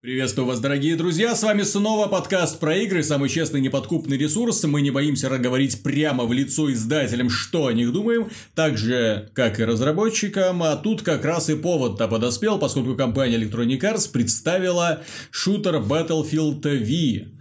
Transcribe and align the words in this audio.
Приветствую 0.00 0.46
вас, 0.46 0.60
дорогие 0.60 0.94
друзья, 0.94 1.34
с 1.34 1.42
вами 1.42 1.62
снова 1.62 2.06
подкаст 2.06 2.60
про 2.60 2.76
игры, 2.76 3.02
самый 3.02 3.28
честный 3.28 3.60
неподкупный 3.60 4.16
ресурс. 4.16 4.62
Мы 4.62 4.80
не 4.80 4.92
боимся 4.92 5.28
говорить 5.28 5.82
прямо 5.82 6.24
в 6.24 6.32
лицо 6.32 6.72
издателям, 6.72 7.28
что 7.28 7.66
о 7.66 7.72
них 7.72 7.92
думаем, 7.92 8.28
так 8.54 8.78
же, 8.78 9.28
как 9.34 9.58
и 9.58 9.64
разработчикам. 9.64 10.62
А 10.62 10.76
тут 10.76 11.02
как 11.02 11.24
раз 11.24 11.50
и 11.50 11.56
повод-то 11.56 12.06
подоспел, 12.06 12.60
поскольку 12.60 12.94
компания 12.94 13.38
Electronic 13.38 13.80
Arts 13.80 14.12
представила 14.12 15.02
шутер 15.32 15.78
Battlefield 15.78 16.62
V. 16.62 17.37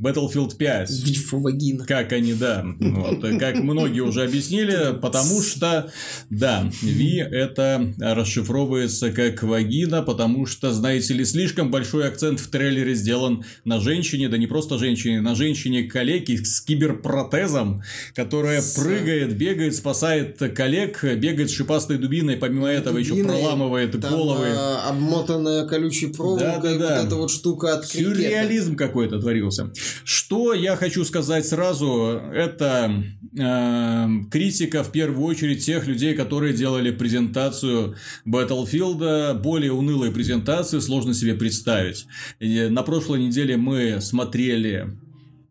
Battlefield 0.00 0.56
5. 0.56 0.90
Вагина. 1.32 1.84
Как 1.84 2.12
они, 2.12 2.34
да. 2.34 2.64
Вот, 2.78 3.20
как 3.38 3.56
многие 3.56 4.00
уже 4.00 4.22
объяснили, 4.22 4.96
потому 5.00 5.42
что, 5.42 5.90
да, 6.30 6.70
V 6.82 7.18
это 7.18 7.94
расшифровывается 7.98 9.10
как 9.10 9.42
вагина, 9.42 10.02
потому 10.02 10.46
что, 10.46 10.72
знаете 10.72 11.14
ли, 11.14 11.24
слишком 11.24 11.70
большой 11.70 12.06
акцент 12.06 12.40
в 12.40 12.48
трейлере 12.48 12.94
сделан 12.94 13.44
на 13.64 13.80
женщине, 13.80 14.28
да 14.28 14.38
не 14.38 14.46
просто 14.46 14.78
женщине, 14.78 15.20
на 15.20 15.34
женщине-калеке 15.34 16.38
с 16.38 16.60
киберпротезом, 16.60 17.82
которая 18.14 18.60
с... 18.60 18.74
прыгает, 18.74 19.36
бегает, 19.36 19.74
спасает 19.74 20.38
коллег, 20.54 21.02
бегает 21.02 21.50
с 21.50 21.54
шипастой 21.54 21.98
дубиной, 21.98 22.36
помимо 22.36 22.68
этого 22.68 22.98
Дубиной, 22.98 23.18
еще 23.18 23.28
проламывает 23.28 24.00
там, 24.00 24.12
головы. 24.12 24.46
А, 24.50 24.90
обмотанная 24.90 25.66
колючей 25.66 26.08
проволокой, 26.08 26.78
да, 26.78 26.78
да, 26.78 26.88
да. 26.88 26.96
вот 26.96 27.06
эта 27.06 27.16
вот 27.16 27.30
штука 27.30 27.74
от 27.74 27.86
крикета. 27.86 28.14
Сюрреализм 28.14 28.76
какой-то 28.76 29.20
творился. 29.20 29.70
Что 30.04 30.54
я 30.54 30.76
хочу 30.76 31.04
сказать 31.04 31.46
сразу, 31.46 32.20
это 32.32 33.04
э, 33.38 34.06
критика 34.30 34.82
в 34.82 34.92
первую 34.92 35.26
очередь 35.26 35.64
тех 35.64 35.86
людей, 35.86 36.14
которые 36.14 36.54
делали 36.54 36.90
презентацию 36.90 37.96
Battlefield, 38.26 39.34
более 39.34 39.72
унылые 39.72 40.12
презентации 40.12 40.78
сложно 40.78 41.14
себе 41.14 41.34
представить. 41.34 42.06
И 42.40 42.68
на 42.68 42.82
прошлой 42.82 43.20
неделе 43.20 43.56
мы 43.56 44.00
смотрели 44.00 44.96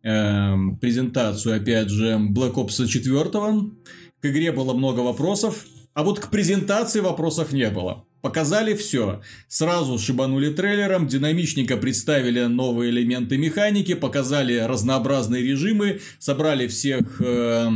э, 0.04 0.56
презентацию, 0.82 1.58
опять 1.58 1.90
же, 1.90 2.14
Black 2.14 2.56
Ops 2.56 2.88
4. 2.88 3.24
К 4.20 4.26
игре 4.26 4.52
было 4.52 4.74
много 4.74 5.02
вопросов, 5.02 5.66
а 5.94 6.04
вот 6.04 6.20
к 6.20 6.30
презентации 6.30 7.02
вопросов 7.02 7.54
не 7.54 7.70
было. 7.70 8.07
Показали 8.28 8.74
все. 8.74 9.22
Сразу 9.48 9.98
шибанули 9.98 10.50
трейлером, 10.50 11.08
динамичненько 11.08 11.78
представили 11.78 12.44
новые 12.44 12.92
элементы 12.92 13.38
механики, 13.38 13.94
показали 13.94 14.58
разнообразные 14.58 15.42
режимы, 15.42 16.02
собрали 16.20 16.68
всех 16.68 17.22
э, 17.22 17.70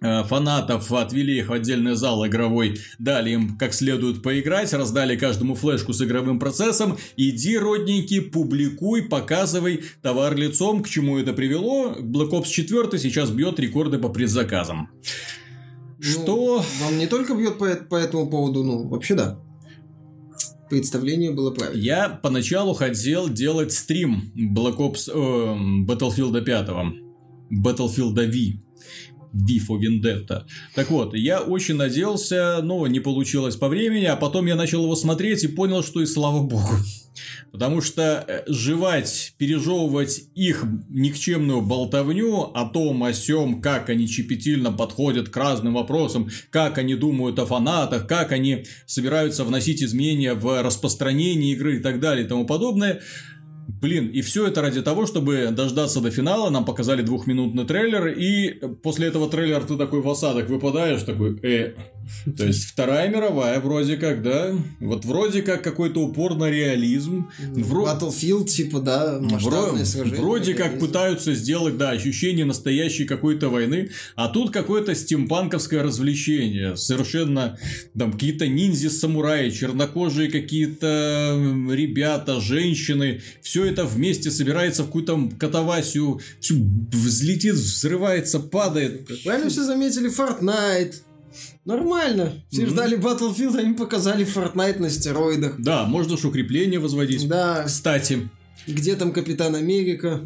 э, 0.00 0.24
фанатов, 0.24 0.90
отвели 0.90 1.38
их 1.38 1.48
в 1.48 1.52
отдельный 1.52 1.94
зал 1.94 2.26
игровой, 2.26 2.80
дали 2.98 3.30
им 3.30 3.56
как 3.56 3.72
следует 3.72 4.20
поиграть, 4.20 4.72
раздали 4.72 5.14
каждому 5.14 5.54
флешку 5.54 5.92
с 5.92 6.02
игровым 6.02 6.40
процессом. 6.40 6.98
Иди, 7.16 7.56
родненький, 7.56 8.20
публикуй, 8.20 9.02
показывай 9.02 9.84
товар 10.02 10.34
лицом, 10.34 10.82
к 10.82 10.88
чему 10.88 11.18
это 11.18 11.32
привело. 11.34 11.94
Black 12.00 12.30
Ops 12.30 12.48
4 12.48 12.98
сейчас 12.98 13.30
бьет 13.30 13.60
рекорды 13.60 13.98
по 13.98 14.08
предзаказам. 14.08 14.90
Ну, 15.98 16.02
Что? 16.02 16.64
Вам 16.82 16.98
не 16.98 17.06
только 17.06 17.36
бьет 17.36 17.58
по, 17.58 17.72
по 17.76 17.94
этому 17.94 18.28
поводу, 18.28 18.64
ну, 18.64 18.88
вообще 18.88 19.14
да 19.14 19.38
представление 20.72 21.32
было 21.32 21.50
правильно. 21.50 21.78
Я 21.78 22.08
поначалу 22.08 22.72
хотел 22.72 23.28
делать 23.28 23.72
стрим 23.72 24.32
Black 24.34 24.78
Ops, 24.78 25.10
э, 25.12 25.84
Battlefield 25.84 26.42
5, 26.42 26.68
Battlefield 27.62 28.14
V. 28.14 28.58
For 29.32 29.78
Vendetta. 29.78 30.44
Так 30.74 30.90
вот, 30.90 31.14
я 31.14 31.40
очень 31.40 31.76
надеялся, 31.76 32.60
но 32.62 32.86
не 32.86 33.00
получилось 33.00 33.56
по 33.56 33.68
времени, 33.68 34.04
а 34.04 34.16
потом 34.16 34.46
я 34.46 34.54
начал 34.54 34.82
его 34.82 34.96
смотреть 34.96 35.44
и 35.44 35.48
понял, 35.48 35.82
что 35.82 36.02
и 36.02 36.06
слава 36.06 36.42
богу. 36.42 36.76
Потому 37.50 37.82
что 37.82 38.24
э, 38.26 38.42
жевать, 38.46 39.34
пережевывать 39.36 40.24
их 40.34 40.64
никчемную 40.88 41.60
болтовню 41.60 42.50
о 42.54 42.64
том, 42.66 43.04
о 43.04 43.12
сем, 43.12 43.60
как 43.60 43.90
они 43.90 44.08
чепетильно 44.08 44.72
подходят 44.72 45.28
к 45.28 45.36
разным 45.36 45.74
вопросам, 45.74 46.30
как 46.50 46.78
они 46.78 46.94
думают 46.94 47.38
о 47.38 47.46
фанатах, 47.46 48.06
как 48.06 48.32
они 48.32 48.64
собираются 48.86 49.44
вносить 49.44 49.82
изменения 49.82 50.34
в 50.34 50.62
распространение 50.62 51.52
игры 51.52 51.76
и 51.76 51.80
так 51.80 52.00
далее 52.00 52.24
и 52.24 52.28
тому 52.28 52.46
подобное– 52.46 53.00
Блин, 53.82 54.06
и 54.06 54.20
все 54.20 54.46
это 54.46 54.62
ради 54.62 54.80
того, 54.80 55.06
чтобы 55.06 55.48
дождаться 55.50 56.00
до 56.00 56.12
финала, 56.12 56.50
нам 56.50 56.64
показали 56.64 57.02
двухминутный 57.02 57.64
трейлер, 57.64 58.06
и 58.06 58.52
после 58.80 59.08
этого 59.08 59.28
трейлера 59.28 59.62
ты 59.62 59.76
такой 59.76 60.00
в 60.02 60.08
осадок 60.08 60.48
выпадаешь, 60.48 61.02
такой, 61.02 61.36
э, 61.42 61.74
то 62.36 62.46
есть 62.46 62.64
вторая 62.64 63.08
мировая 63.08 63.60
вроде 63.60 63.96
как, 63.96 64.22
да, 64.22 64.52
вот 64.80 65.04
вроде 65.04 65.42
как 65.42 65.62
какой-то 65.62 66.00
упор 66.00 66.34
на 66.34 66.50
реализм. 66.50 67.28
Вро... 67.38 67.86
Battlefield, 67.86 68.46
типа, 68.46 68.80
да, 68.80 69.18
масштабные 69.20 69.84
сражения. 69.84 70.20
Вроде 70.20 70.54
как 70.54 70.78
пытаются 70.78 71.34
сделать, 71.34 71.76
да, 71.76 71.90
ощущение 71.90 72.44
настоящей 72.44 73.04
какой-то 73.04 73.48
войны, 73.48 73.90
а 74.16 74.28
тут 74.28 74.50
какое-то 74.52 74.94
стимпанковское 74.94 75.82
развлечение, 75.82 76.76
совершенно, 76.76 77.58
там, 77.96 78.12
какие-то 78.12 78.46
ниндзя-самураи, 78.46 79.50
чернокожие 79.50 80.30
какие-то 80.30 81.38
ребята, 81.70 82.40
женщины, 82.40 83.20
все 83.40 83.64
это 83.64 83.84
вместе 83.84 84.30
собирается 84.30 84.82
в 84.82 84.86
какую-то 84.86 85.30
катавасию, 85.38 86.20
все 86.40 86.54
взлетит, 86.54 87.54
взрывается, 87.54 88.40
падает. 88.40 89.08
Правильно 89.24 89.50
все 89.50 89.64
заметили, 89.64 90.10
Fortnite. 90.10 90.94
Нормально. 91.64 92.32
Все 92.50 92.62
mm-hmm. 92.62 92.70
ждали 92.70 92.98
Battlefield, 92.98 93.56
они 93.58 93.74
показали 93.74 94.26
Fortnite 94.26 94.80
на 94.80 94.90
стероидах. 94.90 95.60
Да, 95.60 95.84
можно 95.84 96.16
ж 96.16 96.24
укрепление 96.24 96.80
возводить. 96.80 97.28
Да. 97.28 97.64
Кстати. 97.64 98.28
Где 98.66 98.96
там 98.96 99.12
Капитан 99.12 99.54
Америка? 99.54 100.22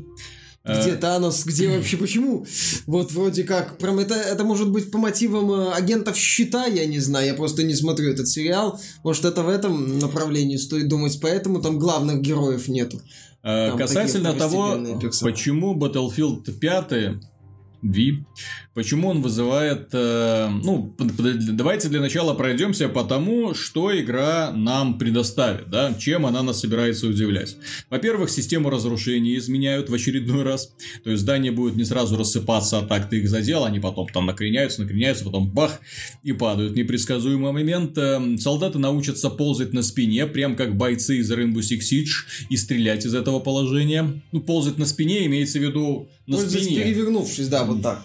Где 0.64 0.90
э. 0.90 0.96
Танос? 0.96 1.44
Где 1.44 1.68
вообще? 1.68 1.96
Почему? 1.96 2.44
Вот 2.86 3.12
вроде 3.12 3.44
как... 3.44 3.78
Прям 3.78 3.98
это, 3.98 4.14
это 4.14 4.44
может 4.44 4.70
быть 4.70 4.90
по 4.90 4.98
мотивам 4.98 5.52
э, 5.52 5.72
агентов 5.72 6.16
щита, 6.16 6.66
я 6.66 6.86
не 6.86 6.98
знаю. 6.98 7.26
Я 7.26 7.34
просто 7.34 7.62
не 7.62 7.74
смотрю 7.74 8.10
этот 8.10 8.26
сериал. 8.28 8.80
Может, 9.04 9.26
это 9.26 9.42
в 9.42 9.48
этом 9.48 9.98
направлении 9.98 10.56
стоит 10.56 10.88
думать. 10.88 11.18
Поэтому 11.20 11.60
там 11.60 11.78
главных 11.78 12.20
героев 12.20 12.66
нету. 12.66 13.00
Э, 13.44 13.68
там 13.68 13.78
Касательно 13.78 14.32
того, 14.32 14.76
почему 15.22 15.76
Battlefield 15.76 16.50
5 16.50 16.92
V. 17.82 18.24
Почему 18.74 19.08
он 19.08 19.22
вызывает... 19.22 19.88
Э, 19.92 20.48
ну, 20.48 20.94
давайте 20.98 21.88
для 21.88 22.00
начала 22.00 22.34
пройдемся 22.34 22.88
по 22.88 23.04
тому, 23.04 23.54
что 23.54 23.98
игра 23.98 24.52
нам 24.52 24.98
предоставит, 24.98 25.70
да, 25.70 25.94
чем 25.94 26.26
она 26.26 26.42
нас 26.42 26.60
собирается 26.60 27.06
удивлять. 27.06 27.56
Во-первых, 27.90 28.30
систему 28.30 28.70
разрушения 28.70 29.36
изменяют 29.36 29.88
в 29.88 29.94
очередной 29.94 30.42
раз. 30.42 30.74
То 31.04 31.10
есть, 31.10 31.22
здания 31.22 31.52
будут 31.52 31.76
не 31.76 31.84
сразу 31.84 32.16
рассыпаться, 32.16 32.78
а 32.78 32.82
так 32.82 33.08
ты 33.08 33.18
их 33.18 33.28
задел, 33.28 33.64
они 33.64 33.80
потом 33.80 34.08
там 34.08 34.26
накреняются, 34.26 34.82
накреняются, 34.82 35.24
потом 35.24 35.50
бах, 35.50 35.80
и 36.22 36.32
падают. 36.32 36.76
Непредсказуемый 36.76 37.52
момент. 37.52 37.96
Э, 37.96 38.20
солдаты 38.38 38.78
научатся 38.78 39.30
ползать 39.30 39.72
на 39.72 39.82
спине, 39.82 40.26
прям 40.26 40.56
как 40.56 40.76
бойцы 40.76 41.18
из 41.18 41.30
Rainbow 41.32 41.60
Six 41.60 41.80
Siege, 41.80 42.46
и 42.50 42.56
стрелять 42.56 43.06
из 43.06 43.14
этого 43.14 43.40
положения. 43.40 44.22
Ну, 44.32 44.40
ползать 44.40 44.78
на 44.78 44.86
спине 44.86 45.26
имеется 45.26 45.58
в 45.58 45.62
виду 45.62 46.08
на 46.26 46.36
Пользуясь 46.36 46.64
спине. 46.64 46.82
перевернувшись, 46.82 47.48
да, 47.48 47.64
вот 47.66 47.82
так. 47.82 48.02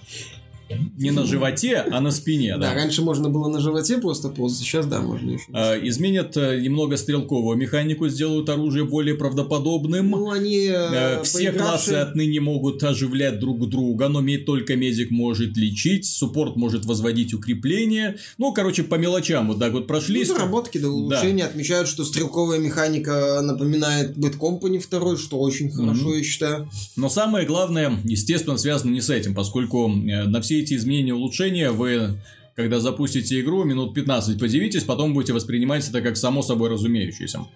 Не 0.97 1.11
на 1.11 1.25
животе, 1.25 1.77
а 1.77 2.01
на 2.01 2.11
спине, 2.11 2.57
да. 2.57 2.71
Да, 2.71 2.73
раньше 2.73 3.01
можно 3.01 3.29
было 3.29 3.47
на 3.49 3.59
животе 3.59 3.97
просто 3.97 4.29
ползать, 4.29 4.59
сейчас, 4.59 4.85
да, 4.85 5.01
можно 5.01 5.31
еще. 5.31 5.45
А, 5.53 5.75
изменят 5.77 6.35
э, 6.37 6.59
немного 6.61 6.97
стрелковую 6.97 7.57
механику, 7.57 8.07
сделают 8.09 8.49
оружие 8.49 8.85
более 8.85 9.15
правдоподобным. 9.15 10.09
Ну, 10.09 10.31
они... 10.31 10.67
Э, 10.71 11.21
Все 11.23 11.51
классы 11.51 11.93
отныне 11.93 12.39
могут 12.39 12.83
оживлять 12.83 13.39
друг 13.39 13.67
друга, 13.69 14.07
но 14.07 14.21
только 14.45 14.75
медик 14.75 15.11
может 15.11 15.57
лечить, 15.57 16.05
суппорт 16.05 16.55
может 16.55 16.85
возводить 16.85 17.33
укрепления. 17.33 18.17
Ну, 18.37 18.53
короче, 18.53 18.83
по 18.83 18.95
мелочам 18.95 19.47
вот 19.47 19.59
так 19.59 19.73
вот 19.73 19.87
прошлись. 19.87 20.29
Ну, 20.29 20.35
заработки 20.35 20.77
до 20.77 20.89
улучшения. 20.89 21.43
Да. 21.43 21.49
Отмечают, 21.49 21.87
что 21.87 22.05
стрелковая 22.05 22.59
механика 22.59 23.41
напоминает 23.41 24.17
Bad 24.17 24.37
Company 24.37 24.83
2, 24.89 25.17
что 25.17 25.39
очень 25.39 25.71
хорошо, 25.71 26.13
mm-hmm. 26.13 26.17
я 26.17 26.23
считаю. 26.23 26.69
Но 26.95 27.09
самое 27.09 27.45
главное, 27.45 27.99
естественно, 28.03 28.57
связано 28.57 28.91
не 28.91 29.01
с 29.01 29.09
этим, 29.09 29.33
поскольку 29.33 29.87
на 29.87 30.41
все 30.41 30.60
эти 30.61 30.75
изменения, 30.75 31.13
улучшения 31.13 31.71
вы 31.71 32.19
когда 32.55 32.79
запустите 32.79 33.39
игру, 33.41 33.63
минут 33.63 33.93
15 33.93 34.39
подивитесь, 34.39 34.83
потом 34.83 35.13
будете 35.13 35.33
воспринимать 35.33 35.87
это 35.87 36.01
как 36.01 36.17
само 36.17 36.41
собой 36.41 36.69
разумеющееся. 36.69 37.47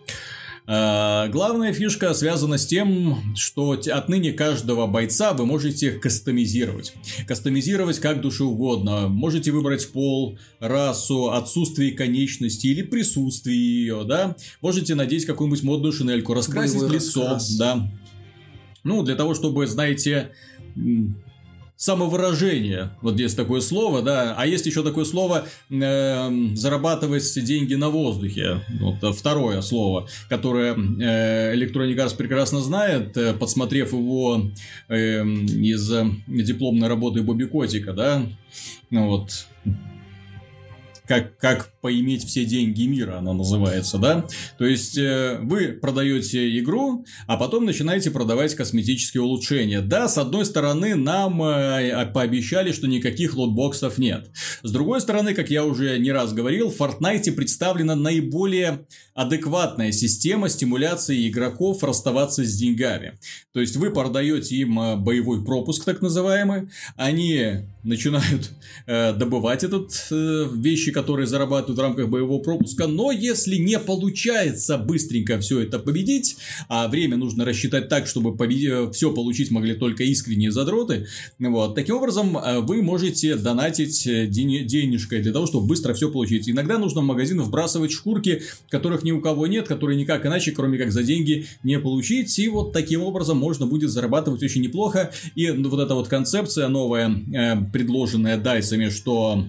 А, 0.67 1.27
главная 1.27 1.73
фишка 1.73 2.13
связана 2.15 2.57
с 2.57 2.65
тем, 2.65 3.35
что 3.35 3.71
отныне 3.73 4.33
каждого 4.33 4.87
бойца 4.87 5.33
вы 5.33 5.45
можете 5.45 5.91
кастомизировать. 5.91 6.93
Кастомизировать 7.27 7.99
как 7.99 8.21
душе 8.21 8.43
угодно. 8.43 9.07
Можете 9.07 9.51
выбрать 9.51 9.87
пол, 9.91 10.39
расу, 10.59 11.31
отсутствие 11.31 11.91
конечности 11.91 12.67
или 12.67 12.81
присутствие 12.81 13.57
ее, 13.57 14.03
да. 14.05 14.35
Можете 14.61 14.95
надеть 14.95 15.25
какую-нибудь 15.25 15.61
модную 15.61 15.93
шинельку, 15.93 16.33
раскрасить 16.33 16.79
Боевой 16.79 16.95
лицо, 16.95 17.21
раскрас. 17.21 17.55
да. 17.57 17.91
Ну, 18.83 19.03
для 19.03 19.15
того, 19.15 19.35
чтобы, 19.35 19.67
знаете, 19.67 20.31
самовыражение. 21.77 22.91
Вот 23.01 23.19
есть 23.19 23.35
такое 23.35 23.61
слово, 23.61 24.01
да. 24.01 24.35
А 24.37 24.45
есть 24.45 24.65
еще 24.65 24.83
такое 24.83 25.05
слово 25.05 25.45
э, 25.69 26.55
зарабатывать 26.55 27.33
деньги 27.43 27.75
на 27.75 27.89
воздухе. 27.89 28.61
Вот 28.79 29.15
второе 29.15 29.61
слово, 29.61 30.07
которое 30.29 30.73
э, 30.73 31.55
Electronic 31.55 31.95
Arts 31.95 32.15
прекрасно 32.15 32.61
знает, 32.61 33.17
э, 33.17 33.33
подсмотрев 33.33 33.93
его 33.93 34.49
э, 34.87 35.23
из 35.23 35.91
дипломной 36.27 36.87
работы 36.87 37.21
Бобби 37.21 37.45
Котика, 37.45 37.93
да. 37.93 38.25
Вот 38.91 39.47
как, 41.07 41.37
как 41.37 41.71
поиметь 41.81 42.25
все 42.25 42.45
деньги 42.45 42.87
мира, 42.87 43.17
она 43.19 43.33
называется, 43.33 43.97
да? 43.97 44.25
То 44.57 44.65
есть, 44.65 44.97
э, 44.97 45.39
вы 45.41 45.67
продаете 45.67 46.57
игру, 46.59 47.05
а 47.27 47.37
потом 47.37 47.65
начинаете 47.65 48.11
продавать 48.11 48.55
косметические 48.55 49.21
улучшения. 49.21 49.81
Да, 49.81 50.07
с 50.07 50.17
одной 50.17 50.45
стороны, 50.45 50.95
нам 50.95 51.41
э, 51.43 52.05
пообещали, 52.07 52.71
что 52.71 52.87
никаких 52.87 53.35
лотбоксов 53.35 53.97
нет. 53.97 54.29
С 54.63 54.71
другой 54.71 55.01
стороны, 55.01 55.33
как 55.33 55.49
я 55.49 55.63
уже 55.63 55.99
не 55.99 56.11
раз 56.11 56.33
говорил, 56.33 56.69
в 56.69 56.79
Fortnite 56.79 57.31
представлена 57.33 57.95
наиболее 57.95 58.85
адекватная 59.13 59.91
система 59.91 60.49
стимуляции 60.49 61.29
игроков 61.29 61.83
расставаться 61.83 62.43
с 62.43 62.55
деньгами. 62.55 63.19
То 63.53 63.59
есть, 63.59 63.75
вы 63.75 63.91
продаете 63.91 64.55
им 64.55 64.79
э, 64.79 64.95
боевой 64.95 65.45
пропуск, 65.45 65.85
так 65.85 66.01
называемый, 66.01 66.69
они 66.95 67.65
начинают 67.85 68.51
э, 68.87 69.13
добывать 69.13 69.63
этот 69.63 70.07
э, 70.11 70.47
вещи, 70.53 70.91
которые 70.91 71.27
зарабатывают 71.27 71.77
в 71.77 71.81
рамках 71.81 72.09
боевого 72.09 72.41
пропуска. 72.41 72.87
Но 72.87 73.11
если 73.11 73.57
не 73.57 73.79
получается 73.79 74.77
быстренько 74.77 75.39
все 75.39 75.61
это 75.61 75.79
победить, 75.79 76.37
а 76.67 76.87
время 76.87 77.15
нужно 77.15 77.45
рассчитать 77.45 77.87
так, 77.87 78.07
чтобы 78.07 78.35
победить, 78.35 78.69
э, 78.69 78.91
все 78.91 79.13
получить 79.13 79.51
могли 79.51 79.75
только 79.75 80.03
искренние 80.03 80.51
задроты, 80.51 81.07
вот, 81.39 81.75
таким 81.75 81.97
образом 81.97 82.37
э, 82.37 82.59
вы 82.61 82.81
можете 82.81 83.35
донатить 83.35 84.07
э, 84.07 84.25
день, 84.27 84.65
денежкой 84.65 85.21
для 85.21 85.31
того, 85.31 85.45
чтобы 85.45 85.67
быстро 85.67 85.93
все 85.93 86.09
получить. 86.09 86.49
Иногда 86.49 86.79
нужно 86.79 87.01
в 87.01 87.05
магазин 87.05 87.41
вбрасывать 87.41 87.91
шкурки, 87.91 88.41
которых 88.69 89.03
ни 89.03 89.11
у 89.11 89.21
кого 89.21 89.45
нет, 89.45 89.67
которые 89.67 89.97
никак 89.97 90.25
иначе, 90.25 90.51
кроме 90.51 90.79
как 90.79 90.91
за 90.91 91.03
деньги, 91.03 91.45
не 91.63 91.79
получить. 91.79 92.37
И 92.39 92.47
вот 92.49 92.73
таким 92.73 93.03
образом 93.03 93.37
можно 93.37 93.67
будет 93.67 93.91
зарабатывать 93.91 94.41
очень 94.41 94.61
неплохо. 94.61 95.11
И 95.35 95.51
вот 95.51 95.79
эта 95.79 95.93
вот 95.93 96.07
концепция 96.07 96.67
новая 96.67 97.15
предложенное 97.75 98.37
дайсами, 98.37 98.87
что 98.87 99.43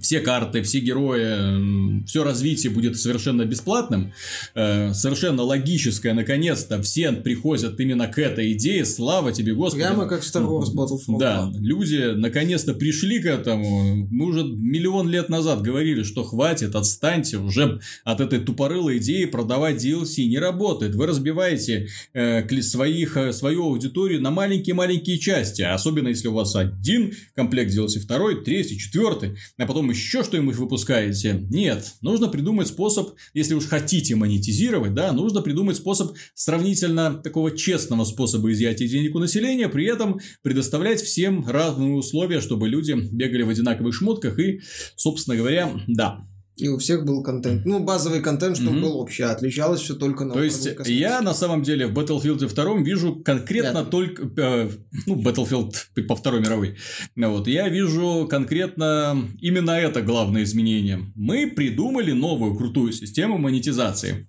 все 0.00 0.20
карты, 0.20 0.62
все 0.62 0.80
герои, 0.80 2.04
все 2.06 2.24
развитие 2.24 2.72
будет 2.72 2.98
совершенно 2.98 3.44
бесплатным, 3.44 4.12
э, 4.54 4.92
совершенно 4.94 5.42
логическое, 5.42 6.14
наконец-то 6.14 6.80
все 6.82 7.12
приходят 7.12 7.78
именно 7.80 8.06
к 8.06 8.18
этой 8.18 8.52
идее, 8.52 8.84
слава 8.84 9.32
тебе, 9.32 9.54
Господи. 9.54 9.82
Прямо 9.84 10.06
как 10.06 10.22
Star 10.22 10.46
Wars 10.46 10.74
Battlefront. 10.74 11.18
Да, 11.18 11.50
люди 11.58 12.14
наконец-то 12.14 12.74
пришли 12.74 13.20
к 13.20 13.26
этому, 13.26 14.06
мы 14.10 14.26
уже 14.26 14.44
миллион 14.44 15.08
лет 15.08 15.28
назад 15.28 15.62
говорили, 15.62 16.02
что 16.02 16.24
хватит, 16.24 16.74
отстаньте 16.74 17.38
уже 17.38 17.80
от 18.04 18.20
этой 18.20 18.40
тупорылой 18.40 18.98
идеи 18.98 19.24
продавать 19.24 19.84
DLC, 19.84 20.26
не 20.26 20.38
работает, 20.38 20.94
вы 20.94 21.06
разбиваете 21.06 21.88
э, 22.12 22.46
своих, 22.62 23.16
э, 23.16 23.32
свою 23.32 23.64
аудиторию 23.64 24.20
на 24.20 24.30
маленькие-маленькие 24.30 25.18
части, 25.18 25.62
особенно 25.62 26.08
если 26.08 26.28
у 26.28 26.34
вас 26.34 26.54
один 26.54 27.12
комплект 27.34 27.72
DLC, 27.74 28.00
второй, 28.00 28.44
третий, 28.44 28.78
четвертый, 28.78 29.36
а 29.56 29.66
потом 29.66 29.87
еще 29.90 30.22
что-нибудь 30.22 30.56
выпускаете. 30.56 31.46
Нет, 31.50 31.94
нужно 32.00 32.28
придумать 32.28 32.68
способ, 32.68 33.14
если 33.34 33.54
уж 33.54 33.66
хотите 33.66 34.14
монетизировать, 34.14 34.94
да, 34.94 35.12
нужно 35.12 35.40
придумать 35.40 35.76
способ 35.76 36.16
сравнительно 36.34 37.14
такого 37.14 37.56
честного 37.56 38.04
способа 38.04 38.52
изъятия 38.52 38.88
денег 38.88 39.14
у 39.14 39.18
населения, 39.18 39.68
при 39.68 39.86
этом 39.86 40.20
предоставлять 40.42 41.00
всем 41.00 41.46
разные 41.46 41.94
условия, 41.94 42.40
чтобы 42.40 42.68
люди 42.68 42.92
бегали 42.92 43.42
в 43.42 43.48
одинаковых 43.48 43.94
шмотках 43.94 44.38
и, 44.38 44.60
собственно 44.96 45.36
говоря, 45.36 45.72
да, 45.86 46.26
и 46.60 46.68
у 46.68 46.78
всех 46.78 47.04
был 47.04 47.22
контент. 47.22 47.64
Ну, 47.64 47.80
базовый 47.80 48.20
контент, 48.20 48.56
чтобы 48.56 48.76
mm-hmm. 48.76 48.82
был 48.82 48.96
общий. 48.98 49.22
А 49.22 49.32
отличалось 49.32 49.80
все 49.80 49.94
только 49.94 50.24
на 50.24 50.34
То 50.34 50.42
есть, 50.42 50.68
я 50.86 51.20
на 51.20 51.34
самом 51.34 51.62
деле 51.62 51.86
в 51.86 51.98
Battlefield 51.98 52.46
2 52.46 52.82
вижу 52.82 53.16
конкретно 53.16 53.84
Пятый. 53.84 53.90
только... 53.90 54.30
Э, 54.40 54.70
ну, 55.06 55.22
Battlefield 55.22 55.74
по 56.08 56.16
Второй 56.16 56.40
мировой. 56.40 56.76
Вот, 57.16 57.46
я 57.48 57.68
вижу 57.68 58.26
конкретно 58.28 59.28
именно 59.40 59.72
это 59.72 60.02
главное 60.02 60.42
изменение. 60.42 61.12
Мы 61.14 61.46
придумали 61.46 62.12
новую 62.12 62.56
крутую 62.56 62.92
систему 62.92 63.38
монетизации. 63.38 64.28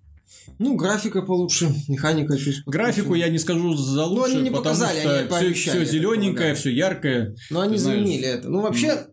Ну, 0.58 0.76
графика 0.76 1.22
получше, 1.22 1.70
механика 1.88 2.38
чуть 2.38 2.64
Графику 2.66 3.14
я 3.14 3.30
не 3.30 3.40
скажу 3.40 3.74
за 3.76 4.06
лучше, 4.06 4.32
ну, 4.32 4.36
они 4.36 4.44
не 4.44 4.50
потому 4.50 4.76
показали, 4.76 5.00
что 5.00 5.38
они 5.38 5.54
все, 5.54 5.72
все 5.72 5.86
зелененькое, 5.86 6.56
все 6.56 6.70
яркое. 6.72 7.36
Но 7.50 7.62
они 7.62 7.78
заменили 7.78 8.26
это. 8.26 8.50
Ну, 8.50 8.62
вообще, 8.62 9.08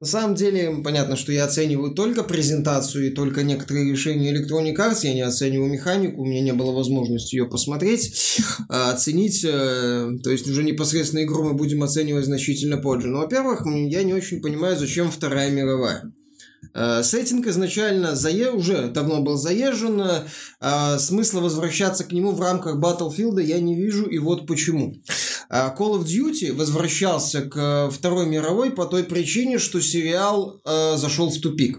на 0.00 0.06
самом 0.06 0.34
деле, 0.34 0.82
понятно, 0.82 1.16
что 1.16 1.32
я 1.32 1.44
оцениваю 1.44 1.94
только 1.94 2.22
презентацию 2.22 3.06
и 3.06 3.10
только 3.10 3.42
некоторые 3.42 3.90
решения 3.90 4.32
Electronic 4.32 4.76
Arts, 4.76 5.00
я 5.02 5.14
не 5.14 5.22
оцениваю 5.22 5.70
механику, 5.70 6.22
у 6.22 6.26
меня 6.26 6.40
не 6.40 6.52
было 6.52 6.72
возможности 6.72 7.36
ее 7.36 7.46
посмотреть, 7.46 8.38
а 8.68 8.92
оценить, 8.92 9.44
э, 9.44 10.10
то 10.22 10.30
есть 10.30 10.48
уже 10.48 10.62
непосредственно 10.62 11.24
игру 11.24 11.44
мы 11.44 11.54
будем 11.54 11.82
оценивать 11.82 12.26
значительно 12.26 12.78
позже. 12.78 13.08
Но, 13.08 13.20
во-первых, 13.20 13.66
я 13.66 14.02
не 14.02 14.14
очень 14.14 14.40
понимаю, 14.40 14.76
зачем 14.76 15.10
Вторая 15.10 15.50
мировая. 15.50 16.12
Э, 16.74 17.02
сеттинг 17.02 17.46
изначально 17.46 18.14
зае... 18.14 18.50
уже 18.50 18.88
давно 18.88 19.20
был 19.20 19.36
заезжен, 19.36 20.02
а 20.60 20.98
смысла 20.98 21.40
возвращаться 21.40 22.04
к 22.04 22.12
нему 22.12 22.32
в 22.32 22.40
рамках 22.40 22.76
Battlefield 22.76 23.42
я 23.42 23.60
не 23.60 23.74
вижу, 23.74 24.06
и 24.06 24.18
вот 24.18 24.46
почему. 24.46 24.94
А 25.48 25.74
Call 25.76 26.00
of 26.00 26.04
Duty 26.04 26.52
возвращался 26.52 27.42
к 27.42 27.90
Второй 27.90 28.26
мировой 28.26 28.70
по 28.70 28.86
той 28.86 29.04
причине, 29.04 29.58
что 29.58 29.80
сериал 29.80 30.60
э, 30.64 30.96
зашел 30.96 31.30
в 31.30 31.38
тупик. 31.40 31.78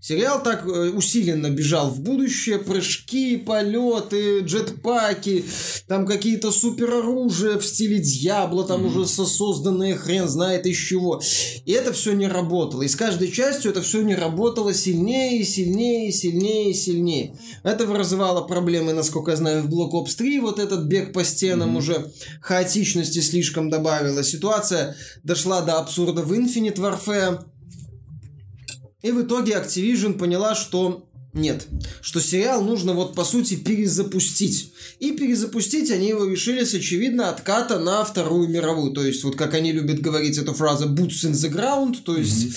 Сериал 0.00 0.42
так 0.42 0.66
э, 0.66 0.88
усиленно 0.88 1.50
бежал 1.50 1.90
в 1.90 2.00
будущее, 2.00 2.58
прыжки, 2.58 3.36
полеты, 3.36 4.40
джетпаки, 4.40 5.44
там 5.88 6.06
какие-то 6.06 6.50
супероружия 6.50 7.58
в 7.58 7.66
стиле 7.66 7.98
Дьябла, 7.98 8.64
там 8.64 8.86
mm-hmm. 8.86 8.98
уже 8.98 9.06
созданные 9.06 9.96
хрен 9.96 10.26
знает 10.26 10.64
из 10.64 10.78
чего. 10.78 11.20
И 11.66 11.72
это 11.72 11.92
все 11.92 12.12
не 12.12 12.28
работало. 12.28 12.80
И 12.80 12.88
с 12.88 12.96
каждой 12.96 13.30
частью 13.30 13.72
это 13.72 13.82
все 13.82 14.00
не 14.00 14.14
работало 14.14 14.72
сильнее, 14.72 15.44
сильнее, 15.44 16.10
сильнее, 16.12 16.72
сильнее. 16.72 17.36
Это 17.62 17.84
вызывало 17.84 18.40
проблемы, 18.40 18.94
насколько 18.94 19.32
я 19.32 19.36
знаю, 19.36 19.62
в 19.62 19.68
Black 19.68 19.90
Ops 19.90 20.16
3. 20.16 20.40
Вот 20.40 20.58
этот 20.58 20.84
бег 20.84 21.12
по 21.12 21.24
стенам 21.24 21.74
mm-hmm. 21.74 21.78
уже 21.78 22.10
хаотичности 22.40 23.18
слишком 23.18 23.68
добавила. 23.68 24.24
Ситуация 24.24 24.96
дошла 25.24 25.60
до 25.60 25.78
абсурда 25.78 26.22
в 26.22 26.32
Infinite 26.32 26.76
Warfare. 26.76 27.44
И 29.02 29.10
в 29.10 29.22
итоге 29.22 29.54
Activision 29.54 30.14
поняла, 30.14 30.54
что 30.54 31.06
нет, 31.32 31.66
что 32.00 32.20
сериал 32.20 32.62
нужно 32.62 32.92
вот 32.92 33.14
по 33.14 33.24
сути 33.24 33.54
перезапустить. 33.54 34.72
И 34.98 35.12
перезапустить 35.12 35.90
они 35.90 36.08
его 36.08 36.24
решили 36.24 36.64
с 36.64 36.74
очевидно 36.74 37.30
отката 37.30 37.78
на 37.78 38.04
Вторую 38.04 38.48
мировую. 38.48 38.92
То 38.92 39.04
есть, 39.04 39.22
вот 39.22 39.36
как 39.36 39.54
они 39.54 39.72
любят 39.72 40.00
говорить 40.00 40.38
эту 40.38 40.54
фразу 40.54 40.88
boots 40.88 41.24
in 41.24 41.32
the 41.32 41.52
ground, 41.52 41.98
то 42.04 42.16
есть 42.16 42.48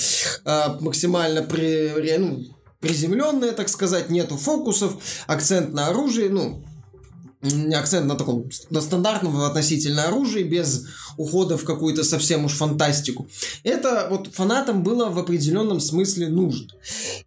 mm-hmm. 0.45 0.77
э, 0.79 0.81
максимально 0.81 1.43
при, 1.43 2.17
ну, 2.17 2.45
приземленная, 2.79 3.51
так 3.51 3.69
сказать, 3.69 4.09
нету 4.09 4.37
фокусов, 4.37 4.97
акцент 5.27 5.71
на 5.73 5.87
оружие, 5.87 6.29
ну, 6.29 6.65
акцент 7.73 8.07
на 8.07 8.15
таком 8.15 8.49
на 8.69 8.81
стандартном 8.81 9.41
относительно 9.41 10.05
оружии 10.05 10.43
без 10.43 10.85
ухода 11.17 11.57
в 11.57 11.63
какую-то 11.63 12.03
совсем 12.03 12.45
уж 12.45 12.53
фантастику. 12.53 13.27
Это 13.63 14.07
вот 14.09 14.29
фанатам 14.33 14.83
было 14.83 15.09
в 15.09 15.19
определенном 15.19 15.79
смысле 15.79 16.27
нужно. 16.27 16.67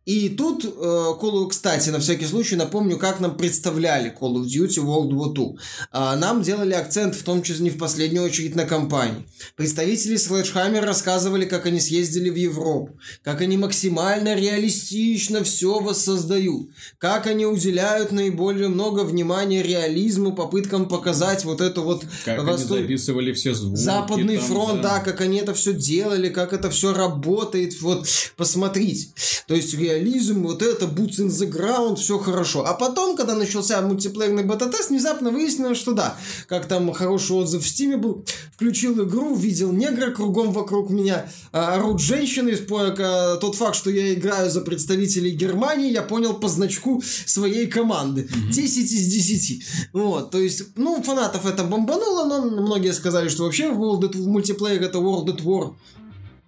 И 0.04 0.28
тут, 0.28 0.64
э, 0.64 0.68
Call, 0.68 1.48
кстати, 1.48 1.90
на 1.90 2.00
всякий 2.00 2.26
случай 2.26 2.56
напомню, 2.56 2.96
как 2.96 3.20
нам 3.20 3.36
представляли 3.36 4.14
Call 4.18 4.36
of 4.36 4.46
Duty 4.46 4.82
World 4.84 5.10
War 5.10 5.34
II. 5.34 5.56
Э, 5.92 6.16
нам 6.16 6.42
делали 6.42 6.72
акцент, 6.72 7.14
в 7.14 7.22
том 7.22 7.42
числе 7.42 7.64
не 7.64 7.70
в 7.70 7.78
последнюю 7.78 8.24
очередь, 8.24 8.54
на 8.54 8.64
компании. 8.64 9.26
Представители 9.56 10.16
Sledgehammer 10.16 10.80
рассказывали, 10.80 11.44
как 11.44 11.66
они 11.66 11.80
съездили 11.80 12.30
в 12.30 12.36
Европу, 12.36 12.98
как 13.22 13.40
они 13.40 13.56
максимально 13.56 14.34
реалистично 14.34 15.44
все 15.44 15.80
воссоздают, 15.80 16.70
как 16.98 17.26
они 17.26 17.46
уделяют 17.46 18.12
наиболее 18.12 18.68
много 18.68 19.00
внимания 19.00 19.62
реализму, 19.62 20.05
попыткам 20.32 20.86
показать 20.86 21.44
вот 21.44 21.60
эту 21.60 21.82
вот... 21.82 22.04
Как 22.24 22.44
восто... 22.44 22.74
они 22.74 22.82
записывали 22.82 23.32
все 23.32 23.54
звуки 23.54 23.78
Западный 23.78 24.36
там, 24.36 24.46
фронт, 24.46 24.82
да. 24.82 24.94
да, 24.94 25.00
как 25.00 25.20
они 25.20 25.38
это 25.38 25.54
все 25.54 25.72
делали, 25.72 26.28
как 26.28 26.52
это 26.52 26.70
все 26.70 26.92
работает, 26.92 27.80
вот, 27.80 28.06
посмотрите. 28.36 29.08
То 29.46 29.54
есть 29.54 29.74
реализм, 29.74 30.42
вот 30.42 30.62
это, 30.62 30.86
boots 30.86 31.20
in 31.20 31.28
the 31.28 31.50
ground, 31.50 31.96
все 31.96 32.18
хорошо. 32.18 32.64
А 32.66 32.74
потом, 32.74 33.16
когда 33.16 33.34
начался 33.34 33.80
мультиплеерный 33.80 34.44
бета-тест, 34.44 34.90
внезапно 34.90 35.30
выяснилось, 35.30 35.78
что 35.78 35.92
да, 35.92 36.16
как 36.48 36.66
там 36.66 36.92
хороший 36.92 37.36
отзыв 37.36 37.62
в 37.62 37.68
Стиме 37.68 37.96
был, 37.96 38.24
включил 38.54 39.04
игру, 39.04 39.34
видел 39.34 39.72
негра 39.72 40.10
кругом 40.10 40.52
вокруг 40.52 40.90
меня, 40.90 41.30
а, 41.52 41.74
орут 41.74 42.00
женщины, 42.00 42.56
тот 42.56 43.54
факт, 43.54 43.76
что 43.76 43.90
я 43.90 44.14
играю 44.14 44.50
за 44.50 44.60
представителей 44.60 45.30
Германии, 45.30 45.92
я 45.92 46.02
понял 46.02 46.34
по 46.34 46.48
значку 46.48 47.02
своей 47.26 47.66
команды. 47.66 48.28
Угу. 48.30 48.52
10 48.52 48.92
из 48.92 49.06
10. 49.06 49.64
Вот, 49.96 50.30
то 50.30 50.38
есть, 50.38 50.76
ну, 50.76 51.02
фанатов 51.02 51.46
это 51.46 51.64
бомбануло, 51.64 52.26
но 52.26 52.42
многие 52.42 52.92
сказали, 52.92 53.30
что 53.30 53.44
вообще 53.44 53.70
World 53.70 54.02
at, 54.02 54.18
мультиплеер 54.18 54.82
это 54.82 54.98
World 54.98 55.24
at 55.28 55.42
War 55.42 55.72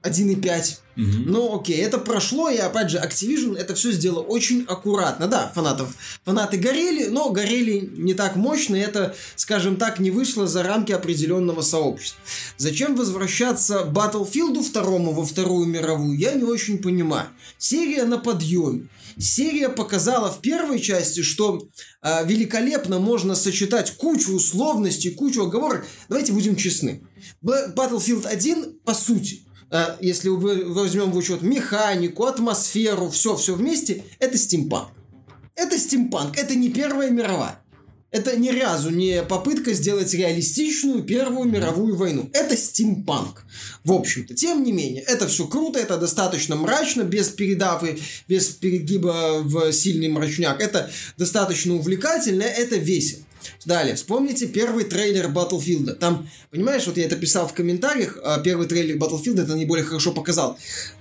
1.5. 0.02 0.78
Угу. 0.98 1.06
Ну, 1.24 1.58
окей, 1.58 1.78
это 1.78 1.96
прошло, 1.96 2.50
и 2.50 2.58
опять 2.58 2.90
же, 2.90 2.98
Activision 2.98 3.56
это 3.56 3.74
все 3.74 3.90
сделало 3.92 4.20
очень 4.20 4.66
аккуратно. 4.68 5.28
Да, 5.28 5.50
фанатов, 5.54 5.94
фанаты 6.26 6.58
горели, 6.58 7.06
но 7.06 7.30
горели 7.30 7.90
не 7.96 8.12
так 8.12 8.36
мощно, 8.36 8.76
и 8.76 8.80
это, 8.80 9.16
скажем 9.34 9.76
так, 9.76 9.98
не 9.98 10.10
вышло 10.10 10.46
за 10.46 10.62
рамки 10.62 10.92
определенного 10.92 11.62
сообщества. 11.62 12.20
Зачем 12.58 12.96
возвращаться 12.96 13.90
Battlefield 13.90 14.62
второму 14.62 15.12
во 15.12 15.24
Вторую 15.24 15.66
мировую, 15.66 16.18
я 16.18 16.34
не 16.34 16.44
очень 16.44 16.82
понимаю. 16.82 17.28
Серия 17.56 18.04
на 18.04 18.18
подъеме. 18.18 18.88
Серия 19.18 19.68
показала 19.68 20.30
в 20.30 20.40
первой 20.40 20.80
части, 20.80 21.22
что 21.22 21.68
э, 22.02 22.26
великолепно 22.26 23.00
можно 23.00 23.34
сочетать 23.34 23.96
кучу 23.96 24.32
условностей, 24.32 25.10
кучу 25.10 25.42
оговорок. 25.42 25.86
Давайте 26.08 26.32
будем 26.32 26.56
честны. 26.56 27.02
Battlefield 27.42 28.26
1, 28.26 28.80
по 28.84 28.94
сути, 28.94 29.44
э, 29.70 29.96
если 30.00 30.28
возьмем 30.28 31.10
в 31.10 31.16
учет 31.16 31.42
механику, 31.42 32.26
атмосферу, 32.26 33.10
все-все 33.10 33.54
вместе, 33.54 34.04
это 34.20 34.38
стимпанк. 34.38 34.90
Это 35.56 35.76
стимпанк, 35.76 36.36
это 36.38 36.54
не 36.54 36.68
Первая 36.70 37.10
мировая. 37.10 37.60
Это 38.10 38.36
ни 38.36 38.48
разу 38.48 38.88
не 38.88 39.22
попытка 39.22 39.74
сделать 39.74 40.14
реалистичную 40.14 41.02
Первую 41.02 41.48
мировую 41.48 41.94
войну. 41.94 42.30
Это 42.32 42.56
стимпанк. 42.56 43.44
В 43.84 43.92
общем-то, 43.92 44.34
тем 44.34 44.62
не 44.62 44.72
менее, 44.72 45.02
это 45.02 45.28
все 45.28 45.46
круто, 45.46 45.78
это 45.78 45.98
достаточно 45.98 46.56
мрачно, 46.56 47.02
без 47.02 47.28
передавы, 47.28 47.98
без 48.26 48.46
перегиба 48.46 49.42
в 49.42 49.72
сильный 49.72 50.08
мрачняк. 50.08 50.60
Это 50.60 50.90
достаточно 51.18 51.74
увлекательно, 51.74 52.42
это 52.42 52.76
весело. 52.76 53.22
Далее, 53.64 53.94
вспомните 53.94 54.46
первый 54.46 54.84
трейлер 54.84 55.26
Battlefield. 55.26 55.94
Там, 55.94 56.28
понимаешь, 56.50 56.86
вот 56.86 56.96
я 56.96 57.04
это 57.04 57.16
писал 57.16 57.46
в 57.46 57.54
комментариях, 57.54 58.18
а 58.24 58.40
первый 58.40 58.66
трейлер 58.66 58.96
Battlefield 58.96 59.42
это 59.42 59.54
наиболее 59.54 59.84
хорошо 59.84 60.12
показал. 60.12 60.58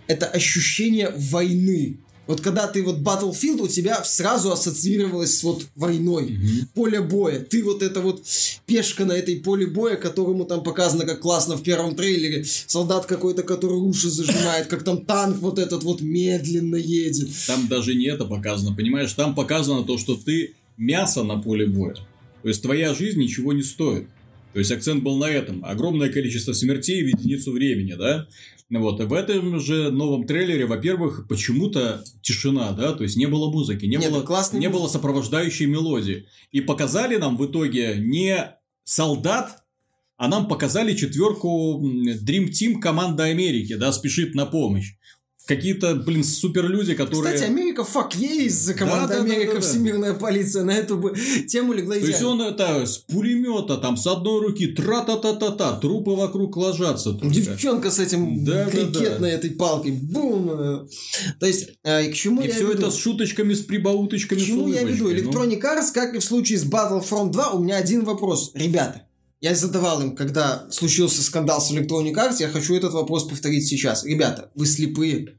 Это 0.07 0.27
ощущение 0.27 1.13
войны. 1.15 1.97
Вот 2.27 2.41
когда 2.41 2.67
ты 2.67 2.83
вот 2.83 2.97
Battlefield, 2.97 3.61
у 3.61 3.67
тебя 3.67 4.03
сразу 4.03 4.51
ассоциировалось 4.51 5.37
с 5.39 5.43
вот 5.43 5.65
войной, 5.75 6.25
Мгм. 6.31 6.67
поле 6.73 7.01
боя. 7.01 7.39
Ты 7.39 7.63
вот 7.63 7.81
это 7.81 8.01
вот 8.01 8.21
пешка 8.65 9.05
на 9.05 9.13
этой 9.13 9.37
поле 9.37 9.65
боя, 9.65 9.95
которому 9.95 10.45
там 10.45 10.61
показано, 10.63 11.05
как 11.05 11.21
классно 11.21 11.55
в 11.55 11.63
первом 11.63 11.95
трейлере. 11.95 12.43
Солдат 12.43 13.05
какой-то, 13.05 13.43
который 13.43 13.77
уши 13.77 14.09
зажимает, 14.09 14.67
как 14.67 14.83
там 14.83 15.05
танк 15.05 15.37
вот 15.39 15.57
этот 15.57 15.83
вот 15.83 16.01
медленно 16.01 16.75
едет. 16.75 17.29
Там 17.47 17.67
даже 17.67 17.95
не 17.95 18.05
это 18.07 18.25
показано, 18.25 18.75
понимаешь? 18.75 19.13
Там 19.13 19.33
показано 19.33 19.83
то, 19.83 19.97
что 19.97 20.15
ты 20.15 20.53
мясо 20.77 21.23
на 21.23 21.37
поле 21.41 21.65
боя. 21.65 21.95
То 22.43 22.49
есть 22.49 22.61
твоя 22.61 22.93
жизнь 22.93 23.19
ничего 23.19 23.53
не 23.53 23.63
стоит. 23.63 24.07
То 24.53 24.59
есть 24.59 24.71
акцент 24.71 25.03
был 25.03 25.17
на 25.17 25.25
этом. 25.29 25.63
Огромное 25.63 26.09
количество 26.09 26.53
смертей 26.53 27.03
в 27.03 27.07
единицу 27.07 27.51
времени, 27.51 27.93
да? 27.93 28.27
Ну 28.69 28.81
Вот, 28.81 28.99
и 28.99 29.03
в 29.03 29.13
этом 29.13 29.59
же 29.61 29.91
новом 29.91 30.27
трейлере, 30.27 30.65
во-первых, 30.65 31.27
почему-то 31.29 32.03
тишина, 32.21 32.71
да, 32.71 32.93
то 32.93 33.03
есть 33.03 33.15
не 33.15 33.25
было 33.25 33.49
музыки, 33.49 33.85
не, 33.85 33.95
Нет, 33.95 34.11
было, 34.11 34.23
классная 34.23 34.59
не 34.59 34.69
было 34.69 34.87
сопровождающей 34.87 35.65
мелодии. 35.67 36.27
И 36.51 36.59
показали 36.59 37.15
нам 37.15 37.37
в 37.37 37.45
итоге 37.45 37.95
не 37.97 38.57
солдат, 38.83 39.63
а 40.17 40.27
нам 40.27 40.47
показали 40.49 40.95
четверку 40.95 41.81
Dream 41.81 42.49
Team 42.49 42.79
команда 42.79 43.25
Америки, 43.25 43.75
да, 43.75 43.93
спешит 43.93 44.35
на 44.35 44.45
помощь. 44.45 44.95
Какие-то, 45.47 45.95
блин, 45.95 46.25
суперлюди, 46.25 46.93
которые... 46.93 47.33
Кстати, 47.35 47.49
Америка, 47.49 47.81
fuck 47.81 48.15
ей, 48.15 48.49
команда 48.73 49.07
Да, 49.07 49.13
да, 49.13 49.15
да, 49.15 49.21
Америка, 49.21 49.53
да, 49.53 49.59
да. 49.61 49.65
Всемирная 49.65 50.13
полиция. 50.13 50.63
На 50.63 50.71
эту 50.71 50.97
бы 50.97 51.15
тему 51.47 51.71
легла 51.71 51.95
То 51.95 52.05
есть 52.05 52.21
он 52.21 52.41
это 52.41 52.85
с 52.85 52.97
пулемета, 52.97 53.77
там 53.77 53.95
с 53.95 54.05
одной 54.07 54.41
руки 54.41 54.67
тра-та-та-та-та, 54.67 55.79
трупы 55.79 56.11
вокруг 56.11 56.57
ложатся. 56.57 57.13
только. 57.13 57.33
Девчонка 57.33 57.91
с 57.91 57.99
этим 57.99 58.43
Да, 58.43 58.65
да, 58.65 58.69
крикетной 58.69 59.31
этой 59.31 59.51
палкой. 59.51 59.91
Бум! 59.91 60.87
То 61.39 61.45
есть, 61.45 61.69
э, 61.83 62.09
к 62.11 62.13
чему 62.13 62.41
И 62.41 62.47
я 62.47 62.53
все 62.53 62.67
веду? 62.67 62.79
это 62.79 62.91
с 62.91 62.97
шуточками, 62.97 63.53
с 63.53 63.61
прибауточками, 63.61 64.39
К 64.39 64.45
чему 64.45 64.67
я 64.67 64.83
веду? 64.83 65.05
ну. 65.05 65.11
Electronic 65.11 65.61
Arts, 65.61 65.93
как 65.93 66.13
и 66.13 66.19
в 66.19 66.23
случае 66.23 66.59
с 66.59 66.65
Battlefront 66.65 67.31
2, 67.31 67.51
у 67.51 67.63
меня 67.63 67.77
один 67.77 68.03
вопрос. 68.03 68.51
Ребята, 68.53 69.06
я 69.39 69.55
задавал 69.55 70.01
им, 70.01 70.15
когда 70.15 70.67
случился 70.71 71.21
скандал 71.21 71.61
с 71.61 71.71
Electronic 71.71 72.13
Arts, 72.13 72.37
я 72.39 72.49
хочу 72.49 72.75
этот 72.75 72.93
вопрос 72.93 73.27
повторить 73.27 73.67
сейчас. 73.67 74.03
Ребята, 74.03 74.51
вы 74.55 74.65
слепые. 74.65 75.37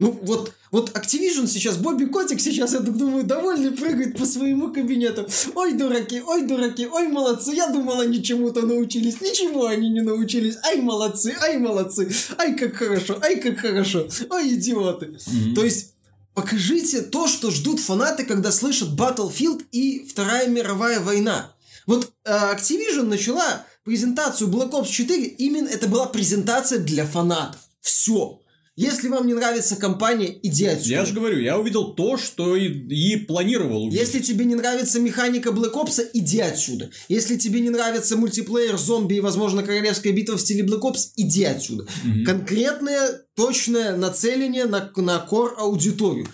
Ну, 0.00 0.18
вот, 0.22 0.52
вот 0.72 0.90
Activision 0.90 1.46
сейчас, 1.46 1.76
Бобби 1.76 2.06
Котик 2.06 2.40
сейчас, 2.40 2.72
я 2.72 2.80
так 2.80 2.96
думаю, 2.96 3.22
довольный 3.22 3.70
прыгает 3.70 4.18
по 4.18 4.26
своему 4.26 4.72
кабинету. 4.72 5.28
Ой, 5.54 5.74
дураки, 5.74 6.20
ой, 6.20 6.46
дураки, 6.46 6.88
ой, 6.88 7.06
молодцы. 7.06 7.52
Я 7.54 7.68
думал, 7.68 8.00
они 8.00 8.20
чему-то 8.20 8.62
научились. 8.62 9.20
Ничего 9.20 9.66
они 9.66 9.88
не 9.90 10.00
научились. 10.00 10.56
Ай, 10.64 10.80
молодцы, 10.80 11.32
ай, 11.40 11.58
молодцы. 11.58 12.10
Ай, 12.38 12.56
как 12.56 12.74
хорошо, 12.74 13.18
ай, 13.22 13.40
как 13.40 13.58
хорошо. 13.58 14.08
Ой, 14.30 14.54
идиоты. 14.54 15.16
Мгм. 15.26 15.54
То 15.54 15.64
есть 15.64 15.94
покажите 16.34 17.02
то, 17.02 17.28
что 17.28 17.52
ждут 17.52 17.78
фанаты, 17.78 18.24
когда 18.24 18.50
слышат 18.50 18.88
Battlefield 18.98 19.62
и 19.70 20.04
Вторая 20.04 20.48
мировая 20.48 20.98
война. 20.98 21.53
Вот 21.86 22.12
э, 22.24 22.30
Activision 22.30 23.04
начала 23.04 23.66
презентацию 23.84 24.50
Black 24.50 24.70
Ops 24.70 24.86
4, 24.86 25.24
именно 25.24 25.68
это 25.68 25.88
была 25.88 26.06
презентация 26.06 26.78
для 26.78 27.06
фанатов. 27.06 27.60
Все. 27.80 28.40
Если 28.76 29.06
вам 29.06 29.28
не 29.28 29.34
нравится 29.34 29.76
компания, 29.76 30.36
иди 30.42 30.66
отсюда. 30.66 30.94
Я 30.94 31.04
же 31.04 31.14
говорю, 31.14 31.38
я 31.38 31.56
увидел 31.58 31.94
то, 31.94 32.16
что 32.16 32.56
и, 32.56 32.66
и 32.66 33.16
планировал 33.16 33.84
увидеть. 33.84 34.00
Если 34.00 34.18
тебе 34.18 34.44
не 34.44 34.56
нравится 34.56 34.98
механика 34.98 35.50
Black 35.50 35.74
Ops, 35.74 36.04
иди 36.12 36.40
отсюда. 36.40 36.90
Если 37.08 37.36
тебе 37.36 37.60
не 37.60 37.70
нравится 37.70 38.16
мультиплеер, 38.16 38.76
зомби 38.76 39.14
и, 39.14 39.20
возможно, 39.20 39.62
королевская 39.62 40.12
битва 40.12 40.36
в 40.36 40.40
стиле 40.40 40.64
Black 40.66 40.80
Ops, 40.80 41.10
иди 41.14 41.44
отсюда. 41.44 41.86
Мгм. 42.02 42.24
Конкретное, 42.24 43.22
точное 43.36 43.96
нацеление 43.96 44.64
на, 44.64 44.90
на 44.96 45.20
кор 45.20 45.54
аудиторию. 45.56 46.26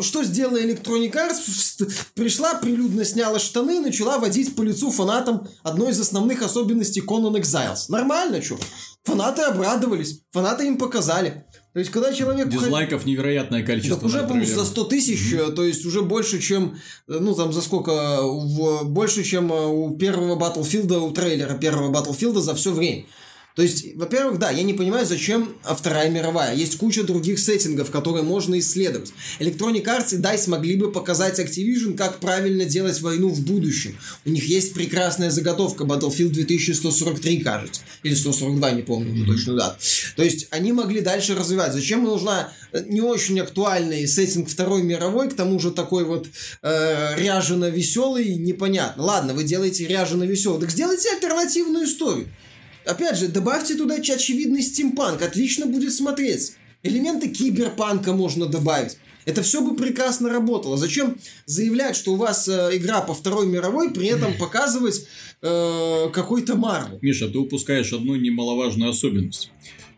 Что 0.00 0.24
сделала 0.24 0.62
Electronic 0.62 1.12
Arts? 1.12 1.90
Пришла, 2.14 2.54
прилюдно 2.54 3.04
сняла 3.04 3.38
штаны 3.38 3.76
и 3.76 3.80
начала 3.80 4.18
водить 4.18 4.56
по 4.56 4.62
лицу 4.62 4.90
фанатам 4.90 5.46
одной 5.62 5.90
из 5.90 6.00
основных 6.00 6.40
особенностей 6.40 7.02
Conan 7.02 7.38
Exiles. 7.38 7.90
Нормально, 7.90 8.40
что? 8.40 8.58
Фанаты 9.04 9.42
обрадовались, 9.42 10.20
фанаты 10.30 10.66
им 10.66 10.78
показали. 10.78 11.44
То 11.72 11.78
есть, 11.78 11.90
когда 11.90 12.12
человек... 12.12 12.48
Дизлайков 12.48 13.06
невероятное 13.06 13.62
количество. 13.64 13.96
Так 13.96 14.04
уже, 14.06 14.18
по-моему, 14.18 14.40
трейлере. 14.44 14.58
за 14.60 14.66
100 14.66 14.84
тысяч, 14.84 15.32
э, 15.32 15.50
то 15.52 15.64
есть 15.64 15.86
уже 15.86 16.02
больше, 16.02 16.38
чем, 16.38 16.76
э, 17.08 17.18
ну, 17.18 17.34
там, 17.34 17.52
за 17.52 17.62
сколько, 17.62 18.20
в- 18.22 18.84
больше, 18.84 19.24
чем 19.24 19.50
э, 19.50 19.66
у 19.66 19.96
первого 19.96 20.38
Battlefield, 20.38 20.94
у 20.98 21.10
трейлера 21.12 21.54
первого 21.54 21.90
Battlefield 21.90 22.40
за 22.40 22.54
все 22.54 22.72
время. 22.72 23.04
То 23.54 23.62
есть, 23.62 23.94
во-первых, 23.96 24.38
да, 24.38 24.50
я 24.50 24.62
не 24.62 24.72
понимаю, 24.72 25.04
зачем 25.04 25.54
а, 25.64 25.74
Вторая 25.74 26.08
мировая. 26.08 26.54
Есть 26.54 26.78
куча 26.78 27.02
других 27.02 27.38
сеттингов, 27.38 27.90
которые 27.90 28.22
можно 28.22 28.58
исследовать. 28.58 29.12
Electronic 29.40 29.84
Arts 29.84 30.14
и 30.14 30.18
DICE 30.18 30.48
могли 30.48 30.76
бы 30.76 30.90
показать 30.90 31.38
Activision, 31.38 31.94
как 31.94 32.18
правильно 32.18 32.64
делать 32.64 33.00
войну 33.02 33.28
в 33.28 33.42
будущем. 33.42 33.96
У 34.24 34.30
них 34.30 34.44
есть 34.44 34.72
прекрасная 34.72 35.30
заготовка 35.30 35.84
Battlefield 35.84 36.30
2143, 36.30 37.40
кажется. 37.40 37.82
Или 38.02 38.14
142, 38.14 38.70
не 38.70 38.82
помню 38.82 39.12
уже 39.12 39.26
точно 39.26 39.54
дату. 39.54 39.76
То 40.16 40.22
есть, 40.22 40.48
они 40.50 40.72
могли 40.72 41.02
дальше 41.02 41.34
развивать. 41.34 41.74
Зачем 41.74 42.04
нужна 42.04 42.52
э, 42.72 42.82
не 42.86 43.02
очень 43.02 43.38
актуальный 43.40 44.06
сеттинг 44.08 44.48
Второй 44.48 44.82
мировой, 44.82 45.28
к 45.28 45.34
тому 45.34 45.60
же 45.60 45.72
такой 45.72 46.04
вот 46.04 46.26
э, 46.62 47.14
ряжено 47.18 47.68
веселый, 47.68 48.34
непонятно. 48.36 49.02
Ладно, 49.02 49.34
вы 49.34 49.44
делаете 49.44 49.86
ряжено 49.86 50.24
веселый, 50.24 50.60
так 50.60 50.70
сделайте 50.70 51.10
альтернативную 51.10 51.84
историю. 51.84 52.28
Опять 52.84 53.18
же, 53.18 53.28
добавьте 53.28 53.74
туда 53.74 53.94
очевидный 53.96 54.62
стимпанк, 54.62 55.22
отлично 55.22 55.66
будет 55.66 55.92
смотреться. 55.92 56.54
Элементы 56.82 57.28
киберпанка 57.28 58.12
можно 58.12 58.46
добавить. 58.46 58.96
Это 59.24 59.42
все 59.42 59.62
бы 59.62 59.76
прекрасно 59.76 60.30
работало. 60.30 60.76
Зачем 60.76 61.16
заявлять, 61.46 61.94
что 61.94 62.14
у 62.14 62.16
вас 62.16 62.48
э, 62.48 62.70
игра 62.76 63.00
по 63.02 63.14
Второй 63.14 63.46
мировой, 63.46 63.92
при 63.92 64.08
этом 64.08 64.34
показывать 64.36 65.06
э, 65.42 66.08
какой-то 66.12 66.56
Марвел? 66.56 66.98
Миша, 67.02 67.28
ты 67.28 67.38
упускаешь 67.38 67.92
одну 67.92 68.16
немаловажную 68.16 68.90
особенность. 68.90 69.50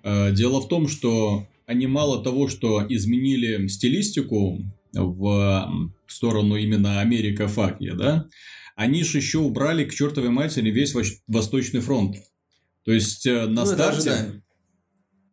Э, 0.02 0.30
Дело 0.32 0.60
в 0.60 0.68
том, 0.68 0.88
что 0.88 1.46
они 1.66 1.86
мало 1.86 2.22
того, 2.22 2.48
что 2.48 2.84
изменили 2.86 3.66
стилистику 3.68 4.60
в 4.92 5.90
сторону 6.06 6.56
именно 6.56 7.00
Америка 7.00 7.48
Факия, 7.48 7.94
да, 7.94 8.28
они 8.76 9.04
же 9.04 9.18
еще 9.18 9.38
убрали 9.38 9.84
к 9.84 9.94
чертовой 9.94 10.30
матери 10.30 10.70
весь 10.70 10.94
Восточный 11.26 11.80
фронт. 11.80 12.16
То 12.84 12.92
есть 12.92 13.26
э, 13.26 13.46
на 13.46 13.64
Ну, 13.64 13.66
старте 13.66 14.42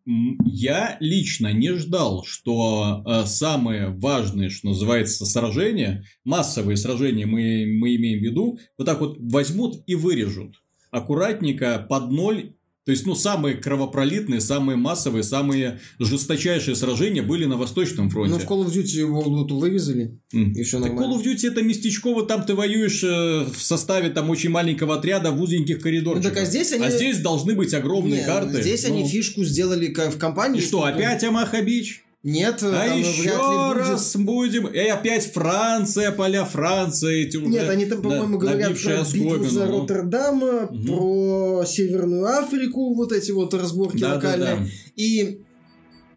я 0.05 0.97
лично 0.99 1.53
не 1.53 1.73
ждал, 1.73 2.23
что 2.25 3.03
э, 3.05 3.25
самые 3.25 3.89
важные, 3.89 4.49
что 4.49 4.69
называется, 4.69 5.25
сражения, 5.25 6.03
массовые 6.23 6.77
сражения 6.77 7.25
мы, 7.25 7.65
мы 7.67 7.95
имеем 7.95 8.19
в 8.19 8.23
виду, 8.23 8.59
вот 8.77 8.85
так 8.85 8.99
вот 8.99 9.17
возьмут 9.19 9.83
и 9.85 9.95
вырежут. 9.95 10.55
Аккуратненько 10.89 11.85
под 11.87 12.11
ноль 12.11 12.55
То 12.83 12.91
есть, 12.91 13.05
ну, 13.05 13.13
самые 13.13 13.55
кровопролитные, 13.57 14.41
самые 14.41 14.75
массовые, 14.75 15.23
самые 15.23 15.79
жесточайшие 15.99 16.75
сражения 16.75 17.21
были 17.21 17.45
на 17.45 17.55
Восточном 17.55 18.09
фронте. 18.09 18.33
Ну, 18.33 18.39
в 18.39 18.43
Call 18.49 18.65
of 18.65 18.73
Duty 18.73 19.07
War 19.07 19.23
II 19.25 19.59
вырезали, 19.59 20.19
М. 20.33 20.51
и 20.53 20.63
все 20.63 20.79
Так 20.81 20.89
нормально. 20.93 21.13
Call 21.13 21.19
of 21.19 21.23
Duty 21.23 21.47
это 21.47 21.61
местечково, 21.61 22.25
там 22.25 22.43
ты 22.43 22.55
воюешь 22.55 23.03
э, 23.03 23.45
в 23.53 23.61
составе 23.61 24.09
там 24.09 24.31
очень 24.31 24.49
маленького 24.49 24.95
отряда 24.95 25.31
в 25.31 25.39
узеньких 25.39 25.79
коридорчиках. 25.79 26.31
Ну, 26.31 26.35
так 26.35 26.43
а 26.43 26.45
здесь 26.49 26.71
они- 26.71 26.85
А 26.85 26.89
здесь 26.89 27.19
должны 27.19 27.53
быть 27.53 27.71
огромные 27.75 28.21
Не, 28.21 28.25
карты. 28.25 28.61
Здесь 28.63 28.87
Ну, 28.87 28.95
они 28.95 29.07
фишку 29.07 29.43
сделали 29.43 29.93
в 29.93 30.17
компании. 30.17 30.59
И 30.59 30.63
что, 30.65 30.83
опять 30.83 31.23
Амаха 31.23 31.61
Бич? 31.61 32.03
Нет, 32.23 32.61
А 32.61 32.71
там 32.87 32.99
еще 32.99 33.21
вряд 33.23 33.33
ли 33.33 33.57
будет. 33.57 33.77
раз 33.77 34.15
будем. 34.15 34.67
И 34.67 34.77
опять 34.77 35.31
Франция, 35.33 36.11
поля 36.11 36.45
Франции. 36.45 37.25
Эти 37.25 37.37
уже 37.37 37.47
Нет, 37.49 37.67
они 37.67 37.85
там, 37.85 37.97
на- 37.97 38.03
по-моему, 38.09 38.37
говорят 38.37 38.61
набившие 38.69 38.97
про 38.97 39.05
битву 39.05 39.27
оскомину, 39.33 39.49
за 39.49 39.65
ну. 39.65 39.79
Роттердам, 39.79 40.37
Мгм. 40.69 40.85
про 40.85 41.65
Северную 41.65 42.25
Африку, 42.27 42.93
вот 42.93 43.11
эти 43.11 43.31
вот 43.31 43.53
разборки 43.55 43.97
Да, 44.01 44.09
да, 44.09 44.15
локальные. 44.15 44.55
да. 44.57 44.65
И 44.95 45.41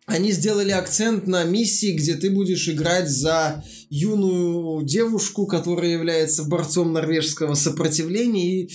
они 0.07 0.33
сделали 0.33 0.73
акцент 0.73 1.27
на 1.27 1.45
миссии, 1.45 1.93
где 1.97 2.15
ты 2.17 2.31
будешь 2.31 2.69
играть 2.69 3.09
за 3.09 3.65
юную 3.95 4.83
девушку, 4.85 5.47
которая 5.47 5.91
является 5.93 6.45
борцом 6.45 6.93
норвежского 6.93 7.55
сопротивления 7.55 8.63
и 8.63 8.71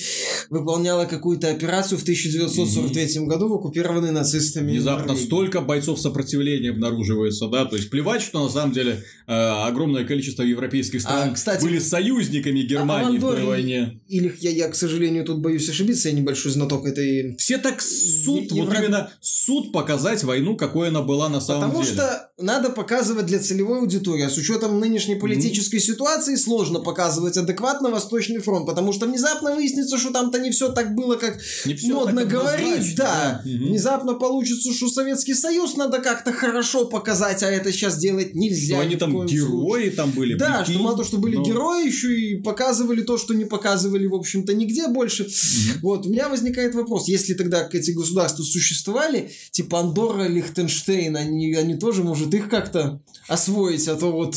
выполняла 0.50 1.06
какую-то 1.06 1.50
операцию 1.50 1.98
в 1.98 2.04
1943 2.04 3.26
году 3.26 3.50
в 3.50 3.54
оккупированной 3.56 4.12
нацистами 4.12 4.72
Внезапно 4.72 5.08
Норвегии. 5.08 5.26
столько 5.26 5.62
бойцов 5.62 6.00
сопротивления 6.00 6.70
обнаруживается, 6.72 7.48
да, 7.48 7.66
то 7.66 7.76
есть 7.76 7.90
плевать, 7.90 8.22
что 8.22 8.44
на 8.44 8.50
самом 8.50 8.74
деле 8.74 9.04
э, 9.28 9.32
огромное 9.34 10.06
количество 10.06 10.44
европейских 10.44 11.02
стран 11.02 11.30
А, 11.30 11.34
кстати, 11.34 11.62
были 11.64 11.80
союзниками 11.80 12.62
Германии 12.62 13.18
а 13.18 13.20
в 13.20 13.22
той 13.22 13.44
войне. 13.44 14.00
Или 14.08 14.34
я, 14.40 14.52
я, 14.52 14.70
к 14.70 14.76
сожалению, 14.76 15.26
тут 15.26 15.40
боюсь 15.40 15.68
ошибиться, 15.70 16.10
я 16.10 16.16
небольшой 16.16 16.52
знаток 16.52 16.86
этой 16.86 17.36
Все 17.38 17.58
так 17.58 17.82
суд, 17.82 18.44
Е- 18.44 18.48
вот 18.64 18.74
Евро- 18.74 18.80
именно 18.80 19.12
суд 19.22 19.72
показать 19.72 20.24
войну, 20.24 20.56
какой 20.56 20.88
она 20.90 21.02
была 21.02 21.30
на 21.30 21.42
самом 21.42 21.70
Потому 21.70 21.84
деле. 21.84 21.96
что 21.96 22.30
надо 22.38 22.70
показывать 22.70 23.26
для 23.26 23.40
целевой 23.40 23.80
аудитории. 23.80 24.24
А 24.24 24.30
с 24.30 24.38
учетом 24.38 24.80
нынешней 24.80 25.09
политической 25.16 25.80
ситуации 25.80 26.36
сложно 26.36 26.80
показывать 26.80 27.38
адекватно 27.38 27.90
Восточный 27.90 28.40
фронт, 28.40 28.66
потому 28.66 28.94
что 28.94 29.06
внезапно 29.06 29.56
выяснится, 29.56 29.98
что 29.98 30.12
там-то 30.12 30.40
не 30.40 30.52
все 30.52 30.70
так 30.70 30.96
было, 30.96 31.16
как 31.16 31.40
Не 31.66 31.76
всё 31.76 31.96
модно 31.96 32.22
так 32.22 32.30
говорить, 32.30 32.96
да. 32.96 33.42
Мгм. 33.46 33.66
Внезапно 33.68 34.14
получится, 34.14 34.74
что 34.74 34.90
Советский 34.90 35.34
Союз 35.34 35.76
надо 35.76 36.00
как-то 36.00 36.32
хорошо 36.32 36.86
показать, 36.86 37.44
а 37.44 37.50
это 37.50 37.72
сейчас 37.72 37.98
делать 37.98 38.36
нельзя. 38.36 38.76
Что 38.76 38.84
они 38.84 38.96
там 38.96 39.26
герои 39.26 39.90
там 39.90 40.12
были. 40.12 40.36
Да, 40.36 40.60
прикинь. 40.60 40.76
что 40.76 40.84
мало 40.84 40.98
того, 40.98 41.08
что 41.08 41.18
были 41.18 41.36
Ну, 41.36 41.44
герои, 41.46 41.88
еще 41.88 42.20
и 42.20 42.36
показывали 42.36 43.02
то, 43.02 43.18
что 43.18 43.34
не 43.34 43.46
показывали, 43.46 44.06
в 44.08 44.16
общем-то, 44.16 44.54
нигде 44.54 44.88
больше. 44.88 45.24
мгм. 45.24 45.80
Вот, 45.82 46.06
у 46.06 46.10
меня 46.10 46.30
возникает 46.30 46.76
вопрос, 46.76 47.08
если 47.08 47.34
тогда 47.34 47.68
эти 47.72 47.92
государства 47.92 48.44
существовали, 48.44 49.32
типа 49.52 49.80
Андорра, 49.80 50.28
Лихтенштейн, 50.28 51.16
они, 51.16 51.54
они 51.56 51.76
тоже, 51.76 52.04
может, 52.04 52.34
их 52.34 52.50
как-то 52.50 53.02
освоить, 53.28 53.88
а 53.88 53.96
то 53.96 54.12
вот 54.12 54.36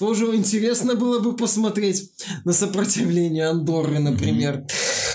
тоже 0.00 0.34
интересно 0.34 0.94
было 0.94 1.18
бы 1.18 1.36
посмотреть 1.36 2.10
на 2.44 2.52
сопротивление 2.54 3.48
Андорры, 3.48 3.98
например. 3.98 4.64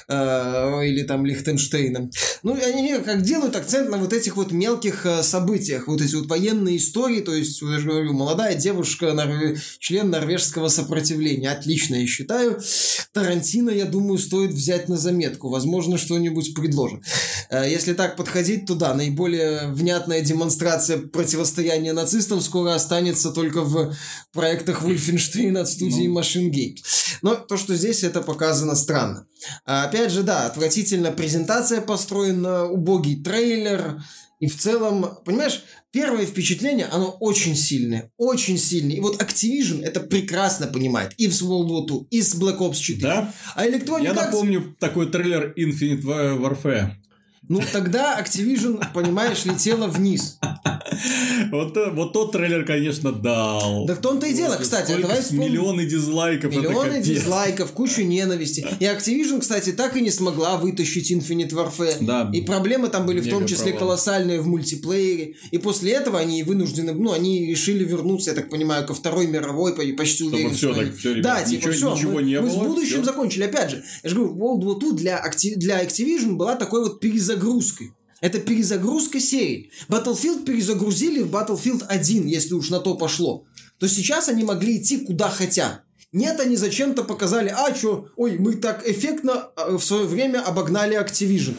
э, 0.07 0.85
или 0.85 1.03
там 1.03 1.25
Лихтенштейна. 1.25 2.09
Ну, 2.43 2.53
они 2.53 2.95
как 3.03 3.23
делают 3.23 3.55
акцент 3.55 3.89
на 3.89 3.97
вот 3.97 4.13
этих 4.13 4.37
вот 4.37 4.51
мелких 4.51 5.05
э, 5.05 5.23
событиях, 5.23 5.87
вот 5.87 6.01
эти 6.01 6.15
вот 6.15 6.27
военные 6.27 6.77
истории, 6.77 7.21
то 7.21 7.33
есть, 7.33 7.61
я 7.61 7.79
же 7.79 7.89
говорю, 7.89 8.13
молодая 8.13 8.55
девушка, 8.55 9.15
член 9.79 10.09
норвежского 10.09 10.67
сопротивления. 10.67 11.49
Отлично, 11.49 11.95
я 11.95 12.07
считаю. 12.07 12.59
Тарантино, 13.13 13.69
я 13.71 13.85
думаю, 13.85 14.17
стоит 14.19 14.51
взять 14.51 14.89
на 14.89 14.97
заметку. 14.97 15.49
Возможно, 15.49 15.97
что-нибудь 15.97 16.53
предложит. 16.53 17.01
Э, 17.49 17.67
Если 17.69 17.93
так 17.93 18.15
подходить, 18.15 18.65
то 18.65 18.75
да, 18.75 18.93
наиболее 18.93 19.71
внятная 19.71 20.21
демонстрация 20.21 20.99
противостояния 20.99 21.93
нацистам 21.93 22.41
скоро 22.41 22.75
останется 22.75 23.31
только 23.31 23.61
в 23.61 23.95
проектах 24.33 24.74
Wolfenstein 24.83 25.57
от 25.57 25.69
студии 25.69 26.07
Ну. 26.07 26.19
Machine 26.19 26.49
Games. 26.49 26.77
Но 27.21 27.35
то, 27.35 27.57
что 27.57 27.75
здесь 27.75 28.03
это 28.03 28.21
показано 28.21 28.75
странно. 28.75 29.27
А 29.65 29.85
опять 29.85 30.11
же, 30.11 30.23
да, 30.23 30.45
отвратительно 30.45 31.11
презентация 31.11 31.81
построена, 31.81 32.65
убогий 32.65 33.21
трейлер. 33.23 34.01
И 34.41 34.47
в 34.47 34.57
целом, 34.57 35.17
понимаешь, 35.23 35.63
первое 35.91 36.25
впечатление, 36.25 36.87
оно 36.91 37.09
очень 37.21 37.55
сильное, 37.55 38.11
очень 38.17 38.57
сильное. 38.57 38.97
И 38.97 38.99
вот 38.99 39.21
Activision 39.21 39.81
это 39.83 40.01
прекрасно 40.01 40.67
понимает. 40.67 41.13
И 41.17 41.27
в 41.27 41.31
World 41.41 41.69
War 41.69 41.87
II, 41.87 42.07
и 42.11 42.21
с 42.21 42.35
Black 42.35 42.57
Ops 42.57 42.75
4. 42.75 43.01
Да? 43.01 43.33
А 43.55 43.65
Electronic 43.65 44.03
Я 44.03 44.11
Arts- 44.11 44.25
напомню 44.25 44.75
такой 44.79 45.09
трейлер 45.09 45.53
Infinite 45.57 46.01
Warfare. 46.03 46.91
Ну, 47.47 47.61
тогда 47.71 48.19
Activision, 48.19 48.83
понимаешь, 48.93 49.45
летела 49.45 49.87
вниз. 49.87 50.39
Вот, 51.51 51.77
вот 51.93 52.13
тот 52.13 52.31
трейлер, 52.31 52.65
конечно, 52.65 53.11
дал. 53.11 53.85
Да 53.85 53.95
в 53.95 53.97
том-то 53.99 54.27
и 54.27 54.33
дело, 54.33 54.57
кстати, 54.59 54.91
Сколько 54.91 55.07
давай 55.07 55.21
вспомним. 55.21 55.45
Миллионы 55.51 55.85
дизлайков. 55.85 56.51
Миллионы 56.55 57.01
дизлайков, 57.01 57.71
кучу 57.71 58.01
ненависти. 58.03 58.65
И 58.79 58.85
Activision, 58.85 59.39
кстати, 59.41 59.71
так 59.71 59.95
и 59.97 60.01
не 60.01 60.11
смогла 60.11 60.57
вытащить 60.57 61.11
Infinite 61.11 61.51
Warfare. 61.51 61.97
Да. 62.01 62.29
И 62.33 62.41
проблемы 62.41 62.87
там 62.89 63.05
были 63.05 63.19
в 63.19 63.29
том 63.29 63.45
числе 63.45 63.71
провал. 63.71 63.79
колоссальные 63.89 64.39
в 64.41 64.47
мультиплеере. 64.47 65.35
И 65.51 65.57
после 65.57 65.91
этого 65.93 66.19
они 66.19 66.43
вынуждены, 66.43 66.93
ну, 66.93 67.11
они 67.11 67.45
решили 67.47 67.83
вернуться, 67.83 68.31
я 68.31 68.35
так 68.35 68.49
понимаю, 68.49 68.85
ко 68.87 68.93
Второй 68.93 69.27
мировой, 69.27 69.75
по- 69.75 69.83
почти 69.97 70.23
Чтобы 70.23 70.35
уверен. 70.37 70.55
что 70.55 70.73
так, 70.73 70.95
всё, 70.95 71.13
ребят, 71.13 71.23
да, 71.23 71.43
типа, 71.43 71.67
ничего- 71.67 71.71
все, 71.73 71.95
ничего 71.95 72.11
мы, 72.13 72.23
не 72.23 72.39
мы 72.41 72.47
было, 72.47 72.51
с 72.51 72.67
будущим 72.67 72.95
всё. 72.97 73.03
закончили. 73.03 73.43
Опять 73.43 73.71
же, 73.71 73.83
я 74.03 74.09
же 74.09 74.15
говорю, 74.15 74.35
World 74.35 74.63
War 74.63 74.79
II 74.79 74.93
для, 74.95 75.23
для 75.57 75.83
Activision 75.83 76.33
была 76.33 76.55
такой 76.55 76.81
вот 76.83 76.99
перезагрузкой. 77.35 77.93
Это 78.21 78.39
перезагрузка 78.39 79.19
серии. 79.19 79.71
Battlefield 79.87 80.45
перезагрузили 80.45 81.21
в 81.21 81.31
Battlefield 81.31 81.85
1, 81.87 82.27
если 82.27 82.53
уж 82.53 82.69
на 82.69 82.79
то 82.79 82.95
пошло. 82.95 83.45
То 83.77 83.87
сейчас 83.87 84.29
они 84.29 84.43
могли 84.43 84.77
идти 84.77 85.05
куда 85.05 85.29
хотят. 85.29 85.83
Нет, 86.11 86.39
они 86.39 86.55
зачем-то 86.55 87.03
показали, 87.03 87.53
а 87.55 87.71
чё, 87.73 88.07
ой, 88.15 88.37
мы 88.37 88.55
так 88.55 88.87
эффектно 88.87 89.49
э, 89.57 89.75
в 89.75 89.83
свое 89.83 90.05
время 90.05 90.39
обогнали 90.39 90.97
Activision. 90.97 91.55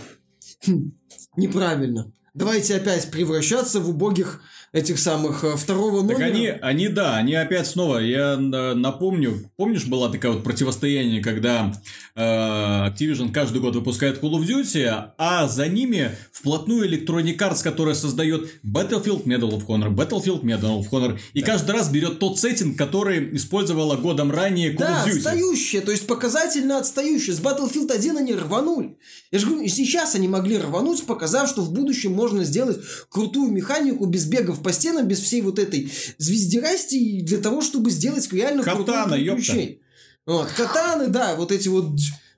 Хм, 0.66 0.92
неправильно. 1.36 2.12
Давайте 2.32 2.76
опять 2.76 3.10
превращаться 3.10 3.80
в 3.80 3.90
убогих 3.90 4.40
этих 4.76 4.98
самых 4.98 5.42
э, 5.42 5.56
второго 5.56 6.06
Так 6.06 6.18
номера. 6.18 6.26
они, 6.26 6.46
они, 6.48 6.88
да, 6.88 7.16
они 7.16 7.34
опять 7.34 7.66
снова, 7.66 7.98
я 7.98 8.34
э, 8.34 8.74
напомню, 8.74 9.50
помнишь, 9.56 9.86
была 9.86 10.10
такая 10.10 10.32
вот 10.32 10.44
противостояние, 10.44 11.22
когда 11.22 11.72
э, 12.14 12.20
Activision 12.20 13.32
каждый 13.32 13.60
год 13.62 13.74
выпускает 13.74 14.22
Call 14.22 14.32
of 14.32 14.46
Duty, 14.46 15.10
а 15.16 15.48
за 15.48 15.66
ними 15.68 16.10
вплотную 16.30 16.88
Electronic 16.90 17.38
Arts, 17.38 17.62
которая 17.62 17.94
создает 17.94 18.50
Battlefield 18.64 19.24
Medal 19.24 19.50
of 19.50 19.66
Honor, 19.66 19.88
Battlefield 19.94 20.42
Medal 20.42 20.80
of 20.80 20.90
Honor, 20.90 21.18
и 21.32 21.40
каждый 21.40 21.70
раз 21.72 21.88
берет 21.88 22.18
тот 22.18 22.38
сеттинг, 22.38 22.76
который 22.76 23.34
использовала 23.36 23.96
годом 23.96 24.30
ранее 24.30 24.72
Call 24.74 24.78
Да, 24.78 25.04
of 25.04 25.08
Duty. 25.10 25.16
отстающие, 25.16 25.80
то 25.80 25.90
есть 25.90 26.06
показательно 26.06 26.78
отстающие. 26.78 27.34
С 27.34 27.40
Battlefield 27.40 27.90
1 27.92 28.18
они 28.18 28.34
рванули. 28.34 28.98
Я 29.32 29.38
же 29.38 29.46
говорю, 29.46 29.62
и 29.64 29.68
сейчас 29.68 30.14
они 30.14 30.28
могли 30.28 30.58
рвануть, 30.58 31.04
показав, 31.06 31.48
что 31.48 31.62
в 31.62 31.72
будущем 31.72 32.12
можно 32.12 32.44
сделать 32.44 32.78
крутую 33.08 33.50
механику 33.50 34.04
без 34.06 34.26
бегов 34.26 34.62
по 34.66 34.72
стенам, 34.72 35.06
без 35.06 35.20
всей 35.20 35.42
вот 35.42 35.60
этой 35.60 35.88
звездерасти, 36.18 37.20
для 37.20 37.38
того, 37.38 37.60
чтобы 37.60 37.92
сделать 37.92 38.32
реально 38.32 38.64
Катана, 38.64 39.14
приключение. 39.14 39.78
Вот, 40.26 40.48
катаны, 40.56 41.06
да, 41.06 41.36
вот 41.36 41.52
эти 41.52 41.68
вот 41.68 41.92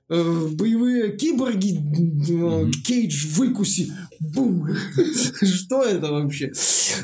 э, 0.09 0.47
боевые 0.51 1.17
киборги, 1.17 1.79
э, 1.79 2.71
Кейдж 2.85 3.29
выкуси, 3.29 3.91
бум. 4.19 4.67
Что 5.41 5.83
это 5.83 6.11
вообще? 6.11 6.51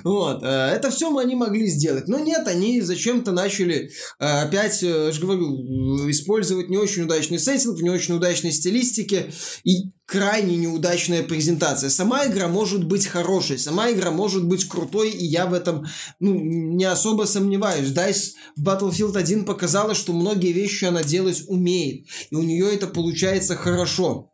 Вот, 0.03 0.43
э, 0.43 0.47
это 0.47 0.89
все 0.91 1.15
они 1.17 1.35
могли 1.35 1.67
сделать. 1.67 2.07
Но 2.07 2.19
нет, 2.19 2.47
они 2.47 2.81
зачем-то 2.81 3.31
начали 3.31 3.89
э, 4.19 4.25
опять, 4.25 4.83
э, 4.83 5.05
я 5.07 5.11
же 5.11 5.21
говорю, 5.21 6.09
использовать 6.09 6.69
не 6.69 6.77
очень 6.77 7.03
удачный 7.03 7.39
сеттинг, 7.39 7.81
не 7.81 7.89
очень 7.89 8.15
удачной 8.15 8.51
стилистике 8.51 9.31
и 9.63 9.91
крайне 10.05 10.57
неудачная 10.57 11.23
презентация. 11.23 11.89
Сама 11.89 12.27
игра 12.27 12.47
может 12.47 12.85
быть 12.85 13.07
хорошей, 13.07 13.57
сама 13.57 13.91
игра 13.91 14.11
может 14.11 14.45
быть 14.45 14.67
крутой, 14.67 15.11
и 15.11 15.25
я 15.25 15.47
в 15.47 15.53
этом 15.53 15.85
ну, 16.19 16.35
не 16.35 16.85
особо 16.85 17.23
сомневаюсь. 17.23 17.89
DICE 17.89 18.33
Battlefield 18.59 19.17
1 19.17 19.45
показала, 19.45 19.95
что 19.95 20.13
многие 20.13 20.51
вещи 20.51 20.85
она 20.85 21.03
делать 21.03 21.43
умеет, 21.47 22.05
и 22.29 22.35
у 22.35 22.43
нее 22.43 22.73
это 22.73 22.87
получается 22.87 23.55
хорошо. 23.55 24.29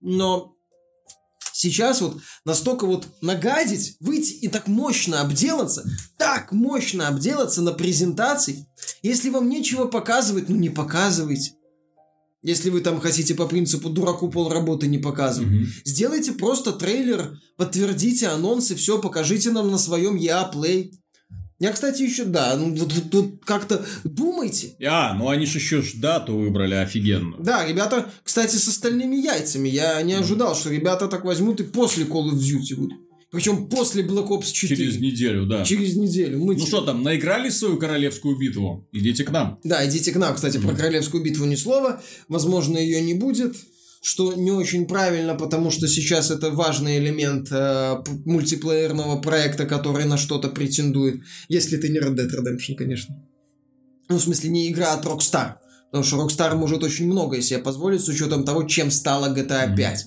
Но 0.00 0.53
сейчас 1.64 2.00
вот 2.00 2.20
настолько 2.44 2.86
вот 2.86 3.08
нагадить, 3.20 3.96
выйти 4.00 4.32
и 4.32 4.48
так 4.48 4.68
мощно 4.68 5.20
обделаться, 5.20 5.84
так 6.18 6.52
мощно 6.52 7.08
обделаться 7.08 7.62
на 7.62 7.72
презентации, 7.72 8.66
если 9.02 9.30
вам 9.30 9.48
нечего 9.48 9.86
показывать, 9.86 10.48
ну 10.48 10.56
не 10.56 10.70
показывайте. 10.70 11.54
Если 12.42 12.68
вы 12.68 12.82
там 12.82 13.00
хотите 13.00 13.34
по 13.34 13.46
принципу 13.46 13.88
дураку 13.88 14.28
полработы 14.30 14.86
не 14.86 14.98
показывать. 14.98 15.50
Мгм. 15.50 15.66
Сделайте 15.86 16.32
просто 16.32 16.72
трейлер, 16.72 17.38
подтвердите 17.56 18.28
анонсы, 18.28 18.74
все, 18.74 19.00
покажите 19.00 19.50
нам 19.50 19.70
на 19.70 19.78
своем 19.78 20.16
EA 20.16 20.52
Play. 20.52 20.92
Я, 21.60 21.72
кстати, 21.72 22.02
еще, 22.02 22.24
да, 22.24 22.56
ну, 22.56 22.74
вот, 22.74 22.92
вот, 22.92 23.14
вот 23.14 23.44
как-то 23.44 23.84
думайте. 24.02 24.74
А, 24.84 25.14
ну 25.14 25.28
они 25.28 25.46
же 25.46 25.58
еще 25.58 25.82
ж 25.82 25.94
дату 25.94 26.36
выбрали 26.36 26.74
офигенную. 26.74 27.42
Да, 27.42 27.66
ребята, 27.66 28.10
кстати, 28.24 28.56
с 28.56 28.66
остальными 28.66 29.16
яйцами. 29.16 29.68
Я 29.68 30.02
не 30.02 30.14
ожидал, 30.14 30.56
что 30.56 30.70
ребята 30.70 31.06
так 31.06 31.24
возьмут 31.24 31.60
и 31.60 31.64
после 31.64 32.04
Call 32.04 32.30
of 32.30 32.34
Duty 32.34 32.76
будут. 32.76 32.98
Причем 33.34 33.68
после 33.68 34.04
Black 34.04 34.28
Ops 34.28 34.52
4. 34.52 34.76
Через 34.76 35.00
неделю, 35.00 35.46
да. 35.46 35.64
Через 35.64 35.96
неделю. 35.96 36.38
Мы 36.38 36.54
Ну 36.54 36.66
что 36.66 36.82
там, 36.82 37.02
наиграли 37.02 37.48
свою 37.50 37.78
королевскую 37.78 38.36
битву? 38.38 38.88
Идите 38.92 39.24
к 39.24 39.30
нам. 39.32 39.58
Да, 39.64 39.84
идите 39.88 40.12
к 40.12 40.16
нам. 40.16 40.36
Кстати, 40.36 40.58
про 40.58 40.72
королевскую 40.72 41.20
битву 41.20 41.44
ни 41.44 41.56
слова. 41.56 42.00
Возможно, 42.28 42.78
ее 42.78 43.00
не 43.00 43.14
будет. 43.14 43.56
Что 44.04 44.34
не 44.34 44.50
очень 44.50 44.86
правильно, 44.86 45.34
потому 45.34 45.70
что 45.70 45.88
сейчас 45.88 46.30
это 46.30 46.50
важный 46.50 46.98
элемент 46.98 47.48
э, 47.50 48.02
мультиплеерного 48.26 49.18
проекта, 49.18 49.64
который 49.64 50.04
на 50.04 50.18
что-то 50.18 50.50
претендует. 50.50 51.22
Если 51.48 51.78
ты 51.78 51.88
не 51.88 51.98
Red 51.98 52.14
Dead 52.14 52.28
Redemption, 52.28 52.74
конечно. 52.76 53.16
Ну, 54.10 54.18
в 54.18 54.20
смысле, 54.20 54.50
не 54.50 54.70
игра 54.70 54.92
от 54.92 55.06
Rockstar. 55.06 55.54
Потому 55.90 56.04
что 56.04 56.18
Rockstar 56.18 56.54
может 56.54 56.84
очень 56.84 57.06
многое 57.06 57.40
себе 57.40 57.60
позволить 57.60 58.02
с 58.02 58.08
учетом 58.08 58.44
того, 58.44 58.64
чем 58.64 58.90
стала 58.90 59.34
GTA 59.34 59.74
5. 59.74 60.06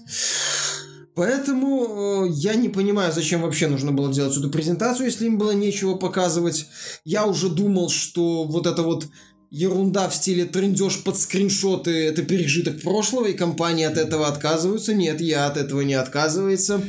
Поэтому 1.16 2.28
э, 2.28 2.30
я 2.34 2.54
не 2.54 2.70
понимаю, 2.70 3.12
зачем 3.12 3.42
вообще 3.42 3.66
нужно 3.66 3.92
было 3.92 4.14
делать 4.14 4.38
эту 4.38 4.52
презентацию, 4.52 5.08
если 5.08 5.26
им 5.26 5.40
было 5.40 5.54
нечего 5.54 5.96
показывать. 5.96 6.68
Я 7.04 7.26
уже 7.26 7.50
думал, 7.50 7.90
что 7.90 8.44
вот 8.44 8.68
это 8.68 8.84
вот 8.84 9.08
ерунда 9.50 10.10
в 10.10 10.16
стиле 10.16 10.46
трендеж 10.46 11.04
под 11.04 11.18
скриншоты 11.18 11.92
это 11.92 12.24
пережиток 12.24 12.82
прошлого, 12.82 13.28
и 13.28 13.34
компании 13.34 13.86
от 13.86 13.98
этого 13.98 14.28
отказываются. 14.28 14.94
Нет, 14.94 15.22
я 15.22 15.48
от 15.48 15.58
этого 15.58 15.82
не 15.82 15.94
отказывается. 15.94 16.82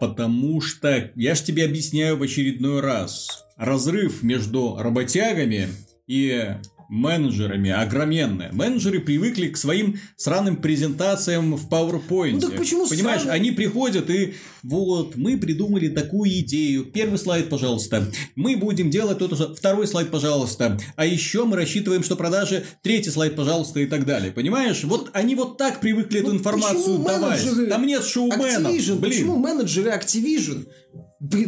Потому 0.00 0.60
что, 0.60 1.10
я 1.16 1.34
ж 1.34 1.40
тебе 1.40 1.64
объясняю 1.64 2.16
в 2.16 2.22
очередной 2.22 2.80
раз, 2.80 3.44
разрыв 3.56 4.22
между 4.22 4.76
работягами 4.78 5.68
и 6.06 6.46
менеджерами 6.88 7.70
огроменный. 7.70 8.46
Менеджеры 8.52 9.00
привыкли 9.00 9.48
к 9.48 9.56
своим 9.56 9.98
сраным 10.16 10.56
презентациям 10.56 11.54
в 11.56 11.68
PowerPoint. 11.68 12.32
Ну 12.32 12.40
так 12.40 12.56
почему 12.56 12.88
Понимаешь, 12.88 13.22
сраные? 13.22 13.40
они 13.40 13.50
приходят 13.52 14.08
и 14.10 14.34
вот, 14.62 15.16
мы 15.16 15.36
придумали 15.38 15.88
такую 15.88 16.30
идею. 16.40 16.84
Первый 16.86 17.18
слайд, 17.18 17.48
пожалуйста. 17.48 18.10
Мы 18.34 18.56
будем 18.56 18.90
делать 18.90 19.18
то-то. 19.18 19.54
Второй 19.54 19.86
слайд, 19.86 20.10
пожалуйста. 20.10 20.78
А 20.96 21.06
еще 21.06 21.44
мы 21.44 21.56
рассчитываем, 21.56 22.02
что 22.02 22.16
продажи. 22.16 22.64
Третий 22.82 23.10
слайд, 23.10 23.36
пожалуйста, 23.36 23.80
и 23.80 23.86
так 23.86 24.04
далее. 24.06 24.32
Понимаешь? 24.32 24.82
Вот 24.84 25.10
они 25.12 25.34
вот 25.34 25.58
так 25.58 25.80
привыкли 25.80 26.20
эту 26.20 26.30
Ну, 26.30 26.36
информацию 26.38 26.78
почему 26.82 27.04
давать. 27.04 27.44
менеджеры 27.44 27.66
Там 27.68 27.86
нет 27.86 28.02
шоуменов. 28.04 28.72
Activision, 28.72 28.96
Блин. 28.98 29.00
почему 29.12 29.36
менеджеры 29.36 29.90
Activision 29.90 30.66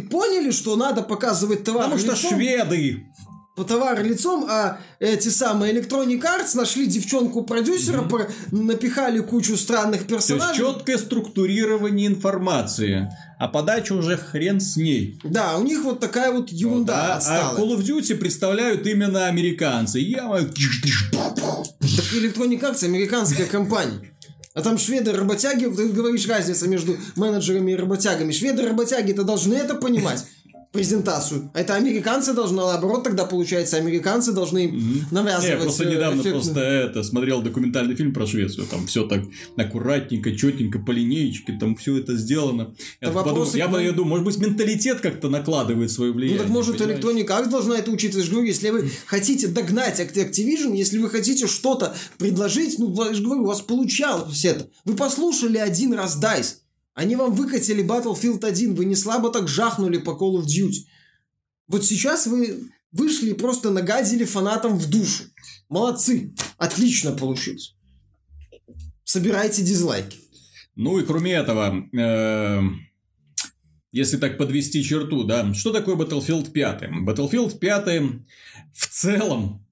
поняли, 0.09 0.51
что 0.51 0.75
надо 0.75 1.01
показывать 1.01 1.63
товар 1.63 1.85
Потому 1.85 1.99
что 2.01 2.11
лицом? 2.11 2.31
шведы. 2.37 3.03
По 3.61 3.67
товару 3.67 4.03
лицом, 4.03 4.47
а 4.49 4.79
эти 4.99 5.29
самые 5.29 5.71
Electronic 5.71 6.19
Arts 6.21 6.55
нашли 6.57 6.87
девчонку-продюсера, 6.87 8.01
про- 8.01 8.27
напихали 8.49 9.19
кучу 9.19 9.55
странных 9.55 10.07
То 10.07 10.15
есть 10.15 10.27
персонажей. 10.29 10.65
четкое 10.65 10.97
структурирование 10.97 12.07
информации. 12.07 13.07
А 13.37 13.47
подача 13.47 13.93
уже 13.93 14.17
хрен 14.17 14.59
с 14.59 14.77
ней. 14.77 15.19
Да, 15.23 15.57
у 15.59 15.63
них 15.63 15.83
вот 15.83 15.99
такая 15.99 16.31
вот 16.31 16.49
ерунда 16.51 16.93
Да, 16.93 17.13
а 17.13 17.17
отстала. 17.17 17.57
Call 17.59 17.77
of 17.77 17.81
Duty 17.83 18.15
представляют 18.15 18.87
именно 18.87 19.27
американцы. 19.27 19.99
Я... 19.99 20.27
Так 20.27 20.49
Electronic 22.13 22.61
Arts 22.61 22.83
американская 22.83 23.45
компания. 23.45 24.11
А 24.53 24.61
там 24.61 24.77
шведы-работяги, 24.77 25.65
ты 25.65 25.89
говоришь 25.89 26.27
разница 26.27 26.67
между 26.67 26.97
менеджерами 27.15 27.71
и 27.71 27.75
работягами. 27.75 28.31
Шведы-работяги-то 28.31 29.23
должны 29.23 29.53
это 29.53 29.75
понимать. 29.75 30.25
Презентацию. 30.71 31.51
Это 31.53 31.75
американцы 31.75 32.33
должны, 32.33 32.57
наоборот, 32.57 33.03
тогда 33.03 33.25
получается, 33.25 33.77
американцы 33.77 34.31
должны 34.31 34.65
им 34.65 35.05
навязывать. 35.11 35.49
Я 35.49 35.57
просто 35.57 35.83
э, 35.83 35.93
недавно 35.95 36.21
эффектно. 36.21 36.41
просто 36.41 36.59
это 36.61 37.03
смотрел 37.03 37.41
документальный 37.41 37.95
фильм 37.95 38.13
про 38.13 38.25
Швецию. 38.25 38.65
Там 38.67 38.87
все 38.87 39.05
так 39.07 39.21
аккуратненько, 39.57 40.35
четенько, 40.35 40.79
по 40.79 40.91
линеечке, 40.91 41.57
там 41.59 41.75
все 41.75 41.97
это 41.97 42.15
сделано. 42.15 42.73
Я, 43.01 43.07
Да 43.09 43.13
так 43.15 43.23
подумал, 43.25 43.53
я, 43.53 43.67
к 43.67 43.71
нам- 43.71 43.83
я 43.83 43.91
думаю, 43.91 44.23
может 44.23 44.39
быть, 44.39 44.47
менталитет 44.47 45.01
как-то 45.01 45.29
накладывает 45.29 45.91
свое 45.91 46.11
Ну 46.11 46.17
влияние. 46.17 46.39
так 46.41 46.49
может 46.49 46.77
понимаешь? 46.77 46.99
Electronic 46.99 47.27
Arts 47.27 47.49
должна 47.49 47.77
это 47.77 47.91
учитывать. 47.91 48.25
Я 48.25 48.31
говорю, 48.31 48.47
если 48.47 48.69
вы 48.69 48.89
хотите 49.05 49.47
догнать 49.47 49.99
Act- 49.99 50.15
Activision, 50.15 50.75
если 50.75 50.97
вы 50.99 51.09
хотите 51.09 51.47
что-то 51.47 51.95
предложить, 52.17 52.79
ну 52.79 52.93
я 53.05 53.13
же 53.13 53.21
говорю, 53.23 53.43
у 53.43 53.47
вас 53.47 53.61
получалось 53.61 54.45
это. 54.45 54.67
Вы 54.85 54.95
послушали 54.95 55.57
один 55.57 55.93
раз 55.93 56.17
DICE. 56.21 56.55
Они 56.93 57.15
вам 57.15 57.33
выкатили 57.33 57.83
Battlefield 57.83 58.45
1, 58.45 58.75
вы 58.75 58.85
не 58.85 58.95
слабо 58.95 59.31
так 59.31 59.47
жахнули 59.47 59.97
по 59.97 60.11
Call 60.11 60.41
of 60.41 60.45
Duty. 60.45 60.85
Вот 61.67 61.85
сейчас 61.85 62.27
вы 62.27 62.69
вышли 62.91 63.29
и 63.29 63.33
просто 63.33 63.71
нагадили 63.71 64.25
фанатам 64.25 64.77
в 64.77 64.89
душу. 64.89 65.23
Молодцы. 65.69 66.33
Отлично 66.57 67.13
получилось. 67.13 67.75
Собирайте 69.03 69.61
дизлайки. 69.61 70.17
Ну 70.75 70.99
и 70.99 71.05
кроме 71.05 71.31
этого, 71.33 71.85
э, 71.93 72.61
если 73.91 74.17
так 74.17 74.37
подвести 74.37 74.83
черту, 74.83 75.23
да, 75.23 75.53
что 75.53 75.71
такое 75.71 75.95
Battlefield 75.95 76.51
5? 76.51 76.83
Battlefield 77.05 77.57
5 77.57 78.21
в 78.73 78.87
целом 78.87 79.65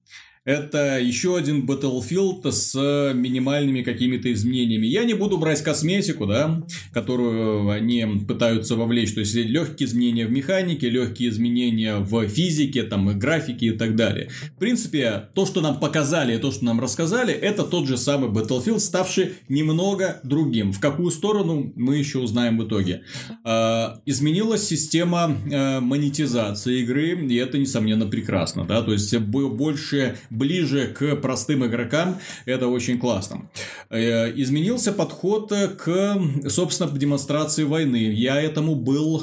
это 0.44 0.98
еще 0.98 1.36
один 1.36 1.66
Battlefield 1.66 2.50
с 2.50 2.74
минимальными 3.14 3.82
какими-то 3.82 4.32
изменениями. 4.32 4.86
Я 4.86 5.04
не 5.04 5.12
буду 5.12 5.36
брать 5.36 5.62
косметику, 5.62 6.26
да, 6.26 6.64
которую 6.92 7.68
они 7.68 8.06
пытаются 8.26 8.74
вовлечь. 8.74 9.12
То 9.12 9.20
есть 9.20 9.34
легкие 9.34 9.86
изменения 9.86 10.26
в 10.26 10.30
механике, 10.30 10.88
легкие 10.88 11.28
изменения 11.28 11.98
в 11.98 12.26
физике, 12.26 12.84
там, 12.84 13.10
и 13.10 13.14
графике 13.14 13.66
и 13.66 13.70
так 13.72 13.96
далее. 13.96 14.30
В 14.56 14.58
принципе, 14.58 15.28
то, 15.34 15.44
что 15.44 15.60
нам 15.60 15.78
показали 15.78 16.36
и 16.36 16.38
то, 16.38 16.50
что 16.52 16.64
нам 16.64 16.80
рассказали, 16.80 17.34
это 17.34 17.64
тот 17.64 17.86
же 17.86 17.98
самый 17.98 18.30
Battlefield, 18.30 18.80
ставший 18.80 19.34
немного 19.48 20.20
другим. 20.24 20.72
В 20.72 20.80
какую 20.80 21.10
сторону 21.10 21.70
мы 21.76 21.98
еще 21.98 22.18
узнаем 22.18 22.58
в 22.58 22.66
итоге. 22.66 23.02
А, 23.44 24.00
изменилась 24.06 24.66
система 24.66 25.36
э, 25.50 25.80
монетизации 25.80 26.80
игры, 26.80 27.26
и 27.26 27.34
это, 27.36 27.58
несомненно, 27.58 28.06
прекрасно. 28.06 28.64
Да? 28.64 28.82
То 28.82 28.92
есть, 28.92 29.14
бо- 29.18 29.50
больше, 29.50 30.16
ближе 30.30 30.86
к 30.88 31.16
простым 31.16 31.66
игрокам, 31.66 32.18
это 32.46 32.68
очень 32.68 32.98
классно. 32.98 33.50
Э, 33.90 34.32
изменился 34.34 34.92
подход 34.92 35.52
к, 35.52 36.20
собственно, 36.48 36.90
демонстрации 36.90 37.64
войны. 37.64 38.12
Я 38.12 38.40
этому 38.40 38.76
был 38.76 39.22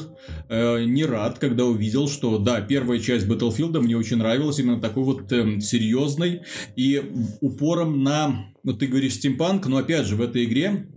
э, 0.49 0.83
не 0.83 1.05
рад, 1.05 1.39
когда 1.39 1.65
увидел, 1.65 2.09
что, 2.09 2.37
да, 2.37 2.61
первая 2.61 2.99
часть 2.99 3.25
Battlefield 3.25 3.79
мне 3.79 3.97
очень 3.97 4.17
нравилась, 4.17 4.59
именно 4.59 4.79
такой 4.79 5.03
вот 5.03 5.31
эм, 5.31 5.61
серьезной 5.61 6.41
и 6.75 7.01
упором 7.41 8.03
на, 8.03 8.45
ну, 8.63 8.73
ты 8.73 8.87
говоришь, 8.87 9.15
стимпанк, 9.15 9.65
но 9.67 9.77
опять 9.77 10.05
же, 10.05 10.15
в 10.15 10.21
этой 10.21 10.43
игре 10.43 10.87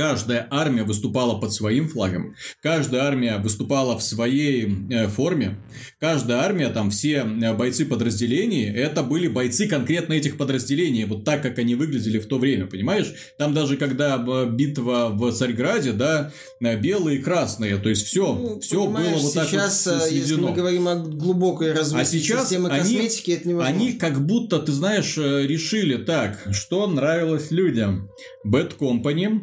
Каждая 0.00 0.48
армия 0.50 0.82
выступала 0.84 1.38
под 1.38 1.52
своим 1.52 1.86
флагом, 1.86 2.34
каждая 2.62 3.02
армия 3.02 3.36
выступала 3.36 3.98
в 3.98 4.02
своей 4.02 4.66
э, 4.90 5.08
форме, 5.08 5.58
каждая 6.00 6.38
армия, 6.38 6.70
там 6.70 6.90
все 6.90 7.16
э, 7.18 7.52
бойцы 7.52 7.84
подразделений, 7.84 8.64
это 8.72 9.02
были 9.02 9.28
бойцы 9.28 9.68
конкретно 9.68 10.14
этих 10.14 10.38
подразделений, 10.38 11.04
вот 11.04 11.26
так, 11.26 11.42
как 11.42 11.58
они 11.58 11.74
выглядели 11.74 12.18
в 12.18 12.24
то 12.28 12.38
время, 12.38 12.64
понимаешь? 12.64 13.12
Там 13.36 13.52
даже 13.52 13.76
когда 13.76 14.16
э, 14.16 14.46
битва 14.50 15.10
в 15.12 15.30
Царьграде, 15.32 15.92
да, 15.92 16.32
белые 16.60 17.18
и 17.18 17.22
красные, 17.22 17.76
то 17.76 17.90
есть 17.90 18.06
все, 18.06 18.32
Ну, 18.34 18.60
все 18.60 18.86
было 18.86 19.18
вот 19.18 19.34
так 19.34 19.48
сейчас, 19.48 19.84
вот 19.86 20.10
э, 20.10 20.14
если 20.14 20.36
мы 20.36 20.54
говорим 20.54 20.88
о 20.88 20.96
глубокой 20.96 21.74
развитии 21.74 22.00
А 22.00 22.04
сейчас 22.06 22.48
системы 22.48 22.70
они- 22.70 22.80
косметики, 22.80 23.32
это 23.32 23.46
невозможно. 23.50 23.76
Они 23.78 23.92
как 23.92 24.24
будто, 24.24 24.60
ты 24.60 24.72
знаешь, 24.72 25.18
решили 25.18 25.98
так, 25.98 26.38
что 26.52 26.86
нравилось 26.86 27.50
людям. 27.50 28.08
Bad 28.46 28.78
Company, 28.78 29.42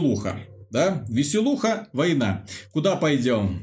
веселуха. 0.00 0.36
Да? 0.70 1.04
Веселуха, 1.08 1.88
война. 1.92 2.44
Куда 2.72 2.96
пойдем? 2.96 3.62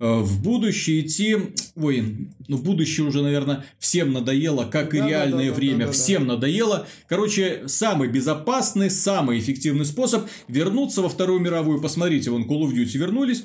Э, 0.00 0.20
В 0.20 0.42
будущее 0.42 1.00
идти... 1.06 1.36
Ой, 1.76 2.28
ну 2.48 2.58
будущее 2.58 3.06
уже, 3.06 3.22
наверное, 3.22 3.64
всем 3.78 4.12
надоело, 4.12 4.64
как 4.64 4.94
и 4.94 4.98
Да-да-да-да-да-да-да. 4.98 5.08
реальное 5.08 5.52
время. 5.52 5.90
Всем 5.92 6.26
надоело. 6.26 6.86
Короче, 7.08 7.62
самый 7.66 8.08
безопасный, 8.08 8.90
самый 8.90 9.38
эффективный 9.38 9.84
способ 9.84 10.26
вернуться 10.48 11.02
во 11.02 11.08
Вторую 11.08 11.40
мировую. 11.40 11.80
Посмотрите, 11.80 12.30
вон 12.30 12.44
Call 12.44 12.62
of 12.62 12.72
Duty 12.74 12.98
вернулись. 12.98 13.44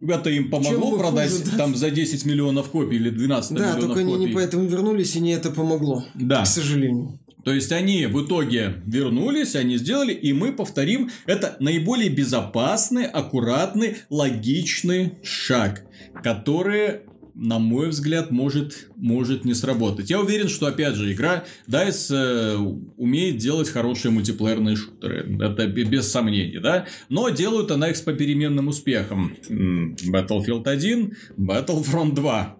Это 0.00 0.30
им 0.30 0.50
помогло 0.50 0.98
продать 0.98 1.30
хуже, 1.30 1.44
да? 1.52 1.58
там 1.58 1.76
за 1.76 1.90
10 1.90 2.24
миллионов 2.24 2.70
копий 2.70 2.96
или 2.96 3.10
12 3.10 3.52
Да, 3.52 3.58
миллионов 3.60 3.80
только 3.84 4.00
они 4.00 4.12
копий. 4.14 4.26
не 4.26 4.32
поэтому 4.34 4.64
вернулись, 4.66 5.14
и 5.14 5.20
не 5.20 5.30
это 5.32 5.50
помогло. 5.50 6.04
Да. 6.16 6.42
К 6.42 6.46
сожалению. 6.48 7.20
То 7.44 7.52
есть 7.52 7.72
они 7.72 8.06
в 8.06 8.24
итоге 8.24 8.82
вернулись, 8.86 9.56
они 9.56 9.76
сделали, 9.76 10.12
и 10.12 10.32
мы 10.32 10.52
повторим. 10.52 11.10
Это 11.26 11.56
наиболее 11.60 12.10
безопасный, 12.10 13.06
аккуратный, 13.06 13.96
логичный 14.10 15.14
шаг, 15.22 15.84
который 16.22 17.00
на 17.34 17.58
мой 17.58 17.88
взгляд, 17.88 18.30
может, 18.30 18.88
может 18.96 19.44
не 19.44 19.54
сработать. 19.54 20.10
Я 20.10 20.20
уверен, 20.20 20.48
что, 20.48 20.66
опять 20.66 20.94
же, 20.94 21.12
игра 21.12 21.44
DICE 21.66 22.14
э, 22.14 22.56
умеет 22.96 23.38
делать 23.38 23.68
хорошие 23.68 24.12
мультиплеерные 24.12 24.76
шутеры. 24.76 25.38
Это 25.40 25.66
без 25.66 26.10
сомнений, 26.10 26.58
да? 26.58 26.86
Но 27.08 27.30
делают 27.30 27.70
она 27.70 27.88
их 27.88 27.96
с 27.96 28.02
попеременным 28.02 28.68
успехом. 28.68 29.34
Battlefield 29.48 30.68
1, 30.68 31.16
Battlefront 31.38 32.14
2, 32.14 32.56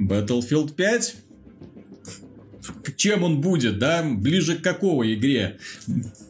Battlefield 0.00 0.74
5 0.74 1.16
чем 2.96 3.22
он 3.22 3.40
будет, 3.40 3.78
да, 3.78 4.02
ближе 4.02 4.56
к 4.56 4.62
какой 4.62 5.14
игре. 5.14 5.58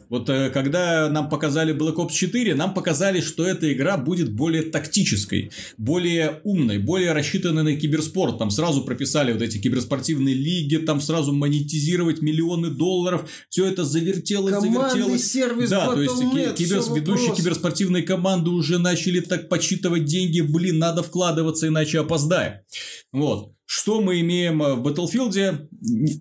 Вот 0.09 0.29
э, 0.29 0.49
когда 0.51 1.09
нам 1.09 1.29
показали 1.29 1.75
Black 1.75 1.95
Ops 1.95 2.11
4, 2.13 2.55
нам 2.55 2.73
показали, 2.73 3.19
что 3.19 3.45
эта 3.45 3.71
игра 3.73 3.97
будет 3.97 4.31
более 4.31 4.63
тактической, 4.63 5.51
более 5.77 6.39
умной, 6.43 6.77
более 6.77 7.11
рассчитанной 7.11 7.63
на 7.63 7.75
киберспорт. 7.75 8.37
Там 8.37 8.49
сразу 8.49 8.83
прописали 8.83 9.33
вот 9.33 9.41
эти 9.41 9.57
киберспортивные 9.57 10.33
лиги, 10.33 10.77
там 10.77 11.01
сразу 11.01 11.33
монетизировать 11.33 12.21
миллионы 12.21 12.69
долларов. 12.69 13.29
Все 13.49 13.65
это 13.65 13.83
завертелось, 13.83 14.53
Командный 14.53 14.91
завертелось. 14.91 15.31
сервис, 15.31 15.69
да, 15.69 15.93
то 15.93 16.01
есть 16.01 16.19
кибер, 16.55 16.81
ведущие 16.95 17.35
киберспортивные 17.35 18.03
команды 18.03 18.49
уже 18.49 18.79
начали 18.79 19.19
так 19.19 19.49
подсчитывать 19.49 20.05
деньги. 20.05 20.41
Блин, 20.41 20.79
надо 20.79 21.03
вкладываться, 21.03 21.67
иначе 21.67 21.99
опоздаем. 21.99 22.61
Вот. 23.11 23.56
Что 23.69 23.99
мы 23.99 24.21
имеем 24.21 24.63
э, 24.63 24.75
в 24.75 24.87
Battlefield? 24.87 25.67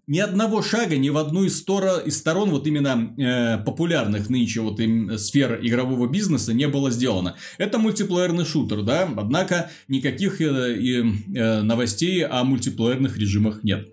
Ни 0.08 0.18
одного 0.18 0.62
шага 0.62 0.96
ни 0.96 1.10
в 1.10 1.16
одну 1.16 1.44
из, 1.44 1.56
стора, 1.56 1.98
из 1.98 2.18
сторон 2.18 2.50
вот 2.50 2.66
именно 2.66 3.14
э, 3.16 3.64
популярных 3.64 4.28
нынче 4.28 4.60
вот 4.60 4.80
им 4.80 5.16
сфер 5.16 5.60
игрового 5.62 6.08
бизнеса 6.08 6.52
не 6.52 6.66
было 6.66 6.90
сделано. 6.90 7.36
Это 7.58 7.78
мультиплеерный 7.78 8.44
шутер, 8.44 8.82
да, 8.82 9.08
однако 9.16 9.70
никаких 9.86 10.40
э, 10.40 10.44
э, 10.44 11.62
новостей 11.62 12.26
о 12.26 12.42
мультиплеерных 12.42 13.16
режимах 13.16 13.62
нет. 13.62 13.90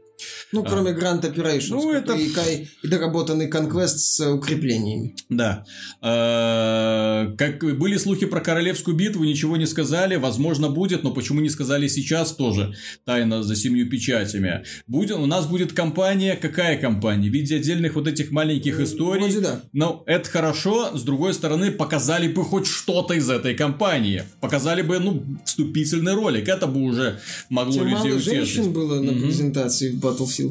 Ну, 0.53 0.63
кроме 0.63 0.91
а, 0.91 0.93
Grand 0.93 1.21
Operations 1.21 1.69
ну, 1.71 1.91
это... 1.91 2.13
и, 2.13 2.29
и 2.83 2.87
доработанный 2.87 3.49
Conquest 3.49 3.97
с 3.97 4.31
укреплениями. 4.31 5.15
Да. 5.29 5.65
А, 5.99 7.33
как 7.37 7.59
были 7.77 7.97
слухи 7.97 8.27
про 8.27 8.39
королевскую 8.39 8.95
битву, 8.95 9.23
ничего 9.23 9.57
не 9.57 9.65
сказали. 9.65 10.15
Возможно, 10.15 10.69
будет, 10.69 11.03
но 11.03 11.11
почему 11.11 11.41
не 11.41 11.49
сказали 11.49 11.87
сейчас 11.87 12.33
тоже? 12.33 12.75
Тайна 13.03 13.43
за 13.43 13.55
семью 13.55 13.89
печатями. 13.89 14.63
Будет, 14.85 15.17
у 15.17 15.25
нас 15.25 15.47
будет 15.47 15.73
компания. 15.73 16.35
Какая 16.35 16.77
компания? 16.77 17.29
В 17.29 17.33
виде 17.33 17.55
отдельных 17.55 17.95
вот 17.95 18.07
этих 18.07 18.29
маленьких 18.29 18.77
ну, 18.77 18.83
историй. 18.83 19.23
Вроде 19.23 19.39
да. 19.39 19.61
Но 19.73 20.03
это 20.05 20.29
хорошо. 20.29 20.95
С 20.95 21.01
другой 21.03 21.33
стороны, 21.33 21.71
показали 21.71 22.27
бы 22.27 22.43
хоть 22.43 22.67
что-то 22.67 23.15
из 23.15 23.27
этой 23.27 23.55
компании. 23.55 24.23
Показали 24.39 24.83
бы, 24.83 24.99
ну, 24.99 25.23
вступительный 25.45 26.13
ролик. 26.13 26.47
Это 26.47 26.67
бы 26.67 26.81
уже 26.81 27.19
могло 27.49 27.73
Тем 27.73 27.83
людей 27.85 27.95
мало 27.95 28.07
утешить. 28.17 28.33
женщин 28.33 28.71
было 28.71 29.01
на 29.01 29.13
угу. 29.13 29.21
презентации 29.21 29.91
в 29.91 29.99
Battlefield. 29.99 30.42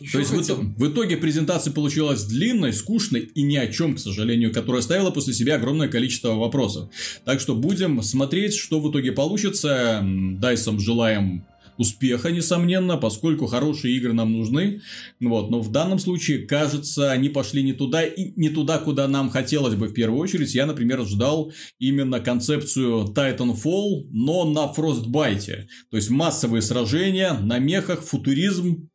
Еще 0.00 0.12
То 0.12 0.18
есть 0.18 0.30
в, 0.30 0.40
итоге, 0.40 0.68
в 0.76 0.92
итоге 0.92 1.16
презентация 1.16 1.72
получилась 1.72 2.24
длинной, 2.24 2.72
скучной 2.72 3.20
и 3.20 3.42
ни 3.42 3.56
о 3.56 3.66
чем, 3.66 3.96
к 3.96 3.98
сожалению, 3.98 4.52
которая 4.52 4.80
оставила 4.80 5.10
после 5.10 5.34
себя 5.34 5.56
огромное 5.56 5.88
количество 5.88 6.34
вопросов. 6.34 6.88
Так 7.24 7.40
что 7.40 7.54
будем 7.54 8.02
смотреть, 8.02 8.54
что 8.54 8.80
в 8.80 8.90
итоге 8.90 9.12
получится. 9.12 10.04
Дайсом 10.38 10.78
желаем 10.78 11.44
успеха, 11.78 12.30
несомненно, 12.30 12.96
поскольку 12.96 13.46
хорошие 13.46 13.96
игры 13.96 14.12
нам 14.12 14.32
нужны. 14.32 14.82
Вот. 15.20 15.50
Но 15.50 15.60
в 15.60 15.70
данном 15.70 15.98
случае, 15.98 16.46
кажется, 16.46 17.10
они 17.12 17.28
пошли 17.28 17.62
не 17.62 17.72
туда 17.72 18.02
и 18.02 18.32
не 18.36 18.50
туда, 18.50 18.78
куда 18.78 19.08
нам 19.08 19.30
хотелось 19.30 19.74
бы 19.74 19.86
в 19.86 19.94
первую 19.94 20.20
очередь. 20.20 20.54
Я, 20.54 20.66
например, 20.66 21.04
ждал 21.06 21.52
именно 21.78 22.20
концепцию 22.20 23.12
Titanfall, 23.14 24.08
но 24.10 24.44
на 24.44 24.72
Frostbite. 24.76 25.66
То 25.90 25.96
есть 25.96 26.10
массовые 26.10 26.62
сражения 26.62 27.32
на 27.32 27.58
мехах, 27.58 28.02
футуризм, 28.02 28.88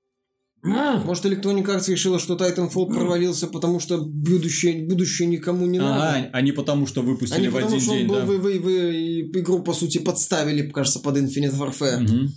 может, 0.63 1.25
Electronic 1.25 1.65
Arts 1.65 1.91
решила, 1.91 2.19
что 2.19 2.35
Titanfall 2.35 2.87
провалился, 2.87 3.47
потому 3.47 3.79
что 3.79 3.97
будущее, 3.97 4.85
будущее 4.85 5.27
никому 5.27 5.65
не 5.65 5.79
надо. 5.79 6.03
А, 6.03 6.29
а 6.31 6.41
не 6.41 6.53
потому, 6.53 6.87
что 6.87 7.01
выпустили 7.01 7.47
а 7.47 7.51
в 7.51 7.57
один 7.57 7.79
день, 7.79 8.07
да? 8.07 8.25
Вы, 8.25 8.37
вы, 8.37 8.59
вы 8.59 9.21
игру, 9.21 9.61
по 9.61 9.73
сути, 9.73 9.97
подставили, 9.97 10.67
кажется, 10.69 10.99
под 10.99 11.17
Infinite 11.17 11.57
Warfare. 11.57 12.03
Угу. 12.03 12.29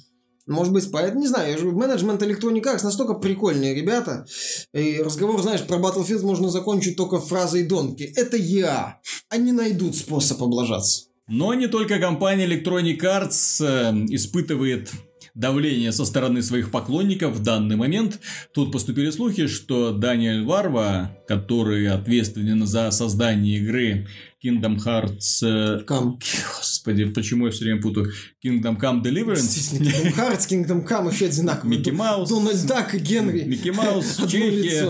Может 0.47 0.73
быть, 0.73 0.91
поэтому, 0.93 1.21
не 1.21 1.29
знаю, 1.29 1.73
менеджмент 1.73 2.23
Electronic 2.23 2.63
Arts 2.63 2.85
настолько 2.85 3.15
прикольные 3.15 3.75
ребята. 3.75 4.27
И 4.73 5.01
разговор, 5.05 5.41
знаешь, 5.43 5.63
про 5.63 5.79
Battlefield 5.79 6.23
можно 6.23 6.51
закончить 6.51 6.97
только 6.97 7.21
фразой 7.21 7.65
Донки. 7.65 8.13
Это 8.17 8.37
я. 8.37 9.01
Они 9.29 9.53
найдут 9.53 9.97
способ 9.97 10.43
облажаться. 10.43 11.07
Но 11.29 11.53
не 11.55 11.67
только 11.67 11.99
компания 11.99 12.47
Electronic 12.47 13.01
Arts 13.01 13.65
э, 13.65 14.07
испытывает 14.11 14.93
давление 15.37 15.93
со 15.93 16.05
стороны 16.05 16.43
своих 16.43 16.71
поклонников 16.71 17.35
в 17.37 17.43
данный 17.43 17.77
момент. 17.77 18.19
Тут 18.53 18.73
поступили 18.73 19.11
слухи, 19.11 19.47
что 19.47 19.93
Даниэль 19.93 20.45
Варва, 20.45 21.17
который 21.29 21.89
ответственен 21.89 22.67
за 22.67 22.91
создание 22.91 23.59
игры 23.59 24.09
Kingdom 24.47 24.77
Hearts... 24.77 25.43
Э, 25.43 25.85
Come. 25.85 26.19
Господи, 26.59 27.07
почему 27.07 27.47
я 27.47 27.53
все 27.53 27.65
время 27.65 27.83
путаю? 27.83 28.13
Kingdom 28.45 28.79
Come 28.81 29.03
Deliverance? 29.03 29.73
Kingdom 29.73 30.15
Hearts, 30.17 30.49
Kingdom 30.49 30.87
Come 30.87 31.13
еще 31.13 31.27
одинаковые. 31.27 31.79
Микки 31.79 31.91
Маус. 31.91 32.29
Дональд 32.29 32.65
Дак 32.67 32.95
и 32.95 32.99
Генри. 32.99 33.43
Микки 33.43 33.71
Маус, 33.71 34.21
Чехия. 34.29 34.85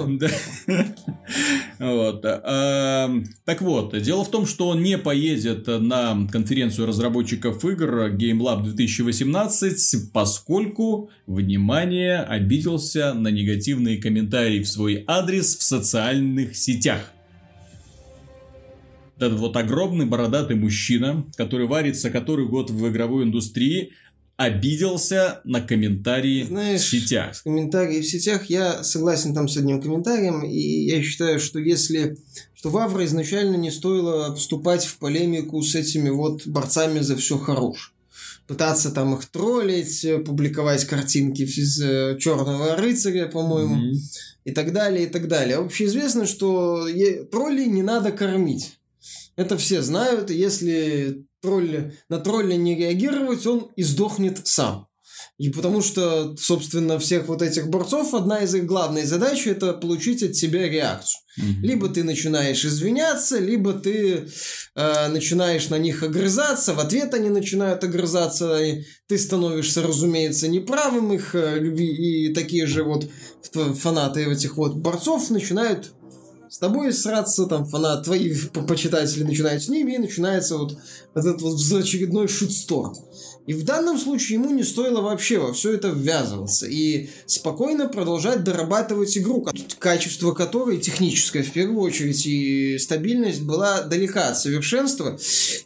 Вот. 1.78 2.24
А, 2.24 3.10
так 3.44 3.60
вот, 3.60 4.00
дело 4.00 4.24
в 4.24 4.30
том, 4.30 4.46
что 4.46 4.68
он 4.68 4.82
не 4.82 4.96
поедет 4.96 5.66
на 5.66 6.26
конференцию 6.30 6.86
разработчиков 6.86 7.64
игр 7.64 8.10
Game 8.10 8.38
Lab 8.38 8.62
2018, 8.62 10.12
поскольку, 10.12 11.10
внимание, 11.26 12.20
обиделся 12.20 13.12
на 13.14 13.28
негативные 13.28 13.98
комментарии 13.98 14.62
в 14.62 14.68
свой 14.68 15.04
адрес 15.06 15.56
в 15.56 15.62
социальных 15.62 16.56
сетях 16.56 17.12
этот 19.16 19.38
вот 19.38 19.56
огромный 19.56 20.06
бородатый 20.06 20.56
мужчина, 20.56 21.26
который 21.36 21.66
варится 21.66 22.10
который 22.10 22.46
год 22.46 22.70
в 22.70 22.88
игровой 22.88 23.24
индустрии, 23.24 23.92
обиделся 24.36 25.40
на 25.44 25.60
комментарии 25.60 26.44
Знаешь, 26.44 26.82
в 26.82 26.90
сетях. 26.90 27.42
Комментарии 27.42 28.02
в 28.02 28.06
сетях, 28.06 28.46
я 28.50 28.84
согласен 28.84 29.34
там 29.34 29.48
с 29.48 29.56
одним 29.56 29.80
комментарием, 29.80 30.42
и 30.42 30.58
я 30.58 31.02
считаю, 31.02 31.40
что 31.40 31.58
если 31.58 32.18
что 32.54 32.70
Вавра 32.70 33.04
изначально 33.04 33.56
не 33.56 33.70
стоило 33.70 34.34
вступать 34.34 34.84
в 34.84 34.98
полемику 34.98 35.62
с 35.62 35.74
этими 35.74 36.10
вот 36.10 36.46
борцами 36.46 37.00
за 37.00 37.16
все 37.16 37.38
хорошее 37.38 37.92
пытаться 38.46 38.90
там 38.90 39.14
их 39.14 39.24
троллить, 39.26 40.06
публиковать 40.24 40.84
картинки 40.84 41.42
из 41.42 41.80
э, 41.80 42.16
Черного 42.18 42.76
рыцаря, 42.76 43.26
по-моему, 43.26 43.76
mm-hmm. 43.76 43.98
и 44.44 44.50
так 44.52 44.72
далее, 44.72 45.06
и 45.06 45.08
так 45.08 45.28
далее. 45.28 45.56
Общеизвестно, 45.56 46.26
что 46.26 46.86
троллей 47.30 47.66
не 47.66 47.82
надо 47.82 48.12
кормить. 48.12 48.78
Это 49.36 49.58
все 49.58 49.82
знают, 49.82 50.30
и 50.30 50.34
если 50.34 51.26
тролль, 51.42 51.92
на 52.08 52.18
тролля 52.18 52.56
не 52.56 52.74
реагировать, 52.74 53.46
он 53.46 53.70
и 53.76 53.82
сдохнет 53.82 54.46
сам. 54.46 54.88
И 55.38 55.50
потому 55.50 55.82
что, 55.82 56.34
собственно, 56.38 56.98
всех 56.98 57.28
вот 57.28 57.42
этих 57.42 57.68
борцов, 57.68 58.14
одна 58.14 58.40
из 58.40 58.54
их 58.54 58.64
главных 58.64 59.06
задач– 59.06 59.46
это 59.46 59.74
получить 59.74 60.22
от 60.22 60.32
тебя 60.32 60.68
реакцию. 60.68 61.20
Mm-hmm. 61.38 61.60
Либо 61.62 61.88
ты 61.88 62.04
начинаешь 62.04 62.64
извиняться, 62.64 63.38
либо 63.38 63.74
ты 63.74 64.28
э, 64.74 65.08
начинаешь 65.08 65.68
на 65.68 65.76
них 65.76 66.02
огрызаться, 66.02 66.72
в 66.72 66.80
ответ 66.80 67.12
они 67.12 67.28
начинают 67.28 67.84
огрызаться, 67.84 68.62
и 68.62 68.84
ты 69.06 69.18
становишься, 69.18 69.82
разумеется, 69.82 70.48
неправым 70.48 71.12
их, 71.12 71.34
э, 71.34 71.66
и 71.66 72.32
такие 72.32 72.66
же 72.66 72.84
вот 72.84 73.10
фанаты 73.52 74.24
этих 74.24 74.56
вот 74.56 74.76
борцов 74.76 75.28
начинают 75.30 75.92
с 76.48 76.58
тобой 76.58 76.92
сраться, 76.92 77.46
там, 77.46 77.66
фанат, 77.66 78.04
твои 78.04 78.34
почитатели 78.68 79.24
начинают 79.24 79.62
с 79.62 79.68
ними, 79.68 79.94
и 79.94 79.98
начинается 79.98 80.56
вот 80.56 80.76
этот 81.14 81.40
вот 81.42 81.60
очередной 81.72 82.28
шутсторм. 82.28 82.94
И 83.46 83.54
в 83.54 83.64
данном 83.64 83.96
случае 83.96 84.40
ему 84.40 84.50
не 84.50 84.64
стоило 84.64 85.00
вообще 85.00 85.38
во 85.38 85.52
все 85.52 85.74
это 85.74 85.88
ввязываться 85.88 86.66
и 86.66 87.10
спокойно 87.26 87.88
продолжать 87.88 88.42
дорабатывать 88.42 89.16
игру, 89.16 89.46
качество 89.78 90.32
которой, 90.32 90.78
техническое 90.78 91.44
в 91.44 91.52
первую 91.52 91.80
очередь, 91.80 92.26
и 92.26 92.76
стабильность 92.78 93.42
была 93.42 93.82
далека 93.82 94.30
от 94.30 94.38
совершенства, 94.38 95.16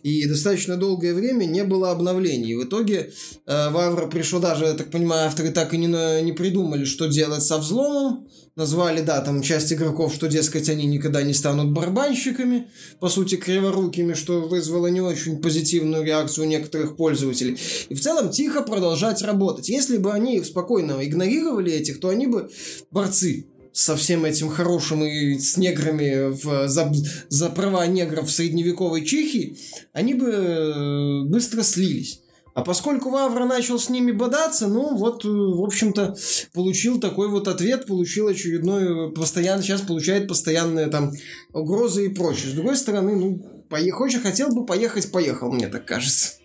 и 0.02 0.26
достаточно 0.26 0.76
долгое 0.76 1.14
время 1.14 1.46
не 1.46 1.64
было 1.64 1.90
обновлений. 1.90 2.54
В 2.54 2.64
итоге 2.64 3.12
э, 3.46 3.70
Вавра 3.70 4.06
пришел 4.08 4.40
даже, 4.40 4.66
я 4.66 4.74
так 4.74 4.90
понимаю, 4.90 5.28
авторы 5.28 5.50
так 5.50 5.72
и 5.72 5.78
не, 5.78 6.22
не 6.22 6.32
придумали, 6.32 6.84
что 6.84 7.06
делать 7.06 7.42
со 7.42 7.56
взломом, 7.56 8.28
назвали, 8.56 9.00
да, 9.00 9.20
там 9.20 9.42
часть 9.42 9.72
игроков, 9.72 10.14
что, 10.14 10.28
дескать, 10.28 10.68
они 10.68 10.86
никогда 10.86 11.22
не 11.22 11.32
станут 11.34 11.72
барабанщиками, 11.72 12.68
по 12.98 13.08
сути, 13.08 13.36
криворукими, 13.36 14.14
что 14.14 14.42
вызвало 14.42 14.88
не 14.88 15.00
очень 15.00 15.40
позитивную 15.40 16.04
реакцию 16.04 16.48
некоторых 16.48 16.96
пользователей. 16.96 17.58
И 17.88 17.94
в 17.94 18.00
целом 18.00 18.30
тихо 18.30 18.62
продолжать 18.62 19.22
работать. 19.22 19.68
Если 19.68 19.96
бы 19.96 20.12
они 20.12 20.42
спокойно 20.42 21.04
игнорировали 21.04 21.72
этих, 21.72 22.00
то 22.00 22.08
они 22.08 22.26
бы 22.26 22.50
борцы 22.90 23.46
со 23.72 23.96
всем 23.96 24.24
этим 24.24 24.48
хорошим 24.48 25.04
и 25.04 25.38
с 25.38 25.56
неграми 25.56 26.30
в, 26.30 26.68
за, 26.68 26.92
за 27.28 27.48
права 27.50 27.86
негров 27.86 28.28
в 28.28 28.32
средневековой 28.32 29.04
Чехии, 29.04 29.56
они 29.92 30.14
бы 30.14 30.26
э, 30.26 31.22
быстро 31.24 31.62
слились. 31.62 32.20
А 32.54 32.62
поскольку 32.62 33.10
Вавра 33.10 33.44
начал 33.44 33.78
с 33.78 33.88
ними 33.88 34.12
бодаться, 34.12 34.66
ну 34.66 34.96
вот, 34.96 35.24
э, 35.24 35.28
в 35.28 35.62
общем-то, 35.62 36.16
получил 36.52 36.98
такой 37.00 37.28
вот 37.28 37.48
ответ, 37.48 37.86
получил 37.86 38.28
очередной, 38.28 39.12
постоянно, 39.12 39.62
сейчас 39.62 39.82
получает 39.82 40.26
постоянные 40.28 40.88
там 40.88 41.12
угрозы 41.52 42.06
и 42.06 42.08
прочее. 42.08 42.50
С 42.50 42.54
другой 42.54 42.76
стороны, 42.76 43.16
ну, 43.16 43.64
поехал, 43.68 44.06
хотел 44.22 44.52
бы 44.52 44.66
поехать, 44.66 45.10
поехал, 45.12 45.52
мне 45.52 45.68
так 45.68 45.84
кажется. 45.84 46.40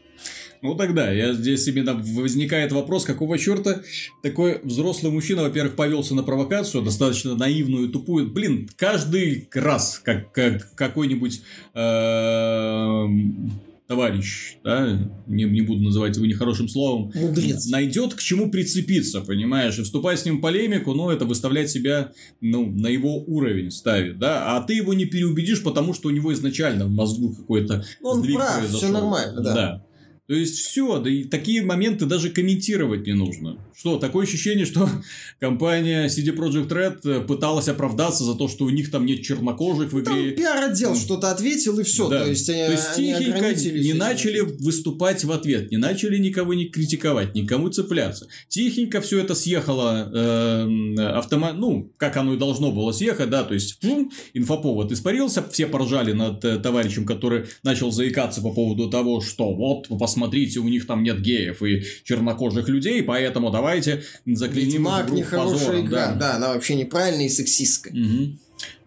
Ну 0.61 0.73
тогда, 0.73 1.11
я 1.11 1.33
здесь 1.33 1.67
именно 1.67 1.93
возникает 1.93 2.71
вопрос, 2.71 3.05
какого 3.05 3.37
черта 3.37 3.81
такой 4.23 4.61
взрослый 4.63 5.11
мужчина, 5.11 5.43
во-первых, 5.43 5.75
повелся 5.75 6.15
на 6.15 6.23
провокацию, 6.23 6.83
достаточно 6.83 7.35
наивную 7.35 7.89
тупую. 7.89 8.31
Блин, 8.31 8.69
каждый 8.75 9.47
раз, 9.53 10.01
как, 10.03 10.31
как 10.31 10.73
какой-нибудь 10.75 11.41
эм, 11.75 13.61
товарищ, 13.87 14.57
да, 14.63 14.99
не, 15.27 15.43
не 15.43 15.61
буду 15.61 15.83
называть 15.83 16.15
его 16.15 16.25
нехорошим 16.25 16.67
словом, 16.67 17.11
Мудрец. 17.13 17.67
найдет 17.67 18.15
к 18.15 18.19
чему 18.21 18.49
прицепиться, 18.49 19.21
понимаешь, 19.21 19.77
и 19.77 19.83
вступать 19.83 20.19
с 20.19 20.25
ним 20.25 20.39
в 20.39 20.41
полемику, 20.41 20.93
ну, 20.93 21.09
это 21.11 21.25
выставлять 21.25 21.69
себя, 21.69 22.11
ну, 22.41 22.65
на 22.65 22.87
его 22.87 23.17
уровень 23.25 23.69
ставит, 23.71 24.17
да, 24.17 24.55
а 24.55 24.61
ты 24.63 24.73
его 24.73 24.93
не 24.93 25.05
переубедишь, 25.05 25.61
потому 25.61 25.93
что 25.93 26.07
у 26.09 26.11
него 26.11 26.33
изначально 26.33 26.85
в 26.85 26.91
мозгу 26.91 27.33
какой-то 27.35 27.85
Он 28.01 28.19
сдвиг 28.19 28.37
прав, 28.37 28.57
произошел. 28.57 28.77
все 28.79 28.89
нормально, 28.89 29.41
да. 29.41 29.53
Да. 29.53 29.85
То 30.27 30.33
есть 30.33 30.57
все, 30.57 30.97
да 30.99 31.09
и 31.09 31.23
такие 31.23 31.61
моменты 31.61 32.05
даже 32.07 32.31
комментировать 32.31 33.05
не 33.05 33.13
нужно. 33.13 33.59
Что, 33.75 33.99
такое 33.99 34.25
ощущение, 34.25 34.65
что 34.65 34.89
компания 35.39 36.07
CD 36.07 36.35
Projekt 36.35 36.69
Red 36.69 37.25
пыталась 37.25 37.67
оправдаться 37.67 38.23
за 38.23 38.33
то, 38.33 38.47
что 38.47 38.65
у 38.65 38.69
них 38.69 38.89
там 38.89 39.05
нет 39.05 39.21
чернокожих 39.21 39.93
в 39.93 40.03
Там 40.03 40.19
игре. 40.19 40.31
пиар-отдел 40.31 40.91
Ну, 40.91 40.95
что-то 40.95 41.29
ответил, 41.29 41.77
и 41.79 41.83
все. 41.83 42.09
Да. 42.09 42.23
То 42.23 42.29
есть, 42.29 42.49
они, 42.49 42.65
То 42.65 42.71
есть 42.71 42.97
они 42.97 43.13
тихенько 43.13 43.53
не 43.53 43.93
начали 43.93 44.39
выступать 44.39 45.23
в 45.23 45.31
ответ, 45.31 45.69
не 45.69 45.77
начали 45.77 46.17
никого 46.17 46.55
не 46.55 46.65
критиковать, 46.65 47.35
никому 47.35 47.69
цепляться. 47.69 48.27
Тихенько 48.47 49.01
все 49.01 49.19
это 49.19 49.35
съехало, 49.35 50.09
э, 50.11 51.01
автома... 51.17 51.53
ну, 51.53 51.93
как 51.97 52.17
оно 52.17 52.33
и 52.33 52.37
должно 52.37 52.71
было 52.71 52.91
съехать, 52.91 53.29
да, 53.29 53.43
то 53.43 53.53
есть 53.53 53.79
фу, 53.79 54.09
инфоповод 54.33 54.91
испарился, 54.91 55.47
все 55.51 55.67
поржали 55.67 56.13
над 56.13 56.43
э, 56.43 56.57
товарищем, 56.57 57.05
который 57.05 57.45
начал 57.61 57.91
заикаться 57.91 58.41
по 58.41 58.51
поводу 58.51 58.89
того, 58.89 59.21
что 59.21 59.53
вот, 59.53 59.87
посмотрите, 60.15 60.59
у 60.59 60.67
них 60.69 60.87
там 60.87 61.03
нет 61.03 61.21
геев 61.21 61.61
и 61.61 61.83
чернокожих 62.03 62.69
людей, 62.69 63.03
поэтому 63.03 63.51
давайте 63.51 64.03
заклиним 64.25 64.71
Ведьмак 64.83 65.11
нехорошая 65.11 65.81
игра. 65.81 66.07
да. 66.07 66.15
Да. 66.15 66.35
она 66.37 66.53
вообще 66.53 66.75
неправильная 66.75 67.25
и 67.25 67.29
сексистская. 67.29 67.93
Мгм. 67.93 68.39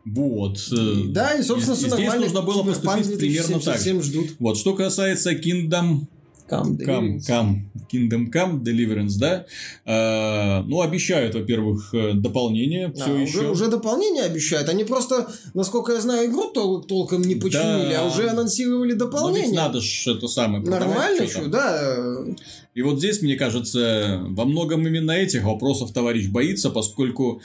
Вот. 0.06 0.58
э, 0.72 0.94
Да, 1.08 1.34
и, 1.34 1.42
собственно, 1.42 1.74
и 1.74 1.76
все 1.76 1.88
здесь 1.96 2.14
нужно 2.14 2.40
было 2.40 2.62
Киберпанк 2.62 2.98
поступить 3.02 3.18
примерно 3.18 3.60
так. 3.60 3.78
2077 3.78 4.02
ждут. 4.02 4.36
Вот, 4.38 4.56
что 4.56 4.74
касается 4.74 5.32
Kingdom 5.32 6.06
Come, 6.50 6.78
Come, 6.78 7.18
come, 7.28 7.56
Kingdom 7.92 8.30
Come, 8.32 8.62
Deliverance, 8.62 9.18
да. 9.18 9.44
Э, 9.84 10.62
ну, 10.62 10.80
обещают, 10.80 11.34
во-первых, 11.34 11.92
э, 11.94 12.12
дополнение, 12.14 12.86
А, 12.88 12.92
все 12.94 13.10
уже, 13.12 13.22
еще. 13.22 13.50
уже 13.50 13.68
дополнение 13.68 14.22
обещают. 14.24 14.68
Они 14.68 14.84
просто, 14.84 15.28
насколько 15.54 15.92
я 15.92 16.00
знаю, 16.00 16.28
игру 16.30 16.50
тол- 16.54 16.82
толком 16.86 17.22
не 17.22 17.34
починили, 17.34 17.92
Да. 17.92 18.02
а 18.02 18.06
уже 18.08 18.28
анонсировали 18.28 18.92
Но 18.94 18.94
ведь 18.94 18.98
дополнение. 18.98 19.52
надо 19.56 19.80
ж 19.80 20.06
это 20.16 20.26
самое 20.28 20.62
Нормально, 20.64 21.26
там. 21.26 21.50
да. 21.50 22.16
И 22.74 22.82
вот 22.82 22.98
здесь, 22.98 23.22
мне 23.22 23.34
кажется, 23.36 24.20
во 24.28 24.44
многом 24.44 24.86
именно 24.86 25.10
этих 25.10 25.42
вопросов 25.44 25.92
товарищ 25.92 26.28
боится, 26.28 26.70
поскольку 26.70 27.40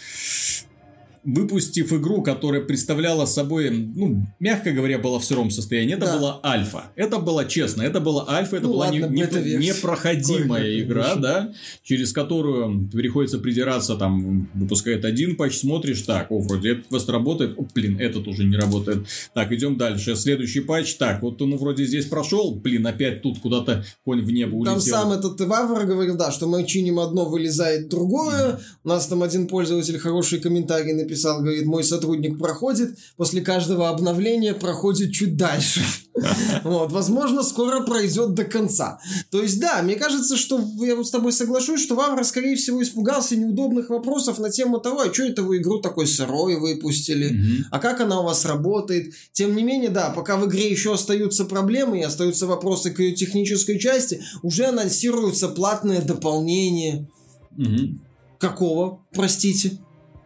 выпустив 1.23 1.93
игру, 1.93 2.21
которая 2.21 2.62
представляла 2.62 3.25
собой, 3.25 3.69
ну, 3.69 4.25
мягко 4.39 4.71
говоря, 4.71 4.99
была 4.99 5.19
в 5.19 5.25
сыром 5.25 5.51
состоянии, 5.51 5.95
это 5.95 6.05
Да. 6.05 6.17
была 6.17 6.39
альфа. 6.43 6.91
Это 6.95 7.19
было 7.19 7.45
честно, 7.45 7.81
это 7.81 7.99
была 7.99 8.25
альфа, 8.29 8.57
это 8.57 8.67
Ну 8.67 8.73
была 8.73 8.89
не- 8.89 9.01
ладно, 9.01 9.13
не- 9.15 9.21
бета-версия. 9.23 9.73
непроходимая 9.73 10.62
Какой 10.63 10.81
игра, 10.81 11.15
да, 11.15 11.53
через 11.83 12.12
которую 12.13 12.89
приходится 12.91 13.38
придираться, 13.39 13.95
там, 13.95 14.49
выпускает 14.53 15.05
один 15.05 15.36
патч, 15.36 15.57
смотришь, 15.59 16.01
так, 16.01 16.31
о, 16.31 16.39
вроде 16.39 16.73
этот 16.73 16.88
квест 16.88 17.09
работает, 17.09 17.57
о, 17.57 17.65
блин, 17.73 17.97
этот 17.99 18.27
уже 18.27 18.43
не 18.43 18.57
работает. 18.57 19.05
Так, 19.33 19.51
идем 19.51 19.77
дальше, 19.77 20.15
следующий 20.15 20.59
патч, 20.62 20.95
так, 20.95 21.21
вот 21.21 21.41
он 21.41 21.55
вроде 21.57 21.86
здесь 21.86 22.05
прошел, 22.05 22.53
блин, 22.55 22.86
опять 22.86 23.21
тут 23.21 23.39
куда-то 23.39 23.86
конь 24.03 24.21
в 24.21 24.29
небо 24.31 24.55
улетел. 24.55 24.73
Там 24.73 24.81
сам 24.81 25.12
этот 25.13 25.39
Вавр 25.41 25.86
говорил, 25.86 26.17
да, 26.17 26.31
что 26.31 26.47
мы 26.47 26.65
чиним 26.65 26.99
одно, 26.99 27.25
вылезает 27.25 27.89
другое. 27.89 28.59
У 28.83 28.89
нас 28.89 29.07
там 29.07 29.23
один 29.23 29.47
пользователь 29.47 29.97
хороший 29.97 30.39
комментарий 30.39 30.91
написал, 30.93 31.12
говорит, 31.21 31.65
мой 31.65 31.84
сотрудник 31.84 32.38
проходит, 32.39 32.97
после 33.17 33.41
каждого 33.41 33.89
обновления 33.89 34.54
проходит 34.54 35.12
чуть 35.12 35.38
дальше. 35.38 35.82
Вот, 36.63 36.91
возможно, 36.91 37.43
скоро 37.43 37.82
пройдет 37.82 38.36
до 38.36 38.45
конца. 38.45 38.99
То 39.32 39.41
есть, 39.41 39.60
да, 39.60 39.82
мне 39.82 39.95
кажется, 39.95 40.38
что 40.38 40.63
я 40.80 40.95
вот 40.95 41.08
с 41.08 41.12
тобой 41.12 41.34
соглашусь, 41.34 41.82
что 41.82 41.95
Вавр, 41.95 42.23
скорее 42.23 42.56
всего, 42.56 42.82
испугался 42.82 43.36
неудобных 43.36 43.89
вопросов 43.89 44.38
на 44.38 44.49
тему 44.49 44.80
того, 44.80 45.02
а 45.02 45.13
что 45.13 45.23
это 45.23 45.41
вы 45.41 45.58
игру 45.58 45.80
такой 45.80 46.08
сырой 46.08 46.60
выпустили, 46.60 47.65
а 47.71 47.80
как 47.80 47.99
она 47.99 48.21
у 48.21 48.23
вас 48.23 48.45
работает. 48.45 49.13
Тем 49.32 49.56
не 49.56 49.63
менее, 49.63 49.89
да, 49.89 50.12
пока 50.12 50.38
в 50.38 50.45
игре 50.47 50.69
еще 50.69 50.93
остаются 50.93 51.45
проблемы 51.45 51.99
и 51.99 52.04
остаются 52.04 52.45
вопросы 52.47 52.91
к 52.91 52.99
ее 52.99 53.13
технической 53.13 53.80
части, 53.80 54.23
уже 54.43 54.65
анонсируются 54.65 55.49
платные 55.49 56.02
дополнения. 56.02 57.10
Мгм. 57.58 58.02
Какого? 58.39 59.06
Простите. 59.13 59.80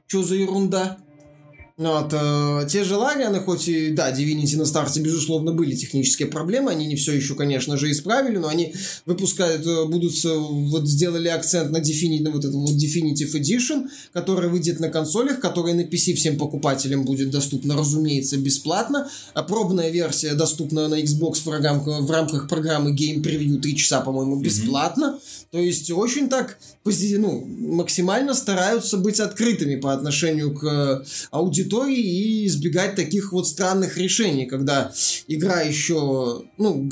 Что 0.08 0.24
за 0.24 0.36
ерунда? 0.36 0.98
Вот, 1.78 2.12
э, 2.12 2.68
те 2.68 2.84
же 2.84 2.96
Ларианы, 2.96 3.40
хоть 3.40 3.68
и, 3.68 3.92
да, 3.92 4.12
Divinity 4.12 4.58
на 4.58 4.66
старте, 4.66 5.00
безусловно, 5.00 5.54
были 5.54 5.76
технические 5.76 6.28
проблемы, 6.28 6.72
они 6.72 6.88
не 6.88 6.96
все 6.96 7.12
еще, 7.12 7.36
конечно 7.36 7.78
же, 7.78 7.92
исправили, 7.92 8.38
но 8.38 8.48
они 8.48 8.74
выпускают, 9.06 9.64
э, 9.68 9.86
будут, 9.86 10.14
вот 10.24 10.88
сделали 10.88 11.28
акцент 11.28 11.70
на 11.70 11.78
Definitive, 11.78 12.24
на 12.24 12.32
вот 12.32 12.46
эту 12.46 12.60
вот 12.60 12.72
Definitive 12.72 13.32
Edition, 13.32 13.90
которая 14.12 14.50
выйдет 14.50 14.80
на 14.80 14.90
консолях, 14.90 15.40
которая 15.40 15.76
на 15.76 15.82
PC 15.82 16.16
всем 16.16 16.38
покупателям 16.38 17.06
будет 17.06 17.30
доступна, 17.30 17.78
разумеется, 17.78 18.38
бесплатно, 18.38 19.08
а 19.36 19.44
пробная 19.44 19.92
версия 19.92 20.34
доступна 20.34 20.88
на 20.88 21.00
Xbox 21.00 21.44
в 21.46 21.50
рамках, 21.50 22.02
в 22.02 22.10
рамках 22.10 22.50
программы 22.50 22.96
Game 22.96 23.22
Preview 23.22 23.60
3 23.60 23.78
часа, 23.78 24.02
по-моему, 24.02 24.40
бесплатно, 24.40 25.20
то 25.52 25.60
есть 25.60 25.90
очень 25.92 26.28
так, 26.28 26.58
ну, 26.84 27.46
максимально 27.46 28.34
стараются 28.34 28.98
быть 28.98 29.20
открытыми 29.22 29.78
по 29.78 29.94
отношению 29.94 30.54
к 30.54 30.64
э, 30.66 31.06
аудитории 31.32 31.98
и 31.98 32.48
избегать 32.48 32.96
таких 32.96 33.32
вот 33.32 33.48
странных 33.48 33.98
решений, 33.98 34.46
когда 34.46 34.92
игра 35.28 35.62
еще, 35.62 36.44
ну, 36.58 36.90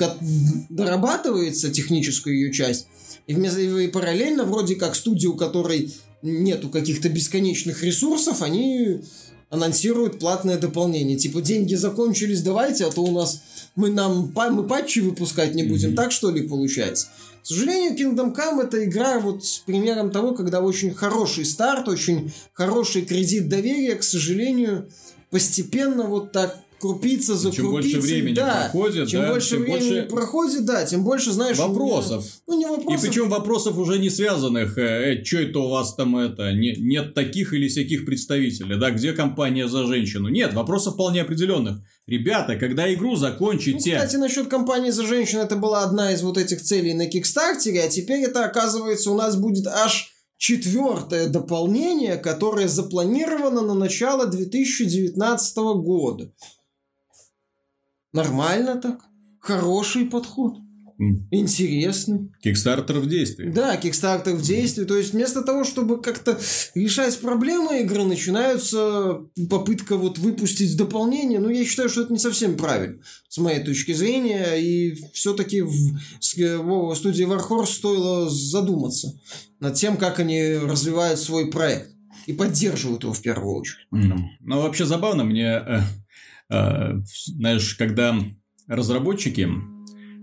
дорабатывается, 0.70 1.70
техническую 1.70 2.36
ее 2.36 2.54
часть, 2.54 2.88
и, 3.28 3.34
вместо, 3.34 3.60
и 3.60 3.88
параллельно 3.88 4.46
вроде 4.46 4.76
как 4.76 4.96
студия, 4.96 5.30
у 5.30 5.36
которой 5.36 5.94
нету 6.22 6.70
каких-то 6.70 7.10
бесконечных 7.10 7.84
ресурсов, 7.84 8.42
они 8.42 9.02
анонсируют 9.50 10.20
платное 10.20 10.58
дополнение. 10.58 11.18
Типа, 11.18 11.42
деньги 11.42 11.76
закончились, 11.76 12.42
давайте, 12.42 12.86
а 12.86 12.92
то 12.92 13.04
у 13.04 13.12
нас 13.12 13.42
мы 13.76 13.90
нам 13.90 14.34
мы 14.36 14.68
патчи 14.68 15.00
выпускать 15.00 15.56
не 15.56 15.64
будем. 15.64 15.90
Мгм. 15.90 15.98
Так 15.98 16.12
что 16.12 16.30
ли 16.32 16.48
получается? 16.48 17.08
К 17.44 17.48
сожалению, 17.48 17.96
Kingdom 17.96 18.36
Come 18.36 18.64
это 18.64 18.84
игра 18.84 19.20
вот 19.20 19.46
с 19.46 19.60
примером 19.60 20.10
того, 20.10 20.34
когда 20.34 20.62
очень 20.62 20.96
хороший 20.96 21.46
старт, 21.46 21.88
очень 21.88 22.34
хороший 22.54 23.04
кредит 23.04 23.50
доверия, 23.50 23.96
к 23.96 24.04
сожалению, 24.04 24.90
постепенно 25.30 26.06
вот 26.06 26.32
так 26.32 26.58
крупица 26.90 27.36
за 27.36 27.52
Чем 27.52 27.72
больше 27.72 27.92
крупицей, 27.92 28.16
времени 28.22 28.36
да, 28.36 28.70
проходит, 28.72 29.10
чем 29.10 29.22
да, 29.22 29.32
больше 29.32 29.50
тем 29.50 29.62
времени 29.64 29.80
больше 29.80 30.04
проходит, 30.10 30.66
да, 30.66 30.86
тем 30.86 31.04
больше, 31.04 31.32
знаешь, 31.32 31.58
у 31.58 31.62
меня- 31.62 31.70
вопросов. 31.70 32.26
ну, 32.48 32.58
не 32.58 32.66
И 32.66 32.68
вопросов. 32.68 33.02
причем 33.02 33.30
вопросов 33.30 33.78
уже 33.78 33.98
не 34.00 34.10
связанных, 34.10 34.78
э, 34.78 35.24
что 35.24 35.38
это 35.38 35.60
у 35.60 35.70
вас 35.70 35.96
там 35.96 36.16
это, 36.18 36.52
не- 36.54 36.76
нет 36.78 37.14
таких 37.14 37.54
или 37.54 37.68
всяких 37.68 38.06
представителей, 38.06 38.78
да, 38.78 38.92
где 38.92 39.14
компания 39.14 39.68
за 39.68 39.86
женщину. 39.88 40.30
Нет, 40.30 40.54
вопросов 40.54 40.94
вполне 40.94 41.22
определенных. 41.22 41.80
Ребята, 42.08 42.56
когда 42.56 42.94
игру 42.94 43.12
Ну, 43.12 43.16
закончите, 43.16 43.96
кстати, 43.96 44.18
насчет 44.18 44.48
компании 44.48 44.92
за 44.92 45.06
женщин, 45.08 45.40
это 45.40 45.56
была 45.56 45.84
одна 45.84 46.12
из 46.14 46.22
вот 46.22 46.38
этих 46.38 46.62
целей 46.62 46.94
на 46.94 47.08
Кикстартере, 47.08 47.82
а 47.84 47.88
теперь 47.90 48.22
это, 48.24 48.46
оказывается, 48.46 49.10
у 49.10 49.16
нас 49.16 49.36
будет 49.36 49.66
аж 49.66 50.12
четвертое 50.38 51.28
дополнение, 51.30 52.18
которое 52.18 52.68
запланировано 52.68 53.62
на 53.62 53.74
начало 53.74 54.28
2019 54.28 55.58
года. 55.76 56.32
Нормально 58.16 58.76
так. 58.82 59.00
Хороший 59.40 60.06
подход. 60.06 60.56
Интересный. 61.30 62.32
Kickstarter 62.44 63.00
в 63.00 63.08
действии. 63.08 63.50
Да, 63.50 63.76
Kickstarter 63.76 64.34
в 64.34 64.42
действии. 64.42 64.86
То 64.86 64.98
есть 64.98 65.14
вместо 65.14 65.42
того, 65.42 65.64
чтобы 65.66 66.02
как-то 66.02 66.40
решать 66.74 67.20
проблемы 67.20 67.82
игры, 67.82 68.04
начинаются 68.06 69.20
попытка 69.50 69.98
вот 69.98 70.18
выпустить 70.18 70.78
дополнение. 70.78 71.40
Ну, 71.40 71.50
я 71.50 71.66
считаю, 71.66 71.90
что 71.90 72.02
это 72.04 72.14
не 72.14 72.20
совсем 72.20 72.56
правильно, 72.56 73.00
с 73.28 73.38
моей 73.38 73.64
точки 73.64 73.92
зрения. 73.94 74.56
И 74.56 74.94
все-таки 75.14 75.62
в, 75.62 75.74
с- 76.20 76.36
в 76.38 76.96
студии 76.96 77.26
Warhorse 77.26 77.66
стоило 77.74 78.30
задуматься 78.30 79.20
над 79.60 79.76
тем, 79.76 79.98
как 79.98 80.20
они 80.20 80.54
развивают 80.56 81.20
свой 81.20 81.50
проект. 81.52 81.90
И 82.26 82.34
поддерживают 82.34 83.04
его 83.04 83.14
в 83.14 83.22
первую 83.22 83.56
очередь. 83.58 83.86
Ну, 83.92 84.16
ну, 84.42 84.62
вообще 84.62 84.86
забавно 84.86 85.24
мне, 85.24 85.44
э, 85.44 85.62
э, 85.68 85.80
знаешь, 86.50 87.76
когда 87.76 88.18
разработчики 88.68 89.48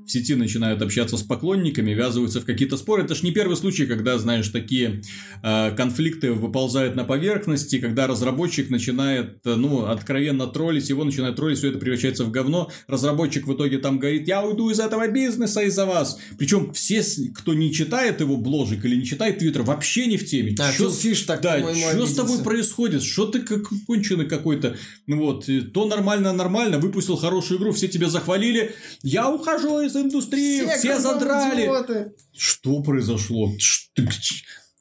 в 0.07 0.11
сети 0.11 0.35
начинают 0.35 0.83
общаться 0.83 1.17
с 1.17 1.23
поклонниками, 1.23 1.93
ввязываются 1.93 2.41
в 2.41 2.45
какие-то 2.45 2.77
споры. 2.77 3.05
Это 3.05 3.15
ж 3.15 3.23
не 3.23 3.31
первый 3.31 3.57
случай, 3.57 3.87
когда, 3.87 4.19
знаешь, 4.19 4.49
такие 4.49 5.03
э, 5.43 5.71
конфликты 5.77 6.33
выползают 6.33 6.97
на 6.97 7.05
поверхности, 7.05 7.79
когда 7.79 8.07
разработчик 8.07 8.71
начинает, 8.71 9.39
э, 9.45 9.55
ну, 9.55 9.87
откровенно 9.87 10.47
троллить, 10.47 10.89
его 10.89 11.05
начинает 11.05 11.37
троллить, 11.37 11.59
все 11.59 11.69
это 11.69 11.79
превращается 11.79 12.25
в 12.25 12.31
говно. 12.31 12.71
Разработчик 12.87 13.47
в 13.47 13.55
итоге 13.55 13.79
там 13.79 13.99
говорит, 13.99 14.27
я 14.29 14.43
уйду 14.43 14.71
из 14.71 14.81
этого 14.81 15.09
бизнеса 15.09 15.63
из-за 15.63 15.87
вас. 15.87 16.19
Причем 16.39 16.73
все, 16.73 17.03
кто 17.35 17.55
не 17.55 17.73
читает 17.73 18.21
его 18.21 18.37
бложик 18.37 18.85
или 18.85 18.97
не 18.97 19.05
читает 19.05 19.39
твиттер, 19.39 19.63
вообще 19.63 20.07
не 20.07 20.17
в 20.17 20.27
теме. 20.27 20.55
А, 20.59 20.73
Чё- 20.73 20.91
Фиш 20.91 21.23
так, 21.23 21.41
да, 21.41 21.59
что 21.75 22.07
с 22.07 22.15
тобой 22.15 22.39
происходит? 22.39 23.03
Что 23.03 23.27
ты 23.27 23.41
как 23.41 23.69
конченый 23.87 24.27
какой-то? 24.27 24.77
Вот, 25.07 25.49
то 25.73 25.87
нормально, 25.87 26.33
нормально, 26.33 26.79
выпустил 26.79 27.17
хорошую 27.17 27.59
игру, 27.59 27.73
все 27.73 27.89
тебя 27.89 28.09
захвалили. 28.09 28.75
Я 29.03 29.31
ухожу 29.31 29.81
из 29.81 29.92
индустрии, 29.97 30.67
все, 30.77 30.95
кругом 30.95 31.03
задрали. 31.03 31.63
идиоты. 31.63 32.13
Что 32.37 32.83
произошло? 32.83 33.51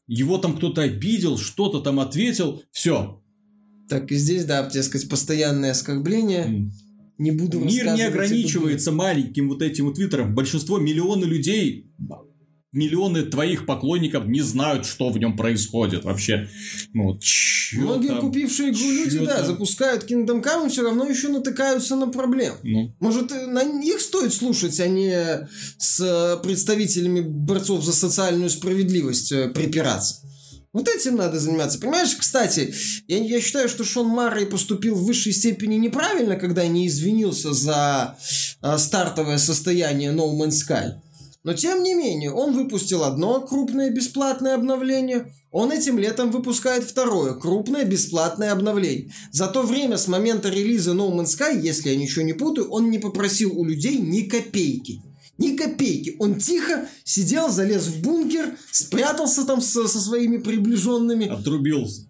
Его 0.07 0.37
там 0.37 0.57
кто-то 0.57 0.81
обидел, 0.81 1.37
что-то 1.37 1.79
там 1.79 1.99
ответил. 1.99 2.63
Все. 2.71 3.21
Так, 3.87 4.11
и 4.11 4.15
здесь, 4.15 4.45
да, 4.45 4.63
так 4.63 4.83
сказать, 4.83 5.09
постоянное 5.09 5.71
оскорбление. 5.71 6.71
Не 7.17 7.31
буду 7.31 7.59
Мир 7.59 7.93
не 7.93 8.01
ограничивается 8.01 8.91
маленьким 8.91 9.49
вот 9.49 9.61
этим 9.61 9.85
вот 9.85 9.95
твиттером. 9.95 10.33
Большинство, 10.33 10.79
миллионы 10.79 11.25
людей, 11.25 11.91
миллионы 12.71 13.23
твоих 13.23 13.65
поклонников 13.65 14.25
не 14.27 14.41
знают, 14.41 14.85
что 14.85 15.09
в 15.09 15.17
нем 15.17 15.35
происходит 15.35 16.05
вообще. 16.05 16.47
Ну, 16.93 17.19
Многие 17.73 18.07
там? 18.09 18.21
купившие 18.21 18.71
игру 18.71 18.89
люди, 18.89 19.17
Чё 19.17 19.25
да, 19.25 19.37
там? 19.37 19.45
запускают 19.47 20.09
Kingdom 20.09 20.41
Come 20.43 20.67
и 20.67 20.69
все 20.69 20.83
равно 20.83 21.05
еще 21.07 21.27
натыкаются 21.29 21.95
на 21.95 22.07
проблемы. 22.07 22.57
Ну, 22.63 22.95
Может, 22.99 23.31
э, 23.31 23.47
на 23.47 23.63
них 23.63 23.99
стоит 23.99 24.33
слушать, 24.33 24.79
а 24.79 24.87
не 24.87 25.47
с 25.77 25.99
э, 25.99 26.41
представителями 26.43 27.19
борцов 27.21 27.83
за 27.83 27.93
социальную 27.93 28.49
справедливость 28.49 29.31
э, 29.31 29.49
припираться. 29.49 30.21
Вот 30.73 30.87
этим 30.87 31.17
надо 31.17 31.37
заниматься. 31.37 31.79
Понимаешь, 31.79 32.15
кстати, 32.15 32.73
я, 33.07 33.17
я 33.17 33.41
считаю, 33.41 33.67
что 33.67 33.83
Шон 33.83 34.07
Маррей 34.07 34.45
поступил 34.45 34.95
в 34.95 35.03
высшей 35.03 35.33
степени 35.33 35.75
неправильно, 35.75 36.37
когда 36.37 36.65
не 36.65 36.87
извинился 36.87 37.51
за 37.51 38.17
э, 38.61 38.77
стартовое 38.77 39.37
состояние 39.37 40.11
No 40.13 40.31
Man's 40.33 40.61
Sky. 40.65 40.93
Но 41.43 41.53
тем 41.53 41.81
не 41.81 41.95
менее, 41.95 42.31
он 42.31 42.53
выпустил 42.53 43.03
одно 43.03 43.41
крупное 43.41 43.89
бесплатное 43.89 44.53
обновление, 44.53 45.33
он 45.51 45.71
этим 45.71 45.97
летом 45.97 46.31
выпускает 46.31 46.83
второе 46.83 47.33
крупное 47.33 47.83
бесплатное 47.83 48.51
обновление. 48.51 49.11
За 49.31 49.47
то 49.47 49.63
время 49.63 49.97
с 49.97 50.07
момента 50.07 50.49
релиза 50.49 50.91
No 50.91 51.11
Man's 51.11 51.37
Sky, 51.37 51.59
если 51.59 51.89
я 51.89 51.95
ничего 51.95 52.23
не 52.23 52.33
путаю, 52.33 52.69
он 52.69 52.91
не 52.91 52.99
попросил 52.99 53.57
у 53.57 53.65
людей 53.65 53.97
ни 53.97 54.21
копейки. 54.21 55.01
Ни 55.39 55.57
копейки. 55.57 56.15
Он 56.19 56.35
тихо 56.35 56.87
сидел, 57.03 57.49
залез 57.49 57.87
в 57.87 58.01
бункер, 58.01 58.55
спрятался 58.71 59.43
там 59.43 59.61
со, 59.61 59.87
со 59.87 59.99
своими 59.99 60.37
приближенными. 60.37 61.27
отрубился. 61.27 62.05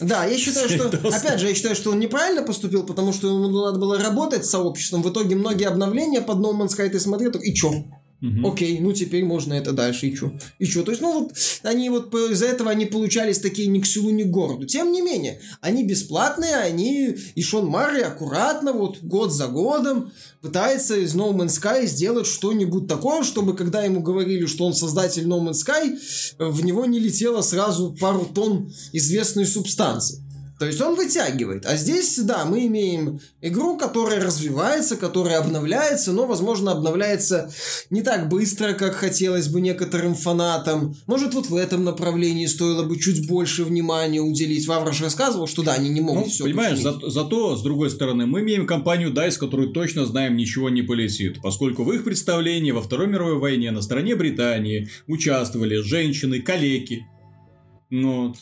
Да, 0.00 0.24
я 0.24 0.36
считаю, 0.36 0.68
что, 0.68 0.88
опять 0.88 1.38
же, 1.38 1.48
я 1.48 1.54
считаю, 1.54 1.76
что 1.76 1.90
он 1.92 2.00
неправильно 2.00 2.42
поступил, 2.42 2.84
потому 2.84 3.12
что 3.12 3.28
ему 3.28 3.48
надо 3.48 3.78
было 3.78 3.98
работать 3.98 4.44
с 4.44 4.50
сообществом. 4.50 5.02
В 5.02 5.10
итоге 5.10 5.36
многие 5.36 5.68
обновления 5.68 6.20
под 6.20 6.38
No 6.38 6.52
Man's 6.52 6.76
Sky 6.76 6.88
ты 6.88 6.98
смотрел, 6.98 7.30
и 7.30 7.54
чё? 7.54 7.84
Мгм. 8.24 8.46
Окей, 8.46 8.80
ну 8.80 8.94
теперь 8.94 9.22
можно 9.22 9.52
это 9.52 9.72
дальше, 9.72 10.06
и 10.06 10.16
чё? 10.16 10.32
И 10.58 10.64
чё? 10.64 10.82
То 10.82 10.92
есть, 10.92 11.02
ну 11.02 11.20
вот, 11.20 11.32
они 11.62 11.90
вот 11.90 12.14
из-за 12.14 12.46
этого 12.46 12.70
они 12.70 12.86
получались 12.86 13.38
такие 13.38 13.68
ни 13.68 13.80
к 13.80 13.86
селу, 13.86 14.08
ни 14.10 14.22
к 14.22 14.30
городу. 14.30 14.64
Тем 14.66 14.92
не 14.92 15.02
менее, 15.02 15.40
они 15.60 15.84
бесплатные, 15.84 16.56
они, 16.56 17.14
и 17.34 17.42
Шон 17.42 17.66
Марри 17.66 18.00
аккуратно, 18.00 18.72
вот, 18.72 19.02
год 19.02 19.30
за 19.30 19.48
годом 19.48 20.10
пытается 20.40 20.96
из 20.96 21.14
No 21.14 21.34
Man's 21.34 21.60
Sky 21.60 21.86
сделать 21.86 22.26
что-нибудь 22.26 22.86
такое, 22.88 23.24
чтобы, 23.24 23.54
когда 23.54 23.82
ему 23.84 24.00
говорили, 24.00 24.46
что 24.46 24.64
он 24.64 24.72
создатель 24.72 25.26
No 25.26 25.40
Man's 25.46 25.60
Sky, 25.66 25.98
в 26.38 26.64
него 26.64 26.86
не 26.86 27.00
летело 27.00 27.42
сразу 27.42 27.94
пару 28.00 28.24
тонн 28.24 28.72
известной 28.94 29.44
субстанции. 29.44 30.23
То 30.58 30.66
есть 30.66 30.80
он 30.80 30.94
вытягивает. 30.94 31.66
А 31.66 31.76
здесь, 31.76 32.16
да, 32.20 32.44
мы 32.44 32.66
имеем 32.66 33.18
игру, 33.40 33.76
которая 33.76 34.20
развивается, 34.22 34.96
которая 34.96 35.40
обновляется, 35.40 36.12
но, 36.12 36.26
возможно, 36.26 36.70
обновляется 36.70 37.50
не 37.90 38.02
так 38.02 38.28
быстро, 38.28 38.72
как 38.74 38.94
хотелось 38.94 39.48
бы 39.48 39.60
некоторым 39.60 40.14
фанатам. 40.14 40.94
Может, 41.06 41.34
вот 41.34 41.46
в 41.50 41.56
этом 41.56 41.82
направлении 41.82 42.46
стоило 42.46 42.84
бы 42.84 42.98
чуть 43.00 43.26
больше 43.26 43.64
внимания 43.64 44.20
уделить. 44.20 44.68
Ваврош 44.68 45.00
рассказывал, 45.00 45.48
что 45.48 45.62
да, 45.62 45.74
они 45.74 45.88
не 45.88 46.00
могут 46.00 46.26
Ну, 46.26 46.30
все 46.30 46.44
понимаешь, 46.44 46.78
за- 46.78 47.00
зато, 47.10 47.56
с 47.56 47.62
другой 47.62 47.90
стороны, 47.90 48.26
мы 48.26 48.40
имеем 48.42 48.66
компанию 48.66 49.12
DICE, 49.12 49.38
которую 49.38 49.70
точно 49.72 50.06
знаем, 50.06 50.36
ничего 50.36 50.70
не 50.70 50.82
полетит, 50.82 51.42
поскольку 51.42 51.82
в 51.82 51.92
их 51.92 52.04
представлении 52.04 52.70
во 52.70 52.80
Второй 52.80 53.08
мировой 53.08 53.38
войне 53.38 53.72
на 53.72 53.82
стороне 53.82 54.14
Британии 54.14 54.88
участвовали 55.08 55.76
женщины, 55.78 56.40
калеки. 56.40 57.06
Ну, 57.90 58.34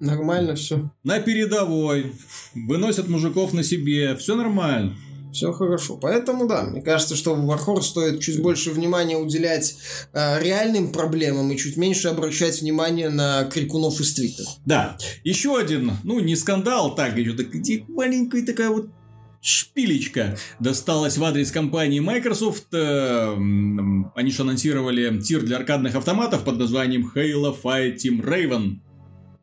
Нормально 0.00 0.54
все. 0.54 0.90
на 1.04 1.20
передовой, 1.20 2.12
выносят 2.54 3.08
мужиков 3.08 3.52
на 3.52 3.62
себе, 3.62 4.14
все 4.16 4.34
нормально. 4.36 4.94
Все 5.32 5.52
хорошо. 5.52 5.98
Поэтому, 6.00 6.46
да, 6.48 6.64
мне 6.64 6.80
кажется, 6.80 7.14
что 7.14 7.34
в 7.34 7.50
Warhorse 7.50 7.82
стоит 7.82 8.20
чуть 8.20 8.40
больше 8.40 8.70
внимания 8.70 9.18
уделять 9.18 9.76
э, 10.14 10.42
реальным 10.42 10.92
проблемам 10.92 11.50
и 11.52 11.58
чуть 11.58 11.76
меньше 11.76 12.08
обращать 12.08 12.62
внимание 12.62 13.10
на 13.10 13.44
крикунов 13.44 14.00
из 14.00 14.14
Твиттера. 14.14 14.48
Да, 14.64 14.96
еще 15.24 15.58
один, 15.58 15.92
ну, 16.04 16.20
не 16.20 16.36
скандал, 16.36 16.94
так, 16.94 17.18
еще 17.18 17.32
так, 17.32 17.48
маленькая 17.88 18.46
такая 18.46 18.70
вот 18.70 18.88
шпилечка 19.42 20.36
досталась 20.58 21.18
в 21.18 21.24
адрес 21.24 21.52
компании 21.52 22.00
Microsoft. 22.00 22.72
Э, 22.72 23.34
Они 23.34 24.30
же 24.30 24.42
анонсировали 24.42 25.20
тир 25.20 25.42
для 25.42 25.58
аркадных 25.58 25.94
автоматов 25.96 26.44
под 26.44 26.56
названием 26.58 27.12
Halo 27.14 27.54
Fight 27.62 27.96
Team 27.96 28.22
Raven. 28.24 28.78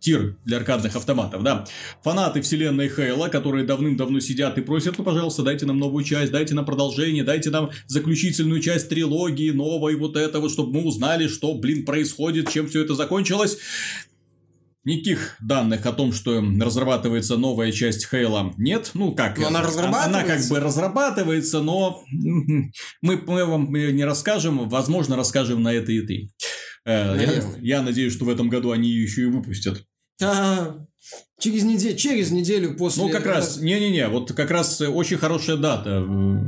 Тир 0.03 0.35
для 0.43 0.57
аркадных 0.57 0.97
автоматов, 0.97 1.43
да. 1.43 1.65
Фанаты 2.01 2.41
вселенной 2.41 2.89
Хейла, 2.89 3.29
которые 3.29 3.65
давным-давно 3.65 4.19
сидят 4.19 4.57
и 4.57 4.61
просят, 4.61 4.97
ну, 4.97 5.05
пожалуйста, 5.05 5.43
дайте 5.43 5.65
нам 5.65 5.79
новую 5.79 6.03
часть, 6.03 6.29
дайте 6.29 6.53
нам 6.55 6.65
продолжение, 6.65 7.23
дайте 7.23 7.51
нам 7.51 7.69
заключительную 7.87 8.59
часть 8.59 8.89
трилогии, 8.89 9.51
новой, 9.51 9.95
вот 9.95 10.17
это 10.17 10.41
вот, 10.41 10.51
чтобы 10.51 10.73
мы 10.73 10.85
узнали, 10.85 11.29
что, 11.29 11.53
блин, 11.53 11.85
происходит, 11.85 12.51
чем 12.51 12.67
все 12.67 12.83
это 12.83 12.95
закончилось. 12.95 13.57
Никаких 14.83 15.37
данных 15.39 15.85
о 15.85 15.93
том, 15.93 16.11
что 16.11 16.43
разрабатывается 16.59 17.37
новая 17.37 17.71
часть 17.71 18.05
Хейла, 18.09 18.53
нет. 18.57 18.91
Ну, 18.95 19.15
как? 19.15 19.39
Но 19.39 19.47
она 19.47 19.61
разрабатывается. 19.61 20.19
Она 20.19 20.23
как 20.23 20.49
бы 20.49 20.59
разрабатывается, 20.59 21.61
но 21.61 22.03
мы, 22.11 23.23
мы 23.25 23.45
вам 23.45 23.73
не 23.73 24.03
расскажем. 24.03 24.67
Возможно, 24.67 25.15
расскажем 25.15 25.63
на 25.63 25.71
этой 25.71 25.95
и 25.95 26.01
ты. 26.01 26.29
Э, 26.85 27.17
Я, 27.17 27.77
я 27.77 27.81
надеюсь, 27.81 28.11
что 28.11 28.25
в 28.25 28.29
этом 28.29 28.49
году 28.49 28.71
они 28.71 28.89
ее 28.89 29.03
еще 29.03 29.21
и 29.21 29.25
выпустят. 29.27 29.85
А, 30.21 30.85
через, 31.43 31.63
неделю, 31.63 31.97
через 31.97 32.31
неделю 32.31 32.75
после... 32.75 33.03
Ну, 33.03 33.09
как 33.09 33.25
раз, 33.25 33.57
не-не-не, 33.57 34.07
вот 34.07 34.31
как 34.31 34.49
раз 34.51 34.79
э, 34.81 34.87
очень 34.87 35.17
хорошая 35.17 35.57
дата 35.57 35.89
э, 35.89 36.05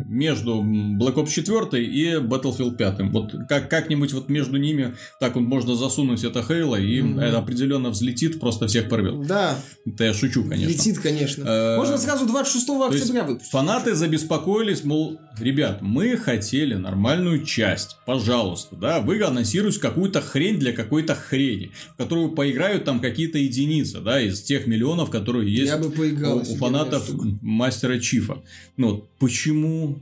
между 0.08 0.62
Black 0.64 1.16
Ops 1.16 1.30
4 1.30 1.84
и 1.86 2.16
Battlefield 2.16 2.78
5. 2.78 2.96
Вот 3.12 3.36
как, 3.50 3.70
как-нибудь 3.70 4.14
вот 4.14 4.30
между 4.30 4.58
ними 4.58 4.96
так 5.20 5.36
вот 5.36 5.42
можно 5.42 5.76
засунуть 5.76 6.24
это 6.24 6.42
Хейла, 6.44 6.78
и 6.80 7.02
Мгм. 7.02 7.20
это 7.20 7.38
определенно 7.40 7.90
взлетит, 7.90 8.40
просто 8.40 8.68
всех 8.68 8.88
порвет. 8.90 9.28
Да, 9.28 9.58
Это 9.86 10.06
я 10.06 10.14
шучу, 10.14 10.44
конечно. 10.46 10.70
летит, 10.70 11.00
конечно. 11.00 11.44
Э, 11.44 11.78
Можно 11.78 11.98
сразу 11.98 12.26
26 12.26 12.66
То 12.66 12.88
есть 12.92 13.02
октября 13.04 13.24
выпустить. 13.26 13.52
Фанаты 13.52 13.96
забеспокоились, 13.96 14.84
мол, 14.84 15.20
ребят, 15.40 15.82
мы 15.82 16.16
хотели 16.18 16.76
нормальную 16.76 17.44
часть, 17.44 17.98
пожалуйста, 18.06 18.76
да, 18.76 19.00
вы 19.02 19.22
анонсируете 19.22 19.80
какую-то 19.80 20.22
хрень 20.22 20.58
для 20.60 20.72
какой-то 20.74 21.16
хрени, 21.16 21.72
в 21.94 21.98
которую 21.98 22.30
поиграют 22.30 22.86
там 22.86 23.00
какие-то 23.00 23.38
единицы, 23.38 24.00
да, 24.00 24.22
из 24.22 24.42
тех 24.42 24.68
миллионов, 24.68 24.85
которые 25.10 25.54
есть 25.54 25.72
Я 25.72 25.78
бы 25.78 25.90
поиграл. 25.90 26.38
у, 26.38 26.42
у 26.42 26.56
фанатов 26.56 27.10
мастера 27.42 28.00
Чифа. 28.00 28.42
Ну, 28.78 28.92
вот 28.92 29.10
почему 29.20 29.98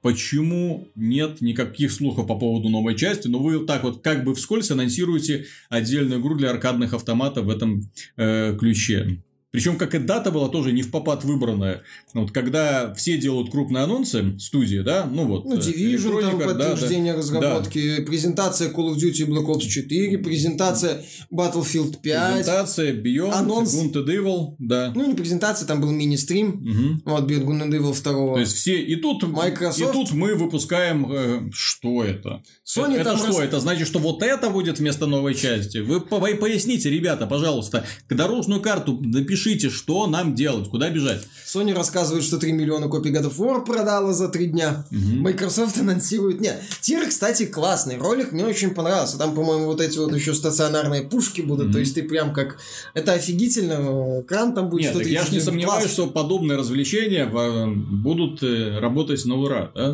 Почему 0.00 0.88
нет 0.94 1.40
никаких 1.40 1.90
слухов 1.90 2.28
по 2.28 2.38
поводу 2.38 2.68
новой 2.68 2.94
части, 2.94 3.26
но 3.26 3.40
вы 3.40 3.58
вот 3.58 3.66
так 3.66 3.82
вот 3.82 4.00
как 4.00 4.22
бы 4.24 4.34
вскользь 4.34 4.70
анонсируете 4.70 5.46
отдельную 5.70 6.20
игру 6.20 6.36
для 6.36 6.50
аркадных 6.50 6.94
автоматов 6.94 7.46
в 7.46 7.50
этом 7.50 7.90
э, 8.16 8.56
ключе. 8.58 9.20
Причем, 9.50 9.78
как 9.78 9.94
и 9.94 9.98
дата 9.98 10.30
была 10.30 10.48
тоже 10.50 10.72
не 10.72 10.82
в 10.82 10.90
попад 10.90 11.24
выбранная. 11.24 11.82
Вот 12.12 12.32
когда 12.32 12.92
все 12.92 13.16
делают 13.16 13.50
крупные 13.50 13.84
анонсы, 13.84 14.38
студии, 14.38 14.80
да, 14.80 15.06
ну 15.10 15.26
вот. 15.26 15.46
Ну, 15.46 15.56
э, 15.56 15.58
Division, 15.58 16.20
там 16.20 16.36
Electronic, 16.36 16.38
да, 16.38 16.52
да. 16.54 16.68
подтверждение 16.70 17.14
разработки, 17.14 18.02
презентация 18.02 18.70
Call 18.70 18.94
of 18.94 18.96
Duty 18.96 19.26
Black 19.26 19.46
Ops 19.46 19.60
4, 19.66 20.18
презентация 20.18 21.02
Battlefield 21.32 21.96
5. 22.02 22.34
Презентация, 22.36 22.92
Beyond, 22.92 23.32
Анонс. 23.32 23.74
Good 23.74 23.94
and 23.94 24.06
Evil, 24.06 24.54
да. 24.58 24.92
Ну, 24.94 25.06
не 25.08 25.14
презентация, 25.14 25.66
там 25.66 25.80
был 25.80 25.92
мини-стрим. 25.92 26.48
Мгм. 26.60 27.02
Вот, 27.06 27.24
Beyond 27.30 27.44
Good 27.46 27.62
and 27.68 27.70
Evil 27.70 27.94
2. 28.02 28.34
То 28.34 28.40
есть 28.40 28.54
все 28.54 28.78
и 28.82 28.96
тут 28.96 29.22
Microsoft. 29.22 29.80
и 29.80 29.92
тут 29.94 30.12
мы 30.12 30.34
выпускаем 30.34 31.10
э, 31.10 31.50
что 31.52 32.04
это? 32.04 32.42
Sony 32.66 32.96
это 32.96 33.16
что? 33.16 33.28
рас- 33.28 33.38
Это 33.38 33.60
значит, 33.60 33.88
что 33.88 33.98
вот 33.98 34.22
это 34.22 34.50
будет 34.50 34.78
вместо 34.78 35.06
новой 35.06 35.34
части? 35.34 35.78
Вы 35.78 36.02
по- 36.02 36.20
поясните, 36.20 36.90
ребята, 36.90 37.26
пожалуйста, 37.26 37.86
к 38.06 38.14
дорожную 38.14 38.60
карту 38.60 39.00
напишите 39.02 39.37
решите, 39.38 39.70
что 39.70 40.06
нам 40.06 40.34
делать, 40.34 40.68
куда 40.68 40.90
бежать. 40.90 41.22
Sony 41.46 41.72
рассказывает, 41.72 42.24
что 42.24 42.38
3 42.38 42.52
миллиона 42.52 42.88
копий 42.88 43.10
God 43.10 43.30
of 43.30 43.36
War 43.38 43.64
продала 43.64 44.12
за 44.12 44.28
3 44.28 44.46
дня. 44.46 44.84
Мгм. 44.90 45.22
Microsoft 45.22 45.78
анонсирует... 45.78 46.40
Нет, 46.40 46.60
тир, 46.80 47.06
кстати, 47.08 47.46
классный. 47.46 47.96
Ролик 47.96 48.32
мне 48.32 48.44
очень 48.44 48.70
понравился. 48.70 49.16
Там, 49.16 49.34
по-моему, 49.34 49.66
вот 49.66 49.80
эти 49.80 49.96
вот 49.98 50.14
еще 50.14 50.34
стационарные 50.34 51.02
пушки 51.02 51.40
будут. 51.40 51.66
Мгм. 51.66 51.72
То 51.72 51.78
есть 51.78 51.94
ты 51.94 52.02
прям 52.02 52.32
как... 52.32 52.58
Это 52.94 53.12
офигительно. 53.12 54.20
Экран 54.22 54.54
там 54.54 54.68
будет 54.68 54.82
Нет, 54.82 54.94
так 54.94 55.06
я 55.06 55.24
ж 55.24 55.30
не 55.30 55.40
130 55.40 55.44
сомневаюсь, 55.44 55.82
класс. 55.84 55.92
что 55.92 56.06
подобные 56.08 56.58
развлечения 56.58 57.24
э, 57.24 57.66
будут 57.66 58.42
э, 58.42 58.78
работать 58.78 59.24
на 59.24 59.36
ура, 59.36 59.70
да? 59.74 59.92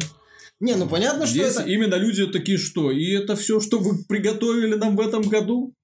Не, 0.61 0.75
ну 0.77 0.89
понятно, 0.89 1.27
что 1.27 1.35
Здесь 1.35 1.57
это... 1.57 1.69
именно 1.69 1.97
люди 1.97 2.27
такие, 2.27 2.59
что? 2.59 2.91
И 2.91 3.11
это 3.11 3.37
все, 3.37 3.61
что 3.61 3.79
вы 3.79 4.05
приготовили 4.09 4.75
нам 4.75 4.97
в 4.97 5.01
этом 5.01 5.23
году? 5.23 5.75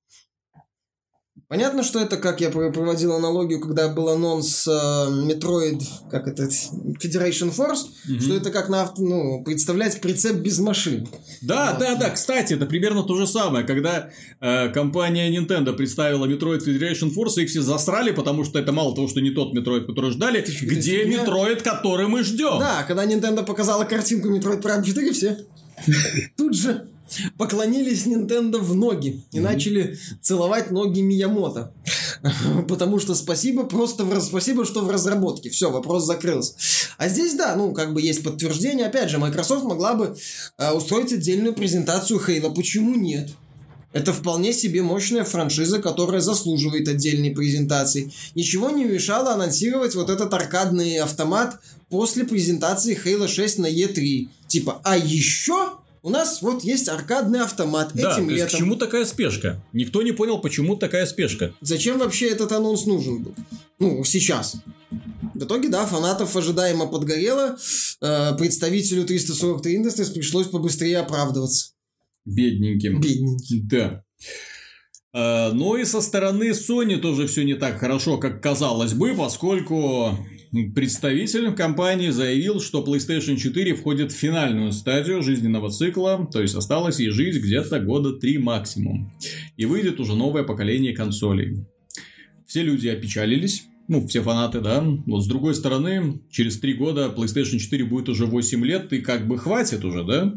Понятно, 1.51 1.83
что 1.83 1.99
это, 1.99 2.17
как 2.17 2.41
я 2.41 2.49
про- 2.49 2.71
проводил 2.71 3.13
аналогию, 3.13 3.59
когда 3.61 3.89
был 3.89 4.09
анонс 4.09 4.69
э, 4.69 4.71
Metroid, 4.71 5.83
как 6.09 6.29
это, 6.29 6.45
Federation 6.45 7.53
Force, 7.53 7.89
Мгм. 8.09 8.21
что 8.21 8.37
это 8.37 8.51
как 8.53 8.69
на 8.69 8.83
авто, 8.83 9.03
ну, 9.03 9.43
представлять 9.43 10.01
прицеп 10.01 10.37
без 10.37 10.61
машин. 10.61 11.09
Да, 11.43 11.73
да, 11.73 11.97
да. 11.97 12.11
Кстати, 12.11 12.53
это 12.55 12.67
примерно 12.67 13.03
то 13.03 13.17
же 13.17 13.27
самое, 13.27 13.67
когда 13.67 14.11
э, 14.41 14.69
компания 14.69 15.29
Nintendo 15.37 15.73
представила 15.73 16.25
Metroid 16.27 16.65
Federation 16.65 17.13
Force, 17.13 17.43
их 17.43 17.51
все 17.51 17.63
засрали, 17.63 18.13
потому 18.13 18.45
что 18.45 18.61
это 18.61 18.71
мало 18.71 18.95
того, 18.95 19.09
что 19.09 19.21
не 19.21 19.31
тот 19.31 19.53
Metroid, 19.53 19.87
который 19.87 20.13
ждали, 20.13 20.45
что, 20.45 20.65
где 20.67 21.03
фигня? 21.03 21.25
Metroid, 21.25 21.65
который 21.65 22.07
мы 22.07 22.23
ждем. 22.23 22.61
Да, 22.61 22.85
когда 22.85 23.05
Nintendo 23.05 23.45
показала 23.45 23.83
картинку 23.83 24.29
Metroid 24.29 24.63
Prime 24.63 24.85
4, 24.85 25.13
все 25.13 25.39
тут 26.37 26.55
же 26.55 26.87
поклонились 27.39 28.07
Nintendo 28.07 28.59
в 28.59 28.75
ноги 28.75 29.23
и 29.33 29.41
начали 29.41 29.99
целовать 30.21 30.71
ноги 30.71 31.01
Миямото. 31.01 31.73
Потому 32.69 32.99
что 32.99 33.15
спасибо, 33.15 33.65
просто 33.65 34.05
в, 34.05 34.21
спасибо, 34.21 34.65
что 34.65 34.83
в 34.83 34.91
разработке. 34.91 35.51
Все, 35.51 35.71
вопрос 35.71 36.05
закрылся. 36.05 36.55
А 36.99 37.09
здесь, 37.09 37.35
да, 37.35 37.57
ну, 37.57 37.73
как 37.73 37.95
бы 37.95 38.03
есть 38.03 38.23
подтверждение. 38.23 38.87
Опять 38.87 39.11
же, 39.11 39.19
Microsoft 39.19 39.65
могла 39.65 39.95
бы 39.95 40.17
э, 40.59 40.73
устроить 40.73 41.13
отдельную 41.13 41.55
презентацию 41.55 42.21
Хейла. 42.21 42.51
Почему 42.51 42.95
нет? 42.95 43.31
Это 43.93 44.13
вполне 44.13 44.53
себе 44.53 44.83
мощная 44.83 45.25
франшиза, 45.25 45.81
которая 45.81 46.21
заслуживает 46.21 46.87
отдельной 46.87 47.33
презентации. 47.33 48.13
Ничего 48.37 48.71
не 48.71 48.85
мешало 48.85 49.33
анонсировать 49.33 49.97
вот 49.97 50.11
этот 50.11 50.33
аркадный 50.33 50.99
автомат 50.99 51.59
после 51.89 52.25
презентации 52.25 52.97
Halo 52.97 53.27
6 53.27 53.59
на 53.59 53.67
E3. 53.67 54.29
Типа, 54.47 54.81
а 54.85 54.97
еще 54.97 55.80
у 56.03 56.11
нас 56.11 56.43
вот 56.43 56.65
есть 56.65 56.89
аркадный 56.89 57.41
автомат 57.41 57.91
Да, 57.95 58.15
этим 58.15 58.31
летом. 58.31 58.59
чему 58.59 58.77
такая 58.77 59.05
спешка? 59.05 59.63
Никто 59.73 60.03
не 60.03 60.13
понял, 60.13 60.41
почему 60.41 60.77
такая 60.77 61.07
спешка. 61.07 61.53
Зачем 61.61 61.99
вообще 61.99 62.29
этот 62.31 62.53
анонс 62.53 62.87
нужен 62.87 63.23
был? 63.23 63.35
Ну, 63.79 64.03
сейчас. 64.05 64.57
В 65.35 65.45
итоге, 65.45 65.69
да, 65.69 65.87
фанатов 65.87 66.35
ожидаемо 66.37 66.87
подгорело. 66.87 67.57
Э, 68.03 68.35
представителю 68.37 69.05
343 69.05 69.79
Industries 69.83 70.13
пришлось 70.13 70.49
побыстрее 70.49 70.99
оправдываться. 70.99 71.73
Бедненьким. 72.25 73.01
Бедненький. 73.01 73.61
Да. 73.63 74.05
А, 75.13 75.53
Ну 75.53 75.77
и 75.77 75.85
со 75.85 76.01
стороны 76.01 76.51
Sony 76.51 76.97
тоже 76.97 77.27
все 77.27 77.45
не 77.45 77.55
так 77.55 77.79
хорошо, 77.79 78.19
как 78.19 78.43
казалось 78.43 78.93
бы, 78.93 79.15
поскольку 79.15 80.17
представитель 80.53 81.53
компании 81.55 82.11
заявил, 82.11 82.61
что 82.61 82.85
PlayStation 82.85 83.37
4 83.37 83.75
входит 83.75 84.13
в 84.13 84.17
финальную 84.17 84.73
стадию 84.73 85.23
жизненного 85.23 85.71
цикла, 85.71 86.29
то 86.31 86.41
есть 86.41 86.55
осталось 86.55 86.99
ей 86.99 87.11
жить 87.11 87.43
где-то 87.43 87.81
года 87.81 88.13
три 88.13 88.39
максимум. 88.39 89.13
И 89.57 89.65
выйдет 89.65 90.01
уже 90.01 90.15
новое 90.15 90.43
поколение 90.43 90.95
консолей. 90.95 91.65
Все 92.47 92.63
люди 92.63 92.89
опечалились, 92.89 93.65
ну, 93.87 94.07
все 94.07 94.23
фанаты, 94.23 94.61
да. 94.61 94.85
Вот 95.07 95.25
с 95.25 95.27
другой 95.27 95.55
стороны, 95.55 96.21
через 96.31 96.61
три 96.61 96.75
года 96.75 97.13
PlayStation 97.17 97.59
4 97.59 97.85
будет 97.85 98.09
уже 98.09 98.27
8 98.27 98.65
лет, 98.65 98.93
и 98.93 99.01
как 99.01 99.27
бы 99.27 99.37
хватит 99.37 99.85
уже, 99.85 100.05
да? 100.05 100.33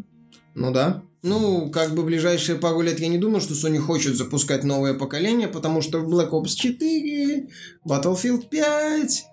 Ну 0.56 0.74
да. 0.74 1.04
Ну, 1.22 1.70
как 1.72 1.96
бы 1.96 2.04
ближайшие 2.04 2.58
пару 2.58 2.82
лет 2.82 3.00
я 3.00 3.08
не 3.08 3.18
думаю, 3.18 3.42
что 3.42 3.54
Sony 3.54 3.78
хочет 3.78 4.16
запускать 4.16 4.64
новое 4.64 4.94
поколение, 4.94 5.48
потому 5.48 5.82
что 5.82 6.00
Black 6.00 6.32
Ops 6.32 6.56
4, 6.56 7.48
Battlefield 7.88 8.50
5, 8.50 9.26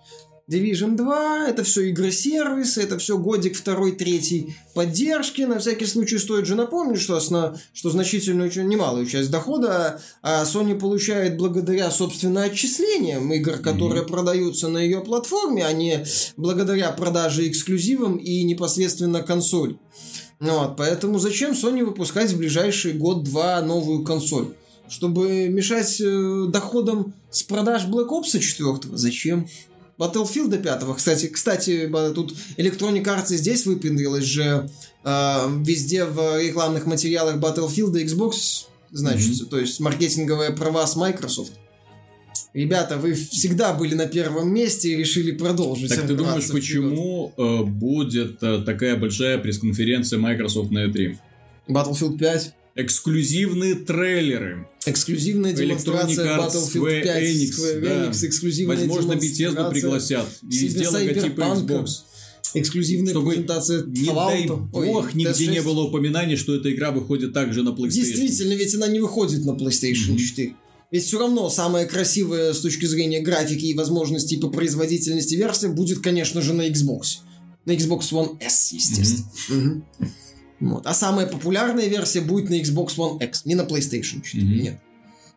Division 0.50 0.96
2, 0.96 1.48
это 1.48 1.62
все 1.62 1.88
игры-сервисы, 1.90 2.82
это 2.82 2.98
все 2.98 3.16
годик 3.16 3.56
второй, 3.56 3.92
третий 3.92 4.56
поддержки. 4.74 5.42
На 5.42 5.60
всякий 5.60 5.86
случай 5.86 6.18
стоит 6.18 6.46
же 6.46 6.56
напомнить, 6.56 7.00
что, 7.00 7.16
основ... 7.16 7.56
что 7.72 7.90
значительную, 7.90 8.48
очень 8.48 8.66
немалую 8.66 9.06
часть 9.06 9.30
дохода 9.30 10.00
а 10.22 10.44
Sony 10.44 10.76
получает 10.78 11.36
благодаря, 11.36 11.90
собственно, 11.90 12.42
отчислениям 12.42 13.32
игр, 13.32 13.58
которые 13.58 14.04
продаются 14.04 14.68
на 14.68 14.78
ее 14.78 15.00
платформе, 15.00 15.64
а 15.64 15.72
не 15.72 16.04
благодаря 16.36 16.90
продаже 16.90 17.48
эксклюзивам 17.48 18.16
и 18.16 18.42
непосредственно 18.42 19.22
консоль. 19.22 19.76
Ну 20.40 20.58
Вот, 20.58 20.76
поэтому 20.76 21.18
зачем 21.18 21.52
Sony 21.52 21.84
выпускать 21.84 22.32
в 22.32 22.38
ближайший 22.38 22.94
год-два 22.94 23.60
новую 23.60 24.04
консоль? 24.04 24.54
Чтобы 24.88 25.48
мешать 25.48 26.00
э, 26.00 26.46
доходам 26.48 27.14
с 27.30 27.44
продаж 27.44 27.84
Black 27.84 28.08
Ops 28.08 28.36
4? 28.36 28.96
Зачем? 28.96 29.46
Battlefield 30.00 30.62
5. 30.62 30.96
Кстати, 30.96 31.26
кстати, 31.26 31.90
тут 32.14 32.34
Electronic 32.56 33.04
Arts 33.04 33.34
и 33.34 33.36
здесь 33.36 33.66
выпендрилась 33.66 34.24
же 34.24 34.70
э, 35.04 35.08
везде 35.62 36.06
в 36.06 36.40
рекламных 36.40 36.86
материалах 36.86 37.36
Battlefield 37.36 38.00
и 38.00 38.06
Xbox 38.06 38.64
значится. 38.90 39.44
То 39.44 39.58
есть 39.58 39.78
маркетинговые 39.78 40.52
права 40.52 40.86
с 40.86 40.96
Microsoft. 40.96 41.52
Ребята, 42.52 42.96
вы 42.96 43.12
всегда 43.12 43.74
были 43.74 43.94
на 43.94 44.06
первом 44.06 44.52
месте 44.52 44.88
и 44.90 44.96
решили 44.96 45.30
продолжить. 45.32 45.90
Так 45.90 46.06
ты 46.06 46.14
думаешь, 46.14 46.44
вперед. 46.44 46.60
почему 46.60 47.32
э, 47.36 47.62
будет 47.62 48.42
э, 48.42 48.62
такая 48.64 48.96
большая 48.96 49.38
пресс-конференция 49.38 50.18
Microsoft 50.18 50.72
на 50.72 50.86
E3? 50.86 51.16
Battlefield 51.68 52.18
5. 52.18 52.54
Эксклюзивные 52.82 53.74
трейлеры. 53.74 54.68
Эксклюзивная 54.86 55.52
Electronic 55.52 55.66
демонстрация 55.66 56.26
Arts, 56.26 56.54
Battlefield 56.54 56.74
Square 56.74 57.02
5, 57.02 57.22
Enix, 57.22 57.50
Square 57.50 57.80
да. 57.80 58.06
Enix, 58.06 58.26
эксклюзивная 58.26 58.76
Возможно, 58.76 59.12
Bethesda 59.12 59.70
пригласят. 59.70 60.26
И 60.50 60.58
везде 60.58 60.88
логотипы. 60.88 61.42
Xbox. 61.42 61.86
эксклюзивная 62.54 63.12
Чтобы, 63.12 63.30
презентация 63.30 63.84
Не 63.84 64.06
дай 64.06 64.46
Fallout. 64.46 64.68
Ой, 64.72 64.86
бог, 64.86 65.14
нигде 65.14 65.44
TS6. 65.44 65.50
не 65.50 65.62
было 65.62 65.82
упоминаний, 65.82 66.36
что 66.36 66.54
эта 66.56 66.72
игра 66.72 66.90
выходит 66.90 67.32
также 67.32 67.62
на 67.62 67.70
PlayStation. 67.70 67.90
Действительно, 67.90 68.52
ведь 68.54 68.74
она 68.74 68.88
не 68.88 69.00
выходит 69.00 69.44
на 69.44 69.50
PlayStation 69.52 70.12
Мгм. 70.12 70.18
4. 70.18 70.54
Ведь 70.90 71.04
все 71.04 71.18
равно 71.20 71.48
самая 71.50 71.86
красивая 71.86 72.52
с 72.52 72.60
точки 72.60 72.86
зрения 72.86 73.20
графики 73.20 73.66
и 73.66 73.74
возможностей 73.74 74.38
по 74.38 74.48
производительности 74.48 75.36
версия 75.36 75.68
будет, 75.68 76.00
конечно 76.00 76.42
же, 76.42 76.52
на 76.52 76.68
Xbox. 76.68 77.18
На 77.64 77.72
Xbox 77.72 78.10
One 78.10 78.38
S, 78.40 78.72
естественно. 78.72 79.30
Мгм. 79.48 79.84
Вот. 80.60 80.86
А 80.86 80.94
самая 80.94 81.26
популярная 81.26 81.88
версия 81.88 82.20
будет 82.20 82.50
на 82.50 82.60
Xbox 82.60 82.96
One 82.96 83.22
X, 83.24 83.46
не 83.46 83.54
на 83.54 83.62
PlayStation 83.62 84.22
4. 84.22 84.44
Мгм. 84.44 84.54
Нет. 84.62 84.80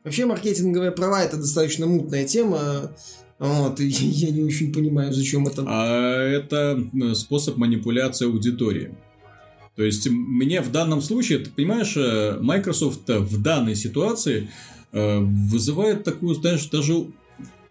Вообще 0.04 0.26
маркетинговые 0.26 0.92
права 0.92 1.24
это 1.24 1.38
достаточно 1.38 1.88
мутная 1.88 2.26
тема. 2.26 2.92
Вот, 3.40 3.80
и 3.80 3.88
я 3.88 4.32
не 4.32 4.44
очень 4.44 4.74
понимаю, 4.74 5.14
зачем 5.14 5.48
это. 5.48 5.64
А 5.66 6.22
это 6.22 6.80
э, 6.94 7.14
способ 7.16 7.58
манипуляции 7.58 8.26
аудитории. 8.26 8.96
То 9.76 9.84
есть 9.84 10.08
мне 10.08 10.62
в 10.62 10.72
данном 10.72 11.02
случае, 11.02 11.40
ты 11.40 11.50
понимаешь, 11.50 11.96
э, 11.98 12.38
Microsoft 12.40 13.08
в 13.08 13.42
данной 13.42 13.76
ситуации 13.76 14.50
э, 14.92 15.20
вызывает 15.20 16.04
такую, 16.04 16.36
знаешь, 16.36 16.66
даже 16.68 17.08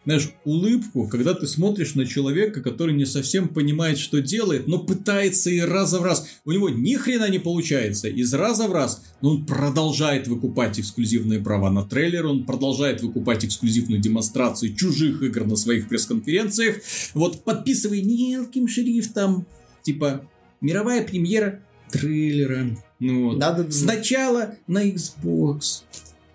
знаешь, 0.05 0.33
улыбку, 0.45 1.07
когда 1.07 1.35
ты 1.35 1.47
смотришь 1.47 1.95
на 1.95 2.07
человека, 2.07 2.61
который 2.61 2.95
не 2.95 3.07
совсем 3.07 3.49
понимает, 3.49 3.99
что 3.99 4.21
делает, 4.21 4.67
но 4.67 4.79
пытается 4.79 5.51
и 5.51 5.61
раза 5.61 6.01
в 6.01 6.03
раз. 6.03 6.27
У 6.45 6.53
него 6.53 6.69
ни 6.69 6.95
хрена 6.95 7.31
не 7.31 7.39
получается. 7.39 8.09
Из 8.09 8.33
раза 8.35 8.67
в 8.67 8.73
раз. 8.73 9.05
Но 9.21 9.31
он 9.31 9.47
продолжает 9.47 10.27
выкупать 10.27 10.81
эксклюзивные 10.81 11.41
права 11.41 11.71
на 11.71 11.85
трейлер, 11.85 12.27
он 12.27 12.45
продолжает 12.45 13.03
выкупать 13.03 13.45
эксклюзивные 13.45 14.01
демонстрации 14.01 14.75
чужих 14.75 15.23
игр 15.23 15.45
на 15.45 15.57
своих 15.57 15.89
пресс-конференциях. 15.89 16.77
Вот 17.15 17.45
подписывай 17.45 18.03
мелким 18.03 18.67
шрифтом. 18.67 19.47
Типа, 19.83 20.23
мировая 20.61 21.05
премьера 21.05 21.61
трейлера. 21.91 22.77
Ну, 22.99 23.31
вот. 23.31 23.39
Да. 23.39 23.67
Сначала 23.71 24.55
на 24.67 24.89
Xbox. 24.89 25.83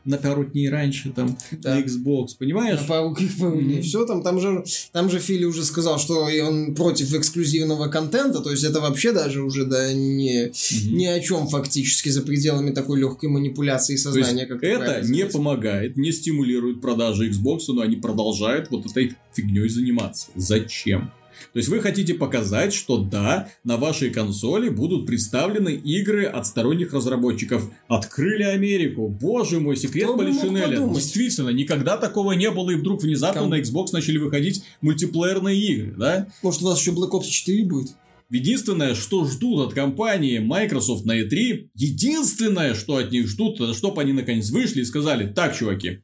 На 0.08 0.18
пару 0.18 0.46
дней 0.46 0.70
раньше 0.70 1.12
там 1.14 1.38
Да. 1.52 1.76
на 1.76 1.82
Xbox, 1.82 2.30
понимаешь? 2.40 2.80
На 2.82 2.88
пару. 2.88 3.10
Мгм. 3.40 3.82
Все 3.82 4.06
там, 4.06 4.24
там 4.24 4.40
же, 4.40 4.64
там 4.94 5.10
же 5.12 5.20
Фили 5.20 5.44
уже 5.44 5.64
сказал, 5.66 6.00
что 6.00 6.30
и 6.30 6.40
он 6.40 6.74
против 6.76 7.14
эксклюзивного 7.14 7.90
контента, 7.90 8.40
то 8.40 8.50
есть 8.50 8.64
это 8.64 8.80
вообще 8.80 9.12
даже 9.12 9.42
уже 9.44 9.66
да 9.66 9.92
не 9.94 10.46
Мгм. 10.48 10.98
ни 10.98 11.06
о 11.06 11.20
чем 11.20 11.48
фактически 11.50 12.08
за 12.10 12.22
пределами 12.22 12.72
такой 12.72 13.00
легкой 13.00 13.30
манипуляции 13.30 13.98
сознания, 13.98 14.46
как 14.46 14.64
это 14.64 15.02
не 15.06 15.26
помогает, 15.26 15.98
не 15.98 16.12
стимулирует 16.14 16.80
продажи 16.82 17.30
Xbox, 17.30 17.60
но 17.68 17.82
они 17.82 17.98
продолжают 17.98 18.72
вот 18.72 18.86
этой 18.86 19.14
фигней 19.36 19.68
заниматься. 19.68 20.28
Зачем? 20.36 21.12
То 21.54 21.60
есть 21.60 21.70
вы 21.70 21.80
хотите 21.80 22.14
показать, 22.14 22.74
что 22.74 22.98
да, 22.98 23.50
на 23.64 23.78
вашей 23.78 24.10
консоли 24.10 24.70
будут 24.70 25.06
представлены 25.06 25.76
игры 25.76 26.26
от 26.26 26.46
сторонних 26.46 26.94
разработчиков. 26.94 27.72
Открыли 27.88 28.44
Америку. 28.44 29.08
Боже 29.08 29.60
мой, 29.60 29.76
секрет 29.76 30.08
Полишинеля. 30.16 30.78
Действительно, 30.94 31.50
никогда 31.50 31.98
такого 31.98 32.34
не 32.34 32.52
было, 32.52 32.72
и 32.72 32.76
вдруг 32.76 33.04
внезапно 33.04 33.42
Ком- 33.42 33.50
на 33.50 33.60
Xbox 33.60 33.88
начали 33.94 34.18
выходить 34.18 34.64
мультиплеерные 34.82 35.60
игры, 35.60 35.96
да? 35.98 36.28
Может, 36.42 36.62
у 36.62 36.66
вас 36.66 36.80
еще 36.80 36.92
Black 36.92 37.12
Ops 37.12 37.26
4 37.28 37.66
будет? 37.66 37.92
Единственное, 38.30 38.94
что 38.94 39.26
ждут 39.26 39.70
от 39.70 39.74
компании 39.74 40.40
Microsoft 40.40 41.06
на 41.06 41.22
E3, 41.22 41.70
единственное, 41.76 42.76
что 42.76 42.98
от 42.98 43.12
них 43.12 43.28
ждут, 43.28 43.62
это 43.62 43.74
чтобы 43.74 44.02
они 44.02 44.12
наконец 44.12 44.50
вышли 44.50 44.82
и 44.82 44.86
сказали, 44.86 45.32
так, 45.32 45.56
чуваки, 45.56 46.02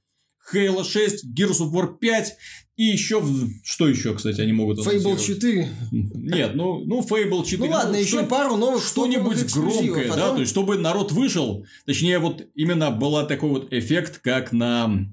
Halo 0.53 0.83
6, 0.83 1.25
Gears 1.37 1.59
of 1.59 1.71
War 1.71 1.97
5 1.99 2.37
и 2.75 2.83
еще... 2.83 3.23
Что 3.63 3.87
еще, 3.87 4.15
кстати, 4.15 4.41
они 4.41 4.53
могут 4.53 4.79
Fable 4.79 5.11
анонсировать? 5.11 5.25
4. 5.25 5.69
Нет, 5.91 6.55
ну, 6.55 6.79
ну 6.85 7.01
Fable 7.01 7.45
4. 7.45 7.57
Ну 7.57 7.69
ладно, 7.69 7.95
еще 7.95 8.19
что- 8.19 8.25
пару 8.25 8.57
новых 8.57 8.83
что-нибудь 8.83 9.51
громкое, 9.53 10.11
а 10.11 10.15
да, 10.15 10.29
то 10.33 10.39
есть, 10.39 10.51
чтобы 10.51 10.77
народ 10.77 11.11
вышел, 11.11 11.65
точнее, 11.85 12.19
вот 12.19 12.47
именно 12.55 12.89
был 12.91 13.25
такой 13.27 13.49
вот 13.49 13.71
эффект, 13.71 14.19
как 14.23 14.51
на 14.51 15.07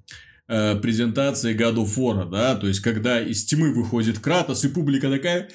э, 0.51 0.77
презентации 0.77 1.57
God 1.57 1.77
of 1.77 1.97
War, 1.97 2.29
да, 2.29 2.57
то 2.57 2.67
есть, 2.67 2.81
когда 2.81 3.21
из 3.21 3.45
тьмы 3.45 3.73
выходит 3.73 4.19
Кратос, 4.19 4.65
и 4.65 4.69
публика 4.69 5.09
такая... 5.09 5.49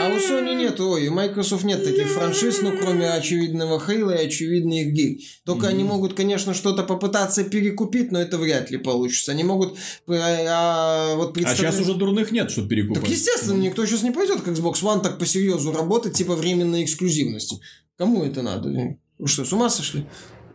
А 0.00 0.08
у 0.08 0.16
Sony 0.16 0.54
нет, 0.54 0.80
ой, 0.80 1.08
у 1.08 1.12
Microsoft 1.12 1.64
нет 1.64 1.84
таких 1.84 2.08
франшиз, 2.08 2.62
ну, 2.62 2.72
кроме 2.76 3.10
очевидного 3.10 3.78
Хейла 3.78 4.12
и 4.12 4.26
очевидных 4.26 4.92
гиг. 4.92 5.20
Только 5.44 5.68
они 5.68 5.84
могут, 5.84 6.14
конечно, 6.14 6.54
что-то 6.54 6.82
попытаться 6.82 7.44
перекупить, 7.44 8.10
но 8.10 8.18
это 8.20 8.38
вряд 8.38 8.70
ли 8.70 8.78
получится. 8.78 9.32
Они 9.32 9.44
могут 9.44 9.76
э, 10.08 10.14
а, 10.48 11.14
вот 11.16 11.30
А 11.30 11.32
представлять- 11.32 11.74
сейчас 11.74 11.80
уже 11.86 11.94
дурных 11.94 12.32
нет, 12.32 12.50
чтобы 12.50 12.68
перекупать. 12.68 13.02
Так, 13.02 13.10
естественно, 13.10 13.58
никто 13.58 13.84
сейчас 13.84 14.02
не 14.02 14.10
пойдет 14.10 14.40
к 14.40 14.48
Xbox 14.48 14.82
One 14.82 15.02
так 15.02 15.18
по 15.18 15.26
серьезу 15.26 15.72
работать, 15.72 16.14
типа 16.14 16.36
временной 16.36 16.84
эксклюзивности. 16.84 17.60
Кому 17.98 18.24
это 18.24 18.42
надо? 18.42 18.96
Вы 19.18 19.28
что, 19.28 19.44
с 19.44 19.52
ума 19.52 19.68
сошли? 19.68 20.06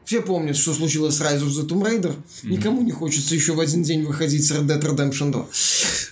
Все 0.08 0.22
помнят, 0.22 0.56
что 0.56 0.74
случилось 0.74 1.16
с 1.18 1.22
Rise 1.22 1.42
of 1.42 1.50
the 1.50 1.68
Tomb 1.68 1.84
Raider. 1.84 2.16
Никому 2.44 2.82
не 2.82 2.94
хочется 2.94 3.36
еще 3.36 3.52
в 3.52 3.60
один 3.60 3.84
день 3.84 4.06
выходить 4.06 4.46
с 4.48 4.52
Red 4.54 4.66
Dead 4.66 4.82
Redemption 4.82 5.34
2. 5.34 5.48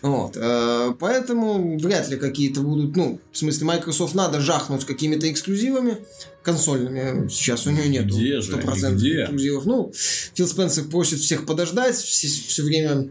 Вот. 0.01 0.35
э, 0.35 0.93
Поэтому 0.99 1.79
вряд 1.79 2.09
ли 2.09 2.17
какие-то 2.17 2.59
будут, 2.59 2.97
ну, 2.97 3.21
в 3.31 3.37
смысле, 3.37 3.67
Microsoft 3.67 4.13
надо 4.13 4.41
жахнуть 4.41 4.83
какими-то 4.83 5.31
эксклюзивами 5.31 5.99
консольными. 6.43 7.29
Сейчас 7.29 7.67
у 7.67 7.71
нее 7.71 7.83
они, 7.83 7.99
100% 7.99 8.95
где? 8.95 9.23
эксклюзивов. 9.23 9.65
Ну, 9.65 9.93
Фил 10.33 10.47
Спенсер 10.49 10.83
просит 10.83 11.21
всех 11.21 11.45
подождать, 11.45 11.95
все, 11.95 12.63
время 12.63 13.07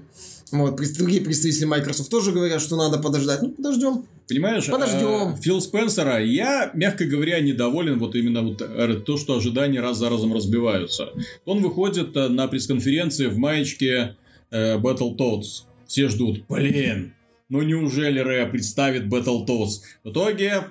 вот, 0.51 0.77
другие 0.99 1.23
представители 1.23 1.65
Microsoft 1.65 2.11
тоже 2.11 2.31
говорят, 2.31 2.61
что 2.61 2.77
надо 2.77 2.99
подождать. 2.99 3.41
Ну, 3.41 3.53
подождем. 3.53 4.05
Понимаешь? 4.29 4.67
Подождем. 4.67 5.35
э, 5.35 5.43
Фил 5.43 5.61
Спенсера, 5.61 6.25
я, 6.25 6.71
мягко 6.75 7.05
говоря, 7.05 7.41
недоволен 7.41 7.99
вот 7.99 8.15
именно 8.15 8.43
вот 8.43 8.63
э, 8.63 8.95
то, 9.05 9.19
что 9.19 9.37
ожидания 9.37 9.81
раз 9.81 9.99
за 9.99 10.09
разом 10.09 10.33
разбиваются. 10.33 11.11
Он 11.45 11.61
выходит 11.63 12.17
э, 12.17 12.29
на 12.29 12.49
пресс-конференции 12.49 13.27
в 13.27 13.37
маечке 13.39 14.17
Battletoads. 14.51 15.65
Все 15.87 16.09
ждут. 16.09 16.45
Блин, 16.49 17.13
ну 17.49 17.63
неужели 17.63 18.21
Рэя 18.21 18.47
представит 18.47 19.05
Battletoads? 19.07 19.81
В 20.05 20.11
итоге 20.11 20.65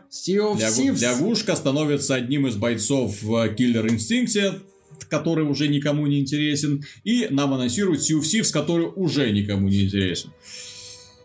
Лягу-. 0.59 0.99
Лягушка 1.01 1.55
становится 1.55 2.15
одним 2.15 2.47
из 2.47 2.55
бойцов 2.55 3.21
в 3.21 3.33
Killer 3.53 3.87
Instinct, 3.87 4.61
который 5.09 5.45
уже 5.45 5.67
никому 5.67 6.07
не 6.07 6.19
интересен, 6.19 6.83
и 7.03 7.27
нам 7.29 7.53
анонсируют 7.53 7.99
Sea 8.01 8.19
of 8.19 8.21
Thieves, 8.21 8.51
который 8.51 8.87
уже 8.95 9.29
никому 9.31 9.67
не 9.67 9.83
интересен. 9.83 10.31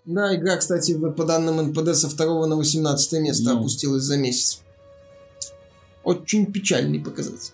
Да, 0.08 0.34
игра, 0.34 0.56
кстати, 0.56 0.96
по 0.98 1.24
данным 1.24 1.60
НПД 1.68 1.94
со 1.94 2.08
второго 2.08 2.46
на 2.46 2.56
18 2.56 3.20
место 3.20 3.52
Ну. 3.52 3.58
опустилась 3.60 4.04
за 4.04 4.16
месяц. 4.16 4.62
Очень 6.02 6.50
печальный 6.50 6.98
показатель. 6.98 7.52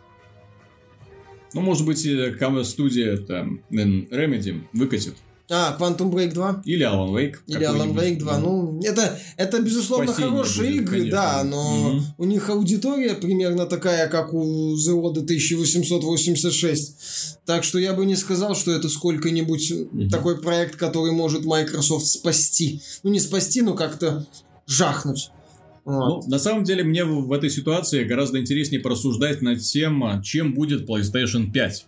Ну, 1.53 1.63
может 1.63 1.85
быть, 1.85 2.07
э, 2.07 2.31
студия 2.63 3.15
это, 3.15 3.39
м, 3.39 3.61
Remedy 4.09 4.63
выкатит. 4.73 5.17
А, 5.51 5.76
Quantum 5.78 6.11
Break 6.11 6.32
2? 6.32 6.62
Или 6.64 6.86
Alan 6.86 7.12
Wake. 7.12 7.34
Или 7.47 7.66
Alan. 7.66 7.92
Wake 7.95 8.18
2. 8.18 8.38
Ну, 8.38 8.80
это, 8.82 9.18
это 9.36 9.61
безусловно, 9.61 10.07
Спасение 10.12 10.30
хорошие 10.30 10.70
будет, 10.70 10.82
игры, 10.82 10.99
конечно. 11.01 11.18
да, 11.18 11.45
но 11.45 11.90
Мгм. 11.90 12.05
у 12.16 12.24
них 12.24 12.49
аудитория 12.49 13.14
примерно 13.14 13.66
такая, 13.66 14.09
как 14.09 14.32
у 14.32 14.74
The 14.74 14.95
Order 14.95 15.22
1886. 15.22 17.38
Так 17.45 17.64
что 17.64 17.78
я 17.78 17.92
бы 17.92 18.07
не 18.07 18.16
сказал, 18.16 18.55
что 18.55 18.72
это 18.72 18.88
сколько-нибудь 18.88 19.72
Мгм. 19.92 20.09
такой 20.09 20.40
проект, 20.40 20.76
который 20.76 21.12
может 21.12 21.45
Microsoft 21.45 22.07
спасти. 22.07 22.80
Ну, 23.03 23.11
не 23.11 23.20
спасти, 23.20 23.62
но 23.62 23.74
как-то 23.74 24.26
жахнуть. 24.66 25.30
Вот. 25.84 26.24
Ну, 26.24 26.30
на 26.30 26.38
самом 26.38 26.64
деле, 26.64 26.82
мне 26.82 27.05
в, 27.05 27.26
в 27.26 27.32
этой 27.32 27.51
ситуации 27.51 28.05
гораздо 28.05 28.40
интереснее 28.40 28.80
порассуждать 28.80 29.42
над 29.42 29.61
тем, 29.61 30.03
а, 30.05 30.22
чем 30.22 30.55
будет 30.55 30.88
PlayStation 30.88 31.53
5. 31.53 31.86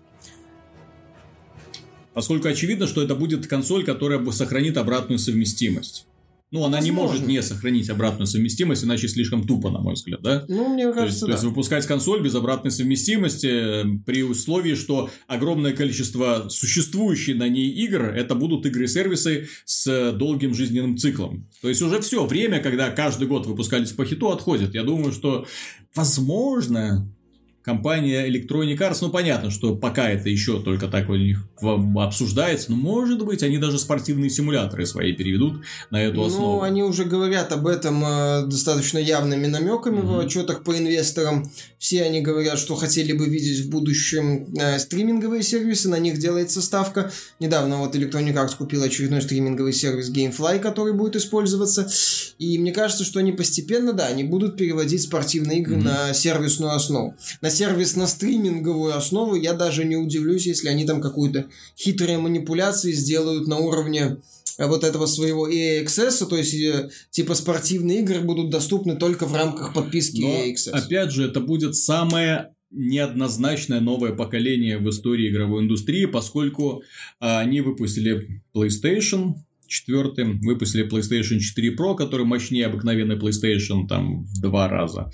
Поскольку 2.17 2.49
очевидно, 2.49 2.87
что 2.87 3.03
это 3.03 3.15
будет 3.15 3.47
консоль, 3.47 3.85
которая 3.85 4.19
бы 4.19 4.33
сохранит 4.33 4.79
обратную 4.79 5.19
совместимость. 5.19 6.07
Ну, 6.51 6.65
она 6.65 6.81
не 6.81 6.91
Возможно. 6.91 7.13
может 7.13 7.29
не 7.29 7.43
сохранить 7.43 7.91
обратную 7.91 8.27
совместимость, 8.27 8.85
иначе 8.85 9.07
слишком 9.07 9.47
тупо, 9.47 9.69
на 9.69 9.81
мой 9.81 9.93
взгляд, 9.93 10.23
да? 10.23 10.47
Ну, 10.49 10.73
мне 10.73 10.85
То 10.85 10.89
есть, 10.89 10.99
кажется, 10.99 11.21
то 11.21 11.27
да. 11.27 11.33
есть 11.33 11.45
выпускать 11.45 11.87
консоль 11.87 12.23
без 12.23 12.35
обратной 12.35 12.71
совместимости 12.71 13.49
э, 13.49 13.85
при 14.07 14.23
условии, 14.23 14.77
что 14.77 15.11
огромное 15.27 15.75
количество 15.75 16.47
существующих 16.49 17.37
на 17.37 17.51
ней 17.51 17.69
игр 17.69 18.05
это 18.05 18.35
будут 18.35 18.65
игры-сервисы 18.65 19.49
с 19.67 19.87
э, 19.87 20.13
долгим 20.13 20.55
жизненным 20.55 20.97
циклом. 20.97 21.47
То 21.61 21.69
есть 21.69 21.83
уже 21.83 22.01
все 22.01 22.25
время, 22.25 22.61
когда 22.61 22.89
каждый 22.89 23.29
год 23.29 23.45
выпускались 23.45 23.93
по 23.93 24.07
хиту, 24.07 24.31
отходит. 24.31 24.73
Я 24.75 24.85
думаю, 24.85 25.13
что 25.13 25.47
возможно 25.95 27.13
компания 27.67 28.29
Electronic 28.31 28.79
Arts, 28.79 28.99
ну 29.03 29.11
понятно, 29.11 29.51
что 29.51 29.75
пока 29.75 30.09
это 30.09 30.29
еще 30.31 30.63
только 30.63 30.87
так 30.87 31.11
у 31.11 31.17
них 31.17 31.45
в- 31.61 31.99
обсуждается, 32.01 32.71
но 32.71 32.77
может 32.77 33.23
быть 33.25 33.43
они 33.43 33.59
даже 33.59 33.79
спортивные 33.81 34.31
симуляторы 34.31 34.87
свои 34.87 35.13
переведут 35.13 35.63
на 35.91 36.01
эту 36.01 36.25
основу. 36.25 36.59
Ну, 36.59 36.63
они 36.63 36.85
уже 36.85 37.05
говорят 37.05 37.51
об 37.53 37.67
этом 37.67 38.05
э, 38.05 38.47
достаточно 38.47 38.99
явными 38.99 39.47
намеками 39.49 40.01
в 40.01 40.05
Мгм. 40.05 40.19
отчетах 40.21 40.63
по 40.63 40.79
инвесторам. 40.79 41.51
Все 41.79 42.05
они 42.05 42.21
говорят, 42.21 42.59
что 42.59 42.77
хотели 42.77 43.13
бы 43.13 43.27
видеть 43.27 43.67
в 43.67 43.71
будущем 43.71 44.47
э, 44.57 44.79
стриминговые 44.79 45.43
сервисы, 45.43 45.89
на 45.89 45.99
них 45.99 46.19
делается 46.19 46.63
ставка. 46.63 47.11
Недавно 47.41 47.79
вот 47.79 47.97
Electronic 47.97 48.35
Arts 48.35 48.57
купил 48.57 48.83
очередной 48.85 49.23
стриминговый 49.23 49.73
сервис 49.73 50.09
Gamefly, 50.13 50.61
который 50.61 50.93
будет 50.93 51.17
использоваться. 51.17 51.89
И 52.39 52.59
мне 52.59 52.71
кажется, 52.73 53.03
что 53.05 53.19
они 53.19 53.33
постепенно, 53.33 53.93
да, 53.93 54.07
они 54.07 54.23
будут 54.23 54.57
переводить 54.57 55.03
спортивные 55.03 55.59
игры 55.59 55.77
Мгм. 55.77 55.85
на 55.87 56.15
сервисную 56.15 56.73
основу. 56.73 57.17
На 57.41 57.51
сервисно-стриминговую 57.57 58.97
основу 58.97 59.35
я 59.35 59.55
даже 59.55 59.85
не 59.85 59.97
удивлюсь, 59.97 60.47
если 60.47 60.69
они 60.69 60.85
там 60.85 61.01
какую-то 61.01 61.47
хитрые 61.77 62.19
манипуляции 62.19 62.93
сделают 62.93 63.47
на 63.47 63.59
уровне 63.59 64.19
э, 64.59 64.67
вот 64.67 64.85
этого 64.85 65.07
своего 65.07 65.49
EA 65.49 65.85
Access, 65.85 66.27
то 66.27 66.37
есть 66.37 66.55
э, 66.55 66.91
типа 67.11 67.35
спортивные 67.35 68.01
игры 68.01 68.21
будут 68.21 68.51
доступны 68.51 68.97
только 68.97 69.27
в 69.27 69.35
рамках 69.35 69.73
подписки 69.73 70.21
Но, 70.21 70.29
EA 70.29 70.53
Access. 70.53 70.71
опять 70.71 71.13
же, 71.13 71.27
это 71.27 71.41
будет 71.41 71.75
самое 71.75 72.53
неоднозначное 72.71 73.81
новое 73.81 74.13
поколение 74.13 74.79
в 74.79 74.89
истории 74.91 75.31
игровой 75.31 75.63
индустрии, 75.63 76.05
поскольку 76.07 76.83
а, 77.21 77.41
они 77.41 77.61
выпустили 77.61 78.43
PlayStation 78.55 79.35
4, 79.67 80.41
выпустили 80.43 80.89
PlayStation 80.89 81.39
4 81.39 81.77
Pro, 81.77 81.97
который 81.97 82.27
мощнее 82.27 82.67
обыкновенной 82.67 83.17
PlayStation 83.17 83.87
там 83.89 84.25
в 84.25 84.41
два 84.41 84.69
раза. 84.69 85.11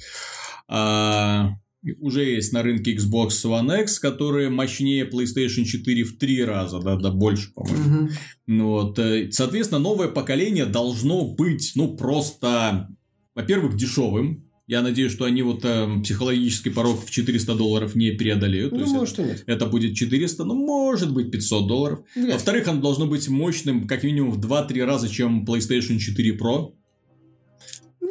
А, 0.69 1.53
уже 1.99 2.25
есть 2.25 2.53
на 2.53 2.63
рынке 2.63 2.95
Xbox 2.95 3.31
One 3.45 3.83
X, 3.83 3.99
который 3.99 4.49
мощнее 4.51 5.05
PlayStation 5.05 5.65
4 5.65 6.05
в 6.05 6.19
три 6.19 6.45
раза, 6.45 6.81
да, 6.81 6.97
да 6.97 7.11
больше, 7.11 7.53
по-моему. 7.53 7.85
Мгм. 7.85 8.11
Ну 8.47 8.69
Вот, 8.71 8.99
э, 8.99 9.31
соответственно, 9.33 9.81
новое 9.81 10.09
поколение 10.09 10.67
должно 10.67 11.27
быть, 11.27 11.73
ну, 11.75 11.97
просто, 11.97 12.89
во-первых, 13.35 13.77
дешевым. 13.77 14.49
Я 14.69 14.81
надеюсь, 14.81 15.13
что 15.13 15.25
они 15.25 15.43
вот 15.43 15.65
э, 15.65 16.01
психологический 16.03 16.71
порог 16.71 17.05
в 17.05 17.11
400 17.11 17.55
долларов 17.57 17.95
не 17.97 18.13
преодолеют. 18.13 18.71
То 18.71 18.77
есть 18.79 18.93
Думаю, 18.93 19.09
это, 19.09 19.23
нет. 19.23 19.45
это 19.47 19.67
будет 19.67 19.97
400, 19.97 20.45
ну, 20.45 20.55
может 20.55 21.13
быть, 21.13 21.31
500 21.33 21.67
долларов. 21.67 22.01
Ли. 22.15 22.31
Во-вторых, 22.31 22.69
оно 22.69 22.81
должно 22.81 23.07
быть 23.07 23.29
мощным 23.29 23.89
как 23.89 24.05
минимум 24.05 24.31
в 24.31 24.41
2-3 24.41 24.85
раза, 24.85 25.09
чем 25.09 25.45
PlayStation 25.45 25.99
4 25.99 26.39
Pro. 26.39 26.75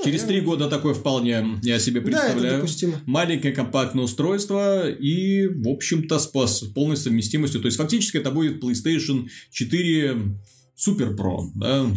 Через 0.03 0.23
3 0.23 0.41
года 0.41 0.69
такое 0.69 0.93
вполне 0.93 1.59
я 1.63 1.79
себе 1.79 2.01
Да, 2.01 2.07
это 2.07 2.17
представляю. 2.17 2.55
допустимо. 2.61 3.01
Маленькое 3.05 3.53
компактное 3.53 4.03
устройство 4.03 4.89
и, 4.89 5.47
в 5.47 5.67
общем-то, 5.67 6.19
с 6.19 6.27
полной 6.27 6.97
совместимостью. 6.97 7.61
То 7.61 7.67
есть, 7.67 7.77
фактически, 7.77 8.17
это 8.17 8.31
будет 8.31 8.63
PlayStation 8.63 9.27
4 9.51 10.17
Super 10.77 11.15
Pro, 11.15 11.49
да? 11.55 11.87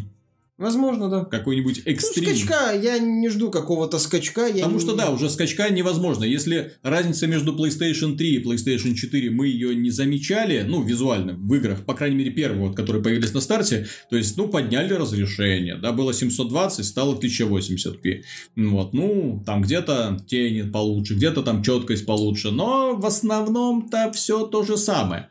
Возможно, 0.64 1.10
да. 1.10 1.24
Какой-нибудь 1.26 1.82
Ну, 1.84 1.92
экстрим. 1.92 2.24
скачка, 2.24 2.72
я 2.72 2.98
не 2.98 3.28
жду 3.28 3.50
какого-то 3.50 3.98
скачка. 3.98 4.46
Я 4.46 4.64
Потому 4.64 4.74
не- 4.76 4.80
что 4.80 4.96
да, 4.96 5.10
уже 5.10 5.28
скачка 5.28 5.68
невозможно. 5.68 6.24
Если 6.24 6.72
разница 6.82 7.26
между 7.26 7.52
PlayStation 7.54 8.16
3 8.16 8.36
и 8.36 8.42
PlayStation 8.42 8.94
4 8.94 9.30
мы 9.30 9.46
ее 9.48 9.74
не 9.74 9.90
замечали, 9.90 10.64
ну, 10.66 10.82
визуально, 10.82 11.34
в 11.34 11.52
играх, 11.54 11.84
по 11.84 11.92
крайней 11.92 12.16
мере, 12.16 12.30
первые, 12.30 12.68
вот, 12.68 12.76
которые 12.76 13.02
появились 13.02 13.34
на 13.34 13.40
старте, 13.40 13.86
то 14.08 14.16
есть, 14.16 14.38
ну, 14.38 14.48
подняли 14.48 14.94
разрешение, 14.94 15.76
да, 15.76 15.92
было 15.92 16.14
720, 16.14 16.86
стало 16.86 17.14
1080p. 17.14 18.22
Вот, 18.56 18.94
ну, 18.94 19.42
там 19.44 19.60
где-то 19.60 20.18
тени 20.26 20.62
получше, 20.62 21.14
где-то 21.14 21.42
там 21.42 21.62
четкость 21.62 22.06
получше, 22.06 22.50
но 22.50 22.96
в 22.96 23.04
основном-то 23.04 24.10
все 24.14 24.46
то 24.46 24.62
же 24.64 24.76
самое. 24.78 25.28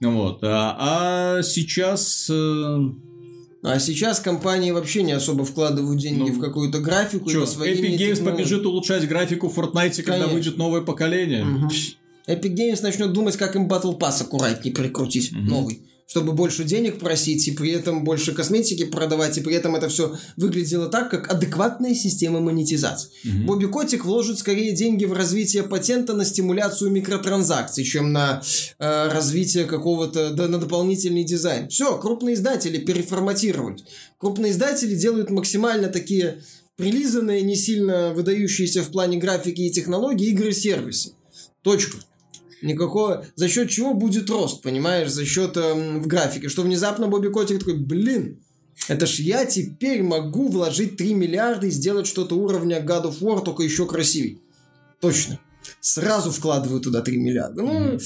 Вот, 0.00 0.40
а, 0.42 0.76
а 1.38 1.42
сейчас 1.42 2.28
э, 2.30 2.78
А 3.66 3.78
сейчас 3.78 4.20
компании 4.20 4.70
вообще 4.72 5.02
не 5.02 5.12
особо 5.12 5.44
вкладывают 5.46 5.98
деньги 5.98 6.28
Ну, 6.28 6.34
в 6.34 6.38
какую-то 6.40 6.80
графику 6.80 7.30
Чё, 7.30 7.44
Epic 7.44 7.56
Games 7.80 7.96
технологий. 7.96 8.22
побежит 8.36 8.66
улучшать 8.66 9.08
графику 9.08 9.48
в 9.48 9.58
Fortnite, 9.58 9.96
когда 10.02 10.12
Конечно. 10.18 10.32
выйдет 10.34 10.56
новое 10.58 10.82
поколение? 10.82 11.44
Мгм. 11.44 11.70
Epic 12.28 12.54
Games 12.54 12.82
начнет 12.82 13.12
думать, 13.14 13.36
как 13.38 13.56
им 13.56 13.66
Battle 13.66 13.98
Pass 13.98 14.20
аккуратнее 14.22 14.74
прикрутить, 14.74 15.32
Мгм. 15.32 15.46
новый. 15.46 15.80
Чтобы 16.06 16.32
больше 16.32 16.64
денег 16.64 16.98
просить, 16.98 17.48
и 17.48 17.52
при 17.52 17.70
этом 17.70 18.04
больше 18.04 18.32
косметики 18.32 18.84
продавать, 18.84 19.38
и 19.38 19.40
при 19.40 19.54
этом 19.54 19.74
это 19.74 19.88
все 19.88 20.16
выглядело 20.36 20.88
так, 20.88 21.10
как 21.10 21.30
адекватная 21.32 21.94
система 21.94 22.40
монетизации. 22.40 23.10
Мгм. 23.24 23.46
Бобби 23.46 23.66
Котик 23.66 24.04
вложит 24.04 24.38
скорее 24.38 24.72
деньги 24.72 25.06
в 25.06 25.14
развитие 25.14 25.62
патента 25.62 26.12
на 26.12 26.24
стимуляцию 26.24 26.90
микротранзакций, 26.90 27.84
чем 27.84 28.12
на 28.12 28.42
э, 28.78 29.08
развитие 29.08 29.64
какого-то, 29.64 30.30
да, 30.30 30.46
на 30.46 30.58
дополнительный 30.58 31.24
дизайн. 31.24 31.68
Все, 31.68 31.96
крупные 31.98 32.34
издатели 32.34 32.78
переформатировали. 32.78 33.78
Крупные 34.18 34.52
издатели 34.52 34.94
делают 34.94 35.30
максимально 35.30 35.88
такие 35.88 36.42
прилизанные, 36.76 37.42
не 37.42 37.56
сильно 37.56 38.12
выдающиеся 38.12 38.82
в 38.82 38.90
плане 38.90 39.18
графики 39.18 39.62
и 39.62 39.70
технологий 39.70 40.30
игры-сервисы. 40.30 41.12
Точка. 41.62 41.98
Никакого... 42.64 43.26
За 43.36 43.48
счет 43.48 43.68
чего 43.68 43.94
будет 43.94 44.30
рост, 44.30 44.62
понимаешь? 44.62 45.10
За 45.10 45.24
счет 45.24 45.56
эм, 45.56 46.02
в 46.02 46.06
графике. 46.06 46.48
Что 46.48 46.62
внезапно 46.62 47.08
Бобби 47.08 47.28
Котик 47.28 47.58
такой, 47.58 47.76
блин, 47.76 48.40
это 48.88 49.06
ж 49.06 49.20
я 49.20 49.44
теперь 49.44 50.02
могу 50.02 50.48
вложить 50.48 50.96
3 50.96 51.14
миллиарда 51.14 51.66
и 51.66 51.70
сделать 51.70 52.06
что-то 52.06 52.36
уровня 52.36 52.80
God 52.80 53.04
of 53.04 53.20
War, 53.20 53.44
только 53.44 53.62
еще 53.62 53.86
красивей. 53.86 54.40
Точно. 55.00 55.38
Сразу 55.80 56.30
вкладываю 56.30 56.80
туда 56.80 57.02
3 57.02 57.18
миллиарда. 57.18 57.62
Ну. 57.62 57.98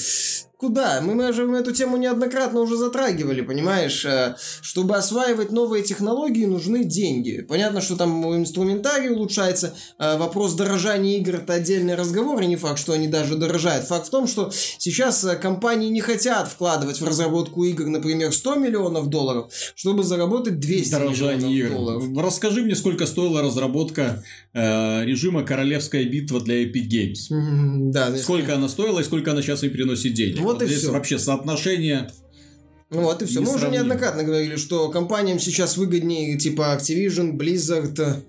Куда? 0.58 1.00
Мы, 1.00 1.14
мы 1.14 1.32
же 1.32 1.50
эту 1.56 1.72
тему 1.72 1.96
неоднократно 1.96 2.60
уже 2.60 2.76
затрагивали, 2.76 3.40
понимаешь? 3.40 4.04
Э, 4.04 4.36
Чтобы 4.60 4.96
осваивать 4.96 5.52
новые 5.52 5.82
технологии, 5.82 6.44
нужны 6.44 6.84
деньги. 6.84 7.40
Понятно, 7.48 7.80
что 7.80 7.96
там 7.96 8.24
инструментарий 8.36 9.08
улучшается. 9.10 9.74
Э, 9.98 10.18
Вопрос 10.18 10.54
дорожания 10.54 11.16
игр– 11.18 11.34
это 11.36 11.54
отдельный 11.54 11.94
разговор, 11.94 12.42
и 12.42 12.46
не 12.46 12.56
факт, 12.56 12.78
что 12.80 12.92
они 12.92 13.06
даже 13.08 13.36
дорожают. 13.36 13.86
Факт 13.86 14.08
в 14.08 14.10
том, 14.10 14.26
что 14.26 14.50
сейчас 14.52 15.24
э, 15.24 15.36
компании 15.36 15.88
не 15.88 16.00
хотят 16.00 16.48
вкладывать 16.48 17.00
в 17.00 17.06
разработку 17.06 17.64
игр, 17.64 17.86
например, 17.86 18.32
100 18.32 18.56
миллионов 18.56 19.08
долларов, 19.08 19.52
чтобы 19.76 20.02
заработать 20.02 20.58
200 20.58 20.90
Дорожание 20.90 21.48
миллионов 21.48 21.54
игр. 21.54 21.76
долларов. 21.76 22.04
Расскажи 22.26 22.62
мне, 22.62 22.74
сколько 22.74 23.06
стоила 23.06 23.42
разработка 23.42 24.24
э, 24.52 25.04
режима 25.04 25.44
Королевская 25.44 26.04
битва 26.04 26.40
для 26.40 26.64
Epic 26.64 26.88
Games. 26.88 27.90
Да. 27.92 28.16
Сколько 28.16 28.54
она 28.56 28.68
стоила 28.68 28.98
и 29.00 29.04
сколько 29.04 29.30
она 29.30 29.40
сейчас 29.42 29.62
и 29.62 29.68
приносит 29.68 30.14
денег. 30.14 30.47
Вот 30.52 30.62
и 30.62 30.66
здесь 30.66 30.80
всё. 30.80 30.92
вообще 30.92 31.18
соотношение. 31.18 32.10
Ну 32.90 33.02
Вот 33.02 33.22
и 33.22 33.26
все. 33.26 33.40
Мы 33.40 33.54
уже 33.54 33.68
неоднократно 33.68 34.24
говорили, 34.24 34.56
что 34.56 34.88
компаниям 34.88 35.38
сейчас 35.38 35.76
выгоднее, 35.76 36.38
типа 36.38 36.78
Activision, 36.78 37.32
Blizzard, 37.32 38.00
э, 38.00 38.22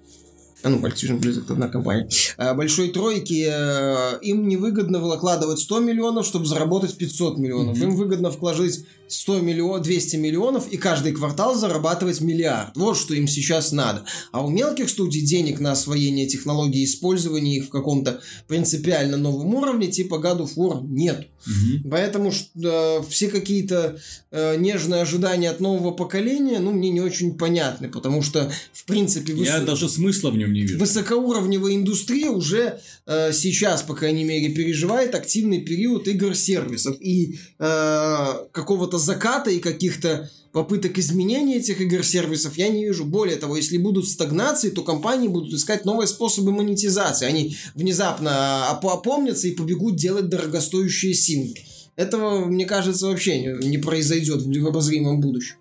а 0.62 0.70
ну, 0.70 0.80
Activision, 0.80 1.20
Blizzard 1.22 1.52
одна 1.52 1.70
компания, 1.70 2.10
э, 2.38 2.54
большой 2.54 2.90
тройки, 2.90 3.48
э, 3.50 4.20
им 4.22 4.48
невыгодно 4.48 5.00
вкладывать 5.00 5.60
100 5.60 5.80
миллионов, 5.80 6.26
чтобы 6.26 6.46
заработать 6.46 6.98
500 6.98 7.38
миллионов. 7.38 7.78
Мгм. 7.78 7.92
Им 7.92 7.96
выгодно 7.96 8.30
вложить 8.30 8.84
100 9.08 9.40
миллионов, 9.40 9.84
200 9.84 10.18
миллионов 10.18 10.68
и 10.68 10.76
каждый 10.76 11.14
квартал 11.14 11.56
зарабатывать 11.56 12.20
миллиард. 12.20 12.76
Вот 12.76 12.98
что 12.98 13.14
им 13.14 13.28
сейчас 13.28 13.72
надо. 13.72 14.04
А 14.34 14.44
у 14.46 14.50
мелких 14.50 14.90
студий 14.90 15.22
денег 15.22 15.62
на 15.62 15.72
освоение 15.72 16.28
технологий 16.28 16.82
и 16.82 16.86
использование 16.86 17.58
их 17.58 17.66
в 17.66 17.70
каком-то 17.70 18.20
принципиально 18.48 19.16
новом 19.16 19.56
уровне, 19.56 19.88
типа 19.88 20.16
God 20.16 20.42
of 20.42 20.56
War, 20.58 20.86
нет. 20.86 21.30
Мгм. 21.46 21.90
Поэтому 21.90 22.32
э, 22.32 23.02
все 23.10 23.30
какие-то 23.30 23.98
э, 24.32 24.56
нежные 24.58 25.02
ожидания 25.02 25.50
от 25.50 25.60
нового 25.60 25.92
поколения, 25.92 26.60
ну, 26.60 26.72
мне 26.72 26.90
не 26.90 27.02
очень 27.02 27.38
понятны, 27.38 27.90
потому 27.90 28.22
что, 28.22 28.52
в 28.74 28.86
принципе, 28.86 29.34
выс- 29.34 29.46
Я 29.46 29.60
даже 29.62 29.88
смысла 29.90 30.32
в 30.32 30.38
нем 30.38 30.52
не 30.54 30.62
вижу. 30.62 30.78
высокоуровневая 30.80 31.76
индустрия 31.76 32.30
уже 32.30 32.80
э, 33.06 33.32
сейчас, 33.34 33.82
по 33.84 33.96
крайней 33.96 34.24
мере, 34.26 34.50
переживает 34.54 35.16
активный 35.16 35.62
период 35.62 36.08
игр-сервисов 36.08 36.98
и 37.00 37.40
э, 37.58 38.26
какого-то 38.52 38.98
заката 38.98 39.50
и 39.50 39.60
каких-то 39.60 40.30
попыток 40.52 40.98
изменения 40.98 41.58
этих 41.58 41.82
игр-сервисов 41.82 42.58
я 42.58 42.70
не 42.70 42.86
вижу. 42.86 43.06
Более 43.06 43.38
того, 43.38 43.56
если 43.58 43.78
будут 43.78 44.08
стагнации, 44.08 44.70
то 44.70 44.82
компании 44.84 45.28
будут 45.28 45.54
искать 45.54 45.86
новые 45.86 46.08
способы 46.08 46.52
монетизации. 46.52 47.26
Они 47.28 47.56
внезапно 47.76 48.68
оп- 48.72 48.86
опомнятся 48.88 49.48
и 49.48 49.52
побегут 49.52 49.96
делать 49.96 50.30
дорогостоящие 50.30 51.14
синглы. 51.14 51.56
Этого, 51.96 52.46
мне 52.46 52.66
кажется, 52.66 53.08
вообще 53.08 53.40
не, 53.42 53.68
не 53.68 53.78
произойдет 53.78 54.42
в 54.44 54.68
обозримом 54.68 55.20
будущем. 55.20 55.56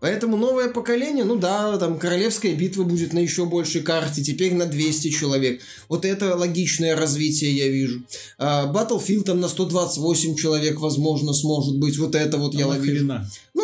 Поэтому 0.00 0.36
новое 0.36 0.68
поколение, 0.68 1.24
ну 1.24 1.36
да, 1.36 1.78
там 1.78 1.98
королевская 1.98 2.54
битва 2.54 2.82
будет 2.84 3.14
на 3.14 3.20
еще 3.20 3.46
большей 3.46 3.80
карте, 3.80 4.22
теперь 4.22 4.52
на 4.52 4.66
200 4.66 5.08
человек. 5.08 5.62
Вот 5.88 6.04
это 6.04 6.36
логичное 6.36 6.94
развитие 6.94 7.56
я 7.56 7.68
вижу. 7.68 8.02
А, 8.36 8.70
Battlefield 8.70 9.22
там 9.22 9.40
на 9.40 9.48
128 9.48 10.34
человек, 10.36 10.78
возможно, 10.80 11.32
сможет 11.32 11.78
быть. 11.78 11.96
Вот 11.96 12.14
это 12.14 12.36
вот 12.36 12.54
я 12.54 12.64
А 12.66 12.68
ловлю. 12.68 12.92
нахрена? 12.92 13.30
Ну, 13.54 13.62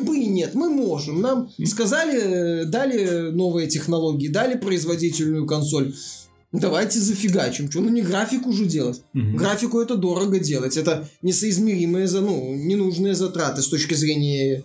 почему 0.00 0.06
бы 0.06 0.18
и 0.18 0.26
нет? 0.26 0.54
Мы 0.54 0.68
можем. 0.70 1.20
Нам 1.20 1.50
сказали, 1.64 2.64
дали 2.64 3.30
новые 3.30 3.68
технологии, 3.68 4.28
дали 4.28 4.56
производительную 4.56 5.46
консоль. 5.46 5.94
Давайте 6.52 6.98
зафигачим. 6.98 7.70
Что, 7.70 7.80
ну 7.80 7.90
не 7.90 8.02
графику 8.02 8.52
же 8.52 8.64
делать. 8.64 9.02
Мгм. 9.12 9.36
Графику 9.36 9.80
это 9.80 9.96
дорого 9.96 10.40
делать. 10.40 10.76
Это 10.76 11.08
несоизмеримые, 11.22 12.08
за, 12.08 12.20
ну, 12.20 12.54
ненужные 12.56 13.14
затраты 13.14 13.62
с 13.62 13.68
точки 13.68 13.94
зрения 13.94 14.64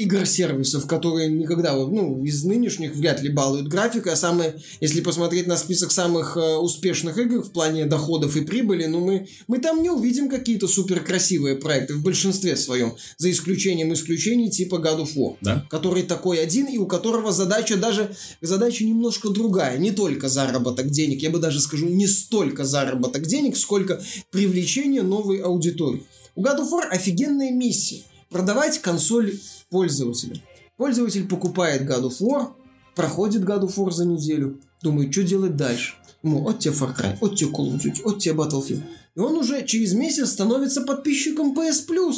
игр-сервисов, 0.00 0.86
которые 0.86 1.28
никогда, 1.28 1.74
ну, 1.74 2.24
из 2.24 2.44
нынешних 2.44 2.94
вряд 2.94 3.22
ли 3.22 3.28
балуют 3.28 3.68
графикой, 3.68 4.12
а 4.12 4.16
самые, 4.16 4.54
если 4.80 5.00
посмотреть 5.00 5.46
на 5.46 5.56
список 5.56 5.92
самых 5.92 6.36
э, 6.36 6.56
успешных 6.56 7.18
игр 7.18 7.42
в 7.42 7.52
плане 7.52 7.84
доходов 7.84 8.36
и 8.36 8.40
прибыли, 8.40 8.86
ну, 8.86 9.00
мы, 9.00 9.28
мы 9.46 9.58
там 9.58 9.82
не 9.82 9.90
увидим 9.90 10.30
какие-то 10.30 10.68
супер 10.68 11.00
красивые 11.00 11.56
проекты 11.56 11.94
в 11.94 12.02
большинстве 12.02 12.56
своем, 12.56 12.94
за 13.18 13.30
исключением 13.30 13.92
исключений 13.92 14.50
типа 14.50 14.76
God 14.76 15.02
of 15.02 15.16
War 15.16 15.36
Да? 15.42 15.66
который 15.68 16.02
такой 16.02 16.42
один 16.42 16.66
и 16.66 16.78
у 16.78 16.86
которого 16.86 17.30
задача 17.32 17.76
даже 17.76 18.14
задача 18.40 18.84
немножко 18.84 19.28
другая, 19.28 19.76
не 19.78 19.90
только 19.90 20.28
заработок 20.28 20.90
денег, 20.90 21.22
я 21.22 21.30
бы 21.30 21.38
даже 21.38 21.60
скажу 21.60 21.86
не 21.86 22.06
столько 22.06 22.64
заработок 22.64 23.26
денег, 23.26 23.56
сколько 23.56 24.02
привлечение 24.30 25.02
новой 25.02 25.38
аудитории. 25.38 26.04
У 26.34 26.42
God 26.42 26.60
of 26.60 26.70
War 26.70 26.84
офигенная 26.90 27.50
миссия 27.50 28.02
продавать 28.30 28.78
консоль 28.78 29.38
пользователя. 29.68 30.40
Пользователь 30.76 31.28
покупает 31.28 31.82
God 31.82 32.08
of 32.08 32.20
War, 32.20 32.52
проходит 32.94 33.42
God 33.42 33.62
of 33.62 33.74
War 33.76 33.90
за 33.90 34.06
неделю, 34.06 34.60
думает, 34.82 35.12
что 35.12 35.22
делать 35.24 35.56
дальше. 35.56 35.94
Ну, 36.22 36.48
от 36.48 36.60
тебе 36.60 36.74
Far 36.74 36.96
Cry, 36.96 37.16
от 37.20 37.36
тебе 37.36 37.50
Call 37.50 37.72
of 37.72 37.82
Duty, 37.82 38.02
от 38.04 38.18
тебе 38.18 38.34
Battlefield. 38.34 38.82
И 39.14 39.20
он 39.20 39.36
уже 39.36 39.64
через 39.66 39.94
месяц 39.94 40.30
становится 40.30 40.82
подписчиком 40.82 41.58
PS 41.58 41.86
Plus 41.88 42.14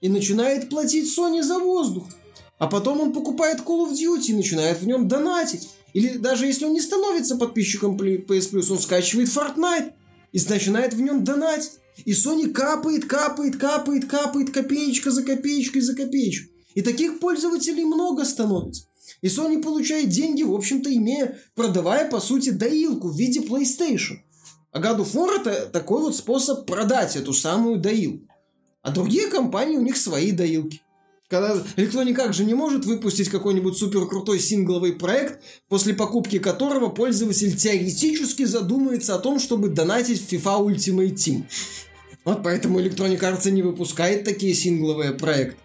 и 0.00 0.08
начинает 0.08 0.68
платить 0.68 1.16
Sony 1.16 1.42
за 1.42 1.58
воздух. 1.58 2.04
А 2.58 2.66
потом 2.66 3.00
он 3.00 3.12
покупает 3.12 3.60
Call 3.60 3.88
of 3.88 3.92
Duty 3.92 4.30
и 4.30 4.34
начинает 4.34 4.80
в 4.80 4.86
нем 4.86 5.08
донатить. 5.08 5.68
Или 5.92 6.16
даже 6.18 6.46
если 6.46 6.64
он 6.64 6.74
не 6.74 6.80
становится 6.80 7.36
подписчиком 7.36 7.96
PS 7.96 8.52
Plus, 8.52 8.70
он 8.70 8.78
скачивает 8.78 9.28
Fortnite 9.28 9.92
и 10.32 10.40
начинает 10.48 10.94
в 10.94 11.00
нем 11.00 11.24
донатить. 11.24 11.79
И 12.04 12.12
Sony 12.12 12.50
капает, 12.50 13.04
капает, 13.06 13.56
капает, 13.56 14.06
капает, 14.06 14.50
копеечка 14.50 15.10
за 15.10 15.22
копеечкой 15.22 15.82
за 15.82 15.94
копеечку. 15.94 16.50
И 16.74 16.82
таких 16.82 17.18
пользователей 17.18 17.84
много 17.84 18.24
становится. 18.24 18.84
И 19.22 19.26
Sony 19.26 19.62
получает 19.62 20.08
деньги, 20.08 20.42
в 20.42 20.54
общем-то, 20.54 20.94
имея, 20.94 21.38
продавая, 21.54 22.08
по 22.08 22.20
сути, 22.20 22.50
доилку 22.50 23.08
в 23.08 23.18
виде 23.18 23.40
PlayStation. 23.40 24.18
А 24.72 24.80
God 24.80 25.00
of 25.00 25.12
War 25.14 25.40
это 25.40 25.66
такой 25.66 26.00
вот 26.00 26.16
способ 26.16 26.66
продать 26.66 27.16
эту 27.16 27.32
самую 27.32 27.78
доилку. 27.78 28.26
А 28.82 28.92
другие 28.92 29.26
компании, 29.26 29.76
у 29.76 29.82
них 29.82 29.96
свои 29.96 30.32
доилки. 30.32 30.80
Когда 31.28 31.54
Electronic 31.76 32.16
Arts 32.16 32.32
же 32.32 32.44
не 32.44 32.54
может 32.54 32.84
выпустить 32.86 33.28
какой-нибудь 33.28 33.76
супер 33.76 34.06
крутой 34.08 34.40
сингловый 34.40 34.94
проект, 34.94 35.40
после 35.68 35.94
покупки 35.94 36.40
которого 36.40 36.88
пользователь 36.88 37.56
теоретически 37.56 38.44
задумается 38.44 39.14
о 39.14 39.20
том, 39.20 39.38
чтобы 39.38 39.68
донатить 39.68 40.20
в 40.20 40.32
FIFA 40.32 40.74
Ultimate 40.74 41.14
Team. 41.14 41.44
Вот 42.24 42.42
поэтому 42.42 42.80
Electronic 42.80 43.20
Arts 43.20 43.48
и 43.48 43.52
не 43.52 43.62
выпускает 43.62 44.24
такие 44.24 44.54
сингловые 44.54 45.12
проекты. 45.12 45.56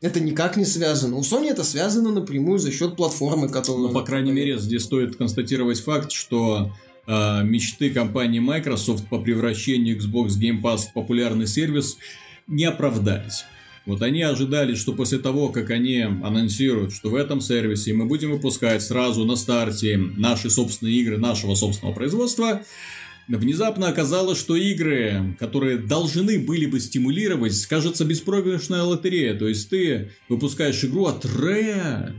Это 0.00 0.20
никак 0.20 0.56
не 0.56 0.66
связано. 0.66 1.16
У 1.16 1.22
Sony 1.22 1.48
это 1.50 1.64
связано 1.64 2.10
напрямую 2.10 2.58
за 2.58 2.70
счет 2.70 2.94
платформы, 2.94 3.48
которую... 3.48 3.88
Ну, 3.88 3.94
по 3.94 4.02
крайней 4.02 4.32
мере, 4.32 4.58
здесь 4.58 4.82
стоит 4.82 5.16
констатировать 5.16 5.80
факт, 5.80 6.12
что 6.12 6.72
э, 7.06 7.42
мечты 7.42 7.88
компании 7.88 8.38
Microsoft 8.38 9.08
по 9.08 9.18
превращению 9.18 9.96
Xbox 9.96 10.38
Game 10.38 10.60
Pass 10.60 10.88
в 10.88 10.92
популярный 10.92 11.46
сервис 11.46 11.96
не 12.46 12.64
оправдались. 12.64 13.44
Вот 13.86 14.02
они 14.02 14.22
ожидали, 14.22 14.74
что 14.74 14.92
после 14.92 15.18
того, 15.18 15.50
как 15.50 15.70
они 15.70 16.00
анонсируют, 16.00 16.92
что 16.92 17.10
в 17.10 17.14
этом 17.14 17.40
сервисе 17.40 17.92
мы 17.92 18.06
будем 18.06 18.30
выпускать 18.30 18.82
сразу 18.82 19.24
на 19.24 19.36
старте 19.36 19.96
наши 19.96 20.48
собственные 20.50 20.96
игры 20.96 21.18
нашего 21.18 21.54
собственного 21.54 21.94
производства, 21.94 22.62
Внезапно 23.28 23.88
оказалось, 23.88 24.38
что 24.38 24.54
игры, 24.54 25.36
которые 25.38 25.78
должны 25.78 26.38
были 26.38 26.66
бы 26.66 26.78
стимулировать, 26.78 27.66
кажется, 27.66 28.04
беспроигрышная 28.04 28.82
лотерея. 28.82 29.34
То 29.34 29.48
есть 29.48 29.70
ты 29.70 30.10
выпускаешь 30.28 30.84
игру 30.84 31.06
от 31.06 31.24
Rare, 31.24 32.12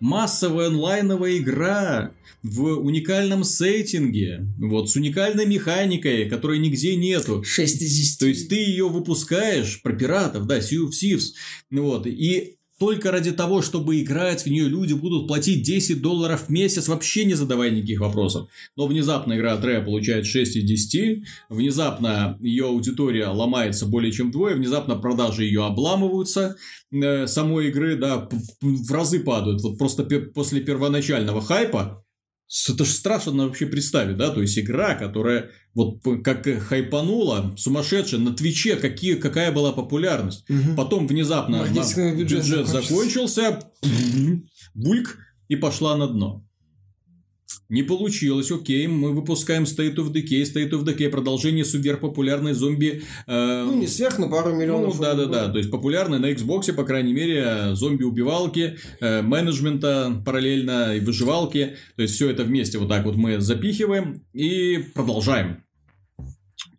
массовая 0.00 0.66
онлайновая 0.66 1.38
игра 1.38 2.12
в 2.42 2.62
уникальном 2.62 3.42
сеттинге, 3.42 4.46
вот, 4.58 4.90
с 4.90 4.96
уникальной 4.96 5.46
механикой, 5.46 6.28
которой 6.28 6.58
нигде 6.58 6.94
нету. 6.94 7.42
6 7.42 7.82
из 7.82 7.96
10. 7.96 8.18
То 8.18 8.26
есть 8.26 8.48
ты 8.50 8.56
ее 8.56 8.88
выпускаешь 8.88 9.80
про 9.80 9.94
пиратов, 9.94 10.46
да, 10.46 10.58
Sea 10.58 10.84
of 10.84 10.90
Thieves, 10.90 11.32
вот, 11.70 12.06
и 12.06 12.58
только 12.84 13.10
ради 13.10 13.32
того, 13.32 13.62
чтобы 13.62 13.98
играть 14.02 14.44
в 14.44 14.46
нее, 14.46 14.68
люди 14.68 14.92
будут 14.92 15.26
платить 15.26 15.62
10 15.62 16.02
долларов 16.02 16.48
в 16.48 16.48
месяц, 16.50 16.86
вообще 16.86 17.24
не 17.24 17.32
задавая 17.32 17.70
никаких 17.70 18.00
вопросов. 18.00 18.50
Но 18.76 18.86
внезапно 18.86 19.32
игра 19.32 19.56
Rare 19.56 19.82
получает 19.82 20.26
6 20.26 20.56
из 20.56 20.64
10, 20.64 21.24
внезапно 21.48 22.36
ее 22.42 22.66
аудитория 22.66 23.28
ломается 23.28 23.86
более 23.86 24.12
чем 24.12 24.28
вдвое, 24.28 24.54
внезапно 24.54 24.96
продажи 24.96 25.44
ее 25.44 25.64
обламываются, 25.64 26.56
э, 26.92 27.26
самой 27.26 27.68
игры, 27.68 27.96
да, 27.96 28.28
в 28.60 28.92
разы 28.92 29.20
падают. 29.20 29.62
Вот 29.62 29.78
просто 29.78 30.04
после 30.04 30.60
первоначального 30.60 31.40
хайпа 31.40 32.03
это 32.68 32.84
же 32.84 32.92
страшно 32.92 33.46
вообще 33.46 33.66
представить, 33.66 34.16
да, 34.16 34.30
то 34.30 34.40
есть 34.40 34.58
игра, 34.58 34.94
которая 34.94 35.50
вот 35.74 36.00
как 36.22 36.46
хайпанула, 36.46 37.54
сумасшедшая, 37.56 38.20
на 38.20 38.32
Твиче 38.34 38.76
какие, 38.76 39.14
какая 39.14 39.50
была 39.50 39.72
популярность. 39.72 40.48
Угу. 40.48 40.76
Потом 40.76 41.06
внезапно 41.06 41.66
бюджет, 41.68 42.16
бюджет 42.16 42.68
закончился, 42.68 43.60
бульк, 44.74 45.18
и 45.48 45.56
пошла 45.56 45.96
на 45.96 46.06
дно. 46.06 46.43
Не 47.70 47.82
получилось, 47.82 48.50
окей, 48.50 48.86
мы 48.86 49.12
выпускаем 49.12 49.62
State 49.64 49.96
of 49.96 50.12
Decay, 50.12 50.42
State 50.42 50.70
of 50.70 50.84
Decay, 50.84 51.08
продолжение 51.08 51.64
сверхпопулярной 51.64 52.52
зомби... 52.52 53.02
Э, 53.26 53.64
ну, 53.64 53.74
не 53.74 53.86
сверх, 53.86 54.18
но 54.18 54.28
пару 54.28 54.54
миллионов. 54.54 54.96
Ну, 54.96 55.02
да-да-да, 55.02 55.48
то 55.48 55.58
есть 55.58 55.70
популярной 55.70 56.18
на 56.18 56.30
Xbox, 56.30 56.72
по 56.74 56.84
крайней 56.84 57.14
мере, 57.14 57.74
зомби-убивалки, 57.74 58.76
э, 59.00 59.22
менеджмента 59.22 60.22
параллельно 60.24 60.94
и 60.94 61.00
выживалки, 61.00 61.76
то 61.96 62.02
есть 62.02 62.14
все 62.14 62.28
это 62.28 62.44
вместе 62.44 62.78
вот 62.78 62.88
так 62.88 63.04
вот 63.06 63.16
мы 63.16 63.40
запихиваем 63.40 64.22
и 64.34 64.84
продолжаем. 64.94 65.63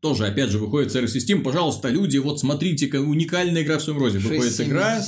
Тоже, 0.06 0.28
опять 0.28 0.52
же, 0.52 0.60
выходит 0.60 0.92
сервис 0.92 1.16
Steam. 1.16 1.42
Пожалуйста, 1.42 1.90
люди, 1.90 2.20
вот 2.20 2.40
смотрите, 2.40 2.86
уникальная 3.00 3.64
игра 3.64 3.80
в 3.80 3.82
своем 3.82 3.98
роде. 3.98 4.20
Выходит 4.20 4.62
игра, 4.62 5.04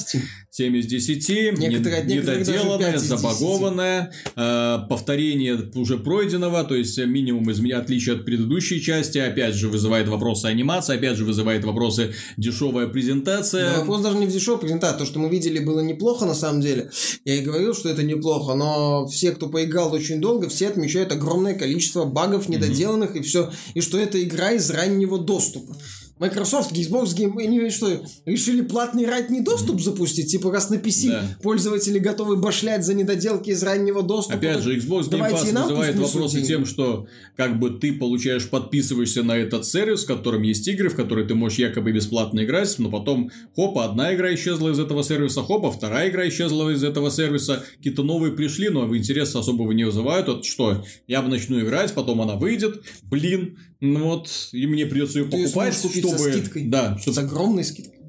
7 0.58 0.76
из 0.76 0.88
10, 0.88 1.60
некоторые, 1.60 2.04
не, 2.04 2.16
недоделанная, 2.16 2.98
забагованная, 2.98 4.12
э, 4.36 4.78
повторение 4.90 5.70
уже 5.76 6.00
пройденного, 6.00 6.64
то 6.64 6.74
есть 6.74 6.98
минимум 6.98 7.48
из 7.52 7.60
отличия 7.72 8.16
от 8.16 8.26
предыдущей 8.26 8.82
части, 8.82 9.20
опять 9.20 9.54
же 9.54 9.68
вызывает 9.68 10.08
вопросы 10.08 10.48
анимации, 10.48 10.96
опять 10.96 11.16
же 11.16 11.26
вызывает 11.26 11.64
вопросы 11.64 12.16
дешевая 12.38 12.88
презентация. 12.88 13.74
Но 13.74 13.80
вопрос 13.82 14.02
даже 14.02 14.18
не 14.18 14.26
в 14.26 14.32
дешевой 14.32 14.60
презентации, 14.60 14.98
то, 14.98 15.06
что 15.06 15.20
мы 15.20 15.30
видели, 15.30 15.60
было 15.60 15.82
неплохо 15.82 16.26
на 16.26 16.34
самом 16.34 16.62
деле. 16.62 16.90
Я 17.24 17.36
и 17.36 17.42
говорил, 17.42 17.76
что 17.76 17.90
это 17.90 18.02
неплохо, 18.02 18.56
но 18.56 19.06
все, 19.06 19.34
кто 19.34 19.50
поиграл 19.50 19.94
очень 19.94 20.20
долго, 20.20 20.50
все 20.50 20.70
отмечают 20.70 21.12
огромное 21.12 21.54
количество 21.54 22.06
багов 22.06 22.50
недоделанных 22.50 23.16
mm-hmm. 23.16 23.20
и 23.20 23.22
все, 23.22 23.52
и 23.76 23.82
что 23.82 24.00
это 24.00 24.24
игра 24.24 24.54
из 24.54 24.72
раннего 24.88 25.20
доступа. 25.20 25.76
Microsoft, 26.20 26.72
Xbox 26.72 27.16
Game, 27.16 27.40
они 27.40 27.70
что, 27.70 28.02
решили 28.26 28.62
платный 28.62 29.06
ранний 29.06 29.42
доступ 29.42 29.80
запустить? 29.82 30.32
Типа, 30.32 30.52
раз 30.52 30.70
на 30.70 30.76
PC 30.76 31.10
да. 31.10 31.24
пользователи 31.44 32.00
готовы 32.00 32.38
башлять 32.38 32.84
за 32.84 32.96
недоделки 32.96 33.52
из 33.52 33.62
раннего 33.62 34.02
доступа. 34.02 34.38
Опять 34.38 34.64
же, 34.64 34.76
Xbox 34.78 35.10
Game 35.10 35.32
Pass 35.32 35.46
вызывает 35.46 35.96
вопросы 35.96 36.42
тем, 36.42 36.66
что 36.66 37.08
как 37.36 37.60
бы 37.60 37.70
ты 37.70 37.94
получаешь, 37.94 38.50
подписываешься 38.50 39.22
на 39.22 39.38
этот 39.38 39.66
сервис, 39.66 40.06
в 40.06 40.08
котором 40.08 40.42
есть 40.42 40.68
игры, 40.68 40.90
в 40.90 40.96
которые 40.96 41.28
ты 41.28 41.36
можешь 41.36 41.60
якобы 41.60 41.92
бесплатно 41.92 42.44
играть, 42.44 42.74
но 42.80 42.90
потом, 42.90 43.30
хопа, 43.56 43.86
одна 43.86 44.16
игра 44.16 44.34
исчезла 44.34 44.70
из 44.72 44.80
этого 44.80 45.04
сервиса, 45.04 45.44
хопа, 45.44 45.72
вторая 45.72 46.10
игра 46.10 46.28
исчезла 46.28 46.72
из 46.72 46.84
этого 46.84 47.12
сервиса, 47.12 47.64
какие-то 47.78 48.02
новые 48.02 48.34
пришли, 48.34 48.70
но 48.70 48.96
интереса 48.96 49.40
особого 49.40 49.72
не 49.72 49.84
вызывают. 49.84 50.28
Вот 50.28 50.46
что, 50.46 50.84
я 51.08 51.22
бы 51.22 51.30
начну 51.30 51.60
играть, 51.60 51.94
потом 51.94 52.22
она 52.22 52.36
выйдет, 52.36 52.82
блин, 53.04 53.58
ну 53.80 54.06
вот, 54.06 54.30
и 54.52 54.66
мне 54.68 54.86
придется 54.86 55.20
ее 55.20 55.26
покупать, 55.26 55.74
чтобы... 55.74 56.18
со 56.18 56.32
скидкой. 56.32 56.66
Да. 56.68 56.98
Чтобы... 57.00 57.16
С 57.16 57.18
огромной 57.20 57.64
скидкой. 57.64 58.00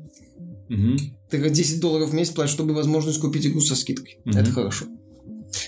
Угу. 0.70 0.98
Ты 1.30 1.50
10 1.50 1.80
долларов 1.80 2.10
в 2.10 2.14
месяц 2.14 2.32
платишь, 2.32 2.54
чтобы 2.54 2.74
возможность 2.74 3.20
купить 3.20 3.46
игру 3.46 3.60
со 3.60 3.74
скидкой. 3.76 4.18
Угу. 4.24 4.38
Это 4.38 4.50
хорошо. 4.50 4.86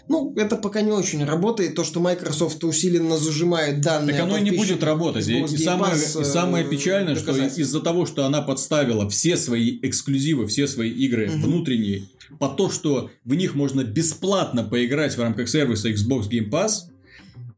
Ну, 0.09 0.35
это 0.37 0.57
пока 0.57 0.83
не 0.83 0.91
очень 0.91 1.25
работает. 1.25 1.75
То, 1.75 1.85
что 1.85 2.01
Microsoft 2.01 2.63
усиленно 2.65 3.17
зажимает 3.17 3.81
данные. 3.81 4.15
Так 4.15 4.25
оно 4.25 4.39
и 4.39 4.43
не 4.43 4.51
будет 4.51 4.83
работать. 4.83 5.27
И, 5.29 5.41
и, 5.41 5.57
самое, 5.57 5.95
и 5.95 6.25
самое 6.25 6.67
э, 6.67 6.69
печальное, 6.69 7.17
что 7.17 7.33
из-за 7.33 7.81
того, 7.81 8.07
что 8.07 8.27
она 8.27 8.43
подставила 8.43 9.09
все 9.09 9.37
свои 9.37 9.79
эксклюзивы, 9.83 10.47
все 10.47 10.67
свои 10.67 10.91
игры 10.91 11.29
угу. 11.29 11.47
внутренние, 11.47 12.05
по 12.39 12.49
то, 12.49 12.71
что 12.71 13.11
в 13.25 13.35
них 13.35 13.55
можно 13.55 13.83
бесплатно 13.83 14.65
поиграть 14.65 15.17
в 15.17 15.21
рамках 15.21 15.49
сервиса 15.49 15.91
Xbox 15.91 16.29
Game 16.29 16.51
Pass, 16.51 16.91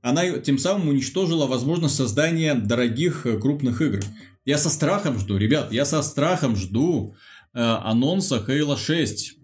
она 0.03 0.29
тем 0.39 0.59
самым 0.59 0.89
уничтожила 0.89 1.47
возможность 1.47 1.95
создания 1.95 2.55
дорогих 2.55 3.25
э, 3.25 3.39
крупных 3.39 3.81
игр. 3.81 4.01
Я 4.45 4.59
со 4.59 4.69
страхом 4.69 5.19
жду, 5.19 5.37
ребят, 5.37 5.73
я 5.73 5.85
со 5.85 6.03
страхом 6.03 6.57
жду 6.57 7.15
э, 7.55 7.61
анонса 7.61 8.45
Halo 8.47 8.77
6. 8.77 9.39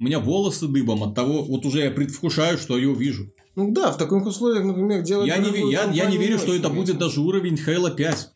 У 0.00 0.04
меня 0.04 0.18
волосы 0.18 0.66
дыбом 0.66 1.04
от 1.04 1.14
того, 1.14 1.44
вот 1.44 1.66
уже 1.66 1.80
я 1.80 1.90
предвкушаю, 1.90 2.58
что 2.58 2.78
я 2.78 2.88
увижу. 2.88 3.30
Ну 3.54 3.72
да, 3.72 3.92
в 3.92 3.98
таких 3.98 4.26
условиях, 4.26 4.64
например, 4.64 5.02
делать... 5.02 5.28
Я 5.28 5.36
не, 5.36 5.70
я, 5.70 5.84
я 5.84 6.06
не 6.06 6.16
верю, 6.16 6.38
что 6.38 6.54
это 6.54 6.70
будет 6.70 6.98
даже 6.98 7.20
уровень 7.20 7.54
Halo 7.54 7.94
5. 7.94 8.33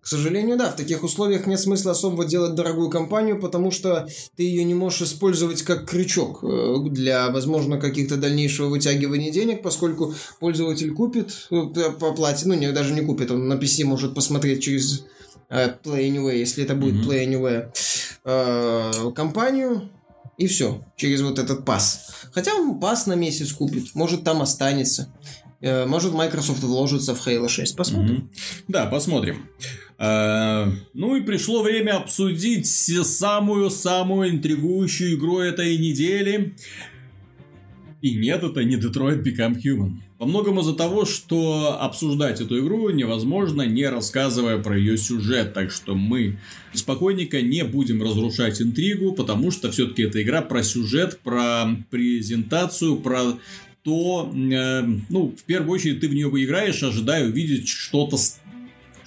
К 0.00 0.06
сожалению, 0.06 0.56
да, 0.56 0.70
в 0.70 0.76
таких 0.76 1.02
условиях 1.02 1.46
нет 1.46 1.60
смысла 1.60 1.92
особо 1.92 2.24
делать 2.24 2.54
дорогую 2.54 2.88
компанию, 2.88 3.38
потому 3.38 3.70
что 3.70 4.08
ты 4.34 4.44
ее 4.44 4.64
не 4.64 4.74
можешь 4.74 5.02
использовать 5.02 5.62
как 5.62 5.88
крючок 5.88 6.42
э, 6.42 6.76
для, 6.88 7.28
возможно, 7.30 7.78
каких-то 7.78 8.16
дальнейшего 8.16 8.68
вытягивания 8.68 9.30
денег, 9.30 9.62
поскольку 9.62 10.14
пользователь 10.38 10.92
купит 10.92 11.48
э, 11.50 11.90
по 11.98 12.12
плате, 12.12 12.48
ну, 12.48 12.54
не, 12.54 12.72
даже 12.72 12.94
не 12.94 13.02
купит, 13.02 13.30
он 13.30 13.46
на 13.46 13.54
PC 13.54 13.84
может 13.84 14.14
посмотреть 14.14 14.62
через 14.62 15.04
э, 15.50 15.74
Play 15.84 16.10
Anywhere, 16.10 16.38
если 16.38 16.64
это 16.64 16.74
будет 16.74 16.94
mm-hmm. 16.94 17.06
Play 17.06 17.26
Anywhere, 17.26 17.70
э, 18.24 19.12
компанию, 19.12 19.90
и 20.38 20.46
все, 20.46 20.82
через 20.96 21.20
вот 21.20 21.38
этот 21.38 21.66
пас. 21.66 22.06
Хотя 22.32 22.54
он 22.54 22.80
пас 22.80 23.06
на 23.06 23.14
месяц 23.14 23.52
купит, 23.52 23.94
может 23.94 24.24
там 24.24 24.40
останется. 24.40 25.12
Может, 25.60 26.14
Microsoft 26.14 26.62
вложится 26.62 27.14
в 27.14 27.26
Halo 27.26 27.48
6. 27.48 27.76
Посмотрим. 27.76 28.16
Mm-hmm. 28.16 28.64
Да, 28.68 28.86
посмотрим. 28.86 29.46
Э, 29.98 30.66
ну 30.94 31.16
и 31.16 31.20
пришло 31.20 31.62
время 31.62 31.98
обсудить 31.98 32.66
самую-самую 32.66 34.30
интригующую 34.30 35.16
игру 35.16 35.40
этой 35.40 35.76
недели. 35.76 36.54
И 38.00 38.14
нет, 38.14 38.42
это 38.42 38.64
не 38.64 38.76
Detroit 38.76 39.22
Become 39.22 39.60
Human. 39.62 39.98
Во 40.18 40.26
многом 40.26 40.58
из-за 40.60 40.74
того, 40.74 41.04
что 41.04 41.78
обсуждать 41.80 42.40
эту 42.40 42.60
игру 42.60 42.88
невозможно, 42.90 43.62
не 43.62 43.86
рассказывая 43.86 44.58
про 44.58 44.76
ее 44.76 44.96
сюжет. 44.96 45.52
Так 45.52 45.70
что 45.70 45.94
мы 45.94 46.38
спокойненько 46.72 47.42
не 47.42 47.62
будем 47.64 48.02
разрушать 48.02 48.60
интригу, 48.62 49.12
потому 49.12 49.50
что 49.50 49.70
все-таки 49.70 50.02
эта 50.02 50.22
игра 50.22 50.40
про 50.40 50.62
сюжет, 50.62 51.20
про 51.20 51.66
презентацию, 51.90 52.96
про 52.96 53.38
то, 53.82 54.32
э, 54.34 54.82
ну, 55.08 55.34
в 55.36 55.42
первую 55.44 55.72
очередь 55.72 56.00
ты 56.00 56.08
в 56.08 56.14
нее 56.14 56.28
играешь, 56.28 56.82
ожидая 56.82 57.26
увидеть 57.26 57.68
что-то 57.68 58.18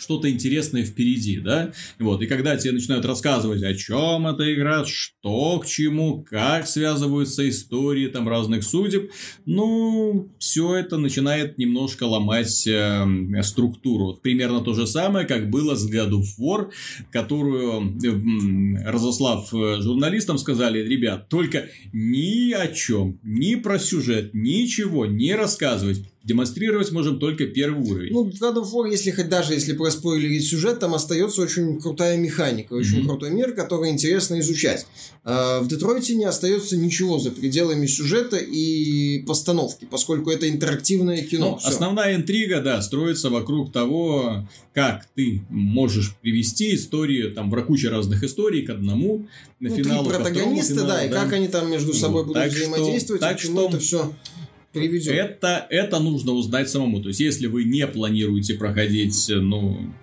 что-то 0.03 0.29
интересное 0.29 0.83
впереди, 0.85 1.39
да? 1.39 1.71
Вот, 1.99 2.21
и 2.21 2.27
когда 2.27 2.57
тебе 2.57 2.73
начинают 2.73 3.05
рассказывать, 3.05 3.63
о 3.63 3.73
чем 3.73 4.27
эта 4.27 4.53
игра, 4.53 4.85
что 4.85 5.59
к 5.59 5.65
чему, 5.65 6.23
как 6.29 6.67
связываются 6.67 7.47
истории 7.49 8.07
там 8.07 8.27
разных 8.27 8.63
судеб, 8.63 9.11
ну, 9.45 10.29
все 10.39 10.75
это 10.75 10.97
начинает 10.97 11.57
немножко 11.57 12.03
ломать 12.03 12.67
э, 12.67 13.05
структуру. 13.41 14.19
Примерно 14.21 14.61
то 14.61 14.73
же 14.73 14.85
самое, 14.85 15.25
как 15.25 15.49
было 15.49 15.75
с 15.75 15.89
God 15.89 16.11
of 16.11 16.25
War, 16.39 16.71
которую, 17.11 17.97
э, 18.03 18.89
разослав 18.91 19.49
журналистам, 19.51 20.37
сказали, 20.37 20.79
ребят, 20.79 21.29
только 21.29 21.69
ни 21.93 22.51
о 22.51 22.67
чем, 22.67 23.19
ни 23.23 23.55
про 23.55 23.79
сюжет, 23.79 24.33
ничего 24.33 25.05
не 25.05 25.33
рассказывать 25.35 26.03
демонстрировать 26.23 26.91
можем 26.91 27.19
только 27.19 27.47
первый 27.47 27.85
уровень. 27.85 28.13
Ну, 28.13 28.29
God 28.29 28.55
of 28.55 28.71
War, 28.73 28.89
если 28.89 29.11
хоть 29.11 29.27
даже 29.27 29.53
если 29.53 29.73
проспойлерить 29.73 30.47
сюжет, 30.47 30.79
там 30.79 30.93
остается 30.93 31.41
очень 31.41 31.81
крутая 31.81 32.17
механика, 32.17 32.73
очень 32.73 32.99
mm-hmm. 32.99 33.07
крутой 33.07 33.31
мир, 33.31 33.53
который 33.53 33.89
интересно 33.89 34.39
изучать. 34.39 34.87
А 35.25 35.59
в 35.59 35.67
Детройте 35.67 36.15
не 36.15 36.23
остается 36.23 36.77
ничего 36.77 37.19
за 37.19 37.31
пределами 37.31 37.87
сюжета 37.87 38.37
и 38.37 39.19
постановки, 39.23 39.85
поскольку 39.89 40.29
это 40.29 40.49
интерактивное 40.49 41.23
кино. 41.23 41.59
Ну, 41.61 41.67
основная 41.69 42.15
интрига, 42.15 42.61
да, 42.61 42.81
строится 42.81 43.29
вокруг 43.29 43.73
того, 43.73 44.47
как 44.73 45.05
ты 45.15 45.41
можешь 45.49 46.15
привести 46.21 46.73
историю, 46.75 47.33
там, 47.33 47.49
в 47.51 47.63
куча 47.63 47.89
разных 47.89 48.23
историй 48.23 48.65
к 48.65 48.69
одному, 48.69 49.27
на 49.59 49.69
ну, 49.69 49.75
финалу, 49.75 50.09
три 50.09 50.15
протагониста, 50.15 50.73
финалу, 50.73 50.87
да, 50.87 51.05
и 51.05 51.09
как 51.09 51.33
они 51.33 51.47
там 51.49 51.69
между 51.69 51.93
собой 51.93 52.23
вот, 52.23 52.33
будут 52.33 52.53
взаимодействовать, 52.53 53.21
что, 53.21 53.29
так 53.29 53.39
что 53.39 53.67
это 53.67 53.79
все 53.79 54.13
приведет. 54.73 55.13
Это, 55.13 55.65
это 55.69 55.99
нужно 55.99 56.33
узнать 56.33 56.69
самому. 56.69 57.01
То 57.01 57.09
есть, 57.09 57.19
если 57.19 57.47
вы 57.47 57.63
не 57.63 57.87
планируете 57.87 58.55
проходить, 58.55 59.27
ну, 59.29 59.93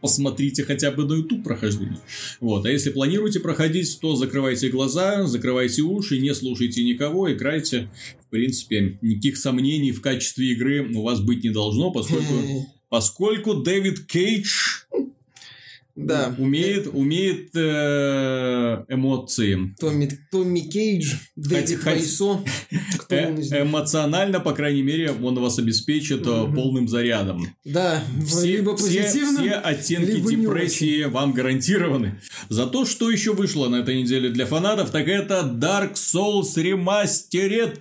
посмотрите 0.00 0.62
хотя 0.64 0.90
бы 0.92 1.04
на 1.04 1.14
YouTube 1.14 1.42
прохождение. 1.42 1.98
Вот. 2.40 2.64
А 2.66 2.70
если 2.70 2.90
планируете 2.90 3.40
проходить, 3.40 3.98
то 4.00 4.14
закрывайте 4.14 4.68
глаза, 4.68 5.26
закрывайте 5.26 5.82
уши, 5.82 6.18
не 6.18 6.34
слушайте 6.34 6.84
никого, 6.84 7.32
играйте. 7.32 7.90
В 8.26 8.30
принципе, 8.30 8.98
никаких 9.02 9.36
сомнений 9.36 9.92
в 9.92 10.00
качестве 10.00 10.52
игры 10.52 10.88
у 10.94 11.02
вас 11.02 11.20
быть 11.20 11.42
не 11.42 11.50
должно, 11.50 11.90
поскольку, 11.90 12.34
поскольку 12.88 13.54
Дэвид 13.54 14.06
Кейдж 14.06 14.84
да. 15.96 16.34
Умеет, 16.38 16.88
умеет 16.92 17.50
э, 17.54 18.84
эмоции. 18.88 19.74
Томми, 19.80 20.10
Томми 20.30 20.60
Кейдж, 20.60 21.14
Дэвид 21.36 21.82
Вайсо. 21.84 22.44
Э, 23.08 23.34
эмоционально, 23.62 24.40
по 24.40 24.52
крайней 24.52 24.82
мере, 24.82 25.10
он 25.10 25.38
вас 25.38 25.58
обеспечит 25.58 26.26
угу. 26.26 26.52
полным 26.52 26.86
зарядом. 26.86 27.46
Да, 27.64 28.02
все, 28.26 28.56
либо 28.56 28.76
позитивно, 28.76 29.40
все, 29.40 29.48
все 29.48 29.52
оттенки 29.52 30.20
депрессии 30.20 31.04
вам 31.04 31.32
гарантированы. 31.32 32.20
За 32.48 32.66
то, 32.66 32.84
что 32.84 33.10
еще 33.10 33.32
вышло 33.32 33.68
на 33.68 33.76
этой 33.76 34.00
неделе 34.00 34.28
для 34.28 34.44
фанатов, 34.44 34.90
так 34.90 35.08
это 35.08 35.42
Dark 35.42 35.94
Souls 35.94 36.56
Remastered. 36.56 37.78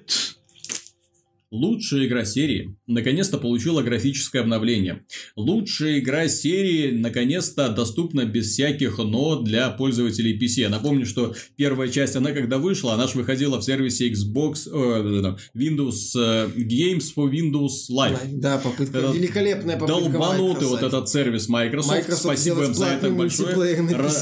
Лучшая 1.51 2.07
игра 2.07 2.25
серии 2.25 2.75
наконец-то 2.87 3.37
получила 3.37 3.81
графическое 3.81 4.41
обновление. 4.41 5.05
Лучшая 5.35 5.99
игра 5.99 6.27
серии 6.27 6.91
наконец-то 6.91 7.69
доступна 7.69 8.25
без 8.25 8.51
всяких 8.51 8.97
«но» 8.97 9.39
для 9.41 9.69
пользователей 9.69 10.37
PC. 10.37 10.61
Я 10.61 10.69
напомню, 10.69 11.05
что 11.05 11.33
первая 11.55 11.89
часть, 11.89 12.15
она 12.15 12.31
когда 12.31 12.57
вышла, 12.57 12.95
она 12.95 13.07
же 13.07 13.17
выходила 13.17 13.59
в 13.59 13.63
сервисе 13.63 14.11
Xbox, 14.11 14.67
э, 14.67 15.35
Windows 15.55 16.17
э, 16.17 16.49
Games 16.57 17.05
for 17.15 17.31
Windows 17.31 17.89
Live. 17.91 18.17
Да, 18.33 18.57
попытка, 18.57 18.97
это 18.97 19.11
великолепная 19.11 19.77
попытка 19.77 20.11
Долбанутый 20.11 20.67
вот 20.67 20.83
этот 20.83 21.07
сервис 21.09 21.47
Microsoft. 21.47 21.95
Microsoft 21.95 22.23
Спасибо 22.23 22.65
им 22.65 22.73
за 22.73 22.85
это 22.87 23.09
большое. 23.11 23.55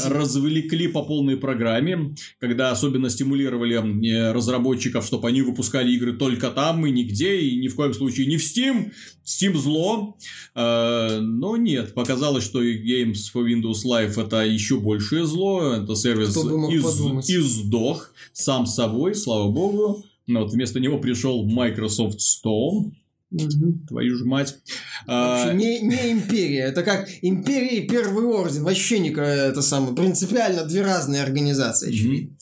Развлекли 0.07 0.87
по 0.87 1.03
полной 1.03 1.37
программе, 1.37 2.15
когда 2.39 2.71
особенно 2.71 3.09
стимулировали 3.09 3.75
э, 4.07 4.31
разработчиков, 4.33 5.05
чтобы 5.05 5.29
они 5.29 5.41
выпускали 5.41 5.91
игры 5.93 6.13
только 6.13 6.51
там 6.51 6.85
и 6.85 6.91
нигде 6.91 7.22
нигде 7.23 7.41
и 7.41 7.55
ни 7.57 7.67
в 7.67 7.75
коем 7.75 7.93
случае 7.93 8.27
не 8.27 8.37
в 8.37 8.41
Steam. 8.41 8.91
Steam 9.25 9.55
зло. 9.55 10.17
Э, 10.55 11.19
но 11.21 11.57
нет, 11.57 11.93
показалось, 11.93 12.43
что 12.43 12.63
Games 12.63 13.31
for 13.33 13.45
Windows 13.45 13.85
Live 13.85 14.21
это 14.21 14.43
еще 14.43 14.79
большее 14.79 15.25
зло. 15.25 15.73
Это 15.73 15.95
сервис 15.95 16.35
из, 16.35 17.29
издох 17.29 18.11
сам 18.33 18.65
собой, 18.65 19.15
слава 19.15 19.49
богу. 19.49 20.03
Но 20.27 20.41
вот 20.43 20.53
вместо 20.53 20.79
него 20.79 20.99
пришел 20.99 21.45
Microsoft 21.45 22.19
Store 22.19 22.91
Угу. 23.33 23.87
Твою 23.87 24.15
же 24.15 24.25
мать. 24.25 24.59
Вообще, 25.07 25.49
а... 25.49 25.53
не, 25.53 25.79
не 25.79 26.11
империя. 26.11 26.65
Это 26.65 26.83
как 26.83 27.09
империя 27.21 27.79
и 27.79 27.87
первый 27.87 28.25
орден. 28.25 28.63
Вообще 28.63 28.99
не 28.99 29.09
это 29.09 29.61
самое. 29.61 29.95
Принципиально 29.95 30.65
две 30.65 30.81
разные 30.81 31.23
организации, 31.23 31.89
очевидно. 31.89 32.35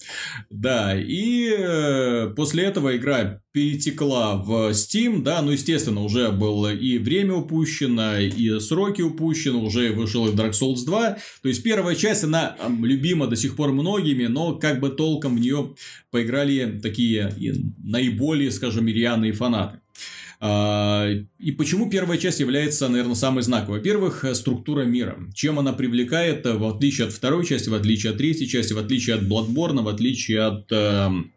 Да, 0.50 0.94
и 0.96 1.50
э, 1.50 2.34
после 2.36 2.64
этого 2.64 2.96
игра 2.98 3.42
перетекла 3.52 4.38
в 4.38 4.72
Steam, 4.72 5.24
да, 5.24 5.42
ну, 5.42 5.52
естественно, 5.52 6.02
уже 6.04 6.32
было 6.32 6.74
и 6.74 6.98
время 6.98 7.36
упущено, 7.36 8.18
и 8.18 8.60
сроки 8.60 9.02
упущены, 9.02 9.58
уже 9.58 9.92
вышел 9.92 10.28
и 10.28 10.32
Dark 10.32 10.52
Souls 10.52 10.86
2. 10.86 11.18
То 11.42 11.50
есть, 11.50 11.62
первая 11.62 11.96
часть, 11.96 12.24
она 12.24 12.56
любима 12.82 13.28
до 13.28 13.36
сих 13.36 13.56
пор 13.56 13.74
многими, 13.74 14.28
но 14.28 14.56
как 14.56 14.80
бы 14.80 14.89
толком 14.89 15.36
в 15.36 15.39
нее 15.39 15.74
поиграли 16.12 16.80
такие 16.82 17.34
наиболее, 17.84 18.52
скажем, 18.52 18.88
рьяные 18.88 19.34
фанаты. 19.34 19.81
А, 20.44 21.08
и 21.38 21.52
почему 21.52 21.88
первая 21.88 22.18
часть 22.18 22.39
является, 22.39 22.89
наверное, 22.89 23.14
самой 23.14 23.44
знаковой? 23.44 23.78
Во-первых, 23.78 24.26
структура 24.34 24.86
мира. 24.86 25.20
Чем 25.36 25.60
она 25.60 25.72
привлекает, 25.72 26.48
в 26.48 26.68
отличие 26.68 27.08
от 27.08 27.14
второй 27.14 27.46
части, 27.46 27.70
в 27.70 27.76
отличие 27.76 28.12
от 28.12 28.18
третьей 28.18 28.48
части, 28.48 28.74
в 28.74 28.80
отличие 28.80 29.18
от 29.18 29.22
Bloodborne, 29.22 29.84
в 29.84 29.88
отличие 29.88 30.42
от 30.42 30.66
эм, 30.72 31.32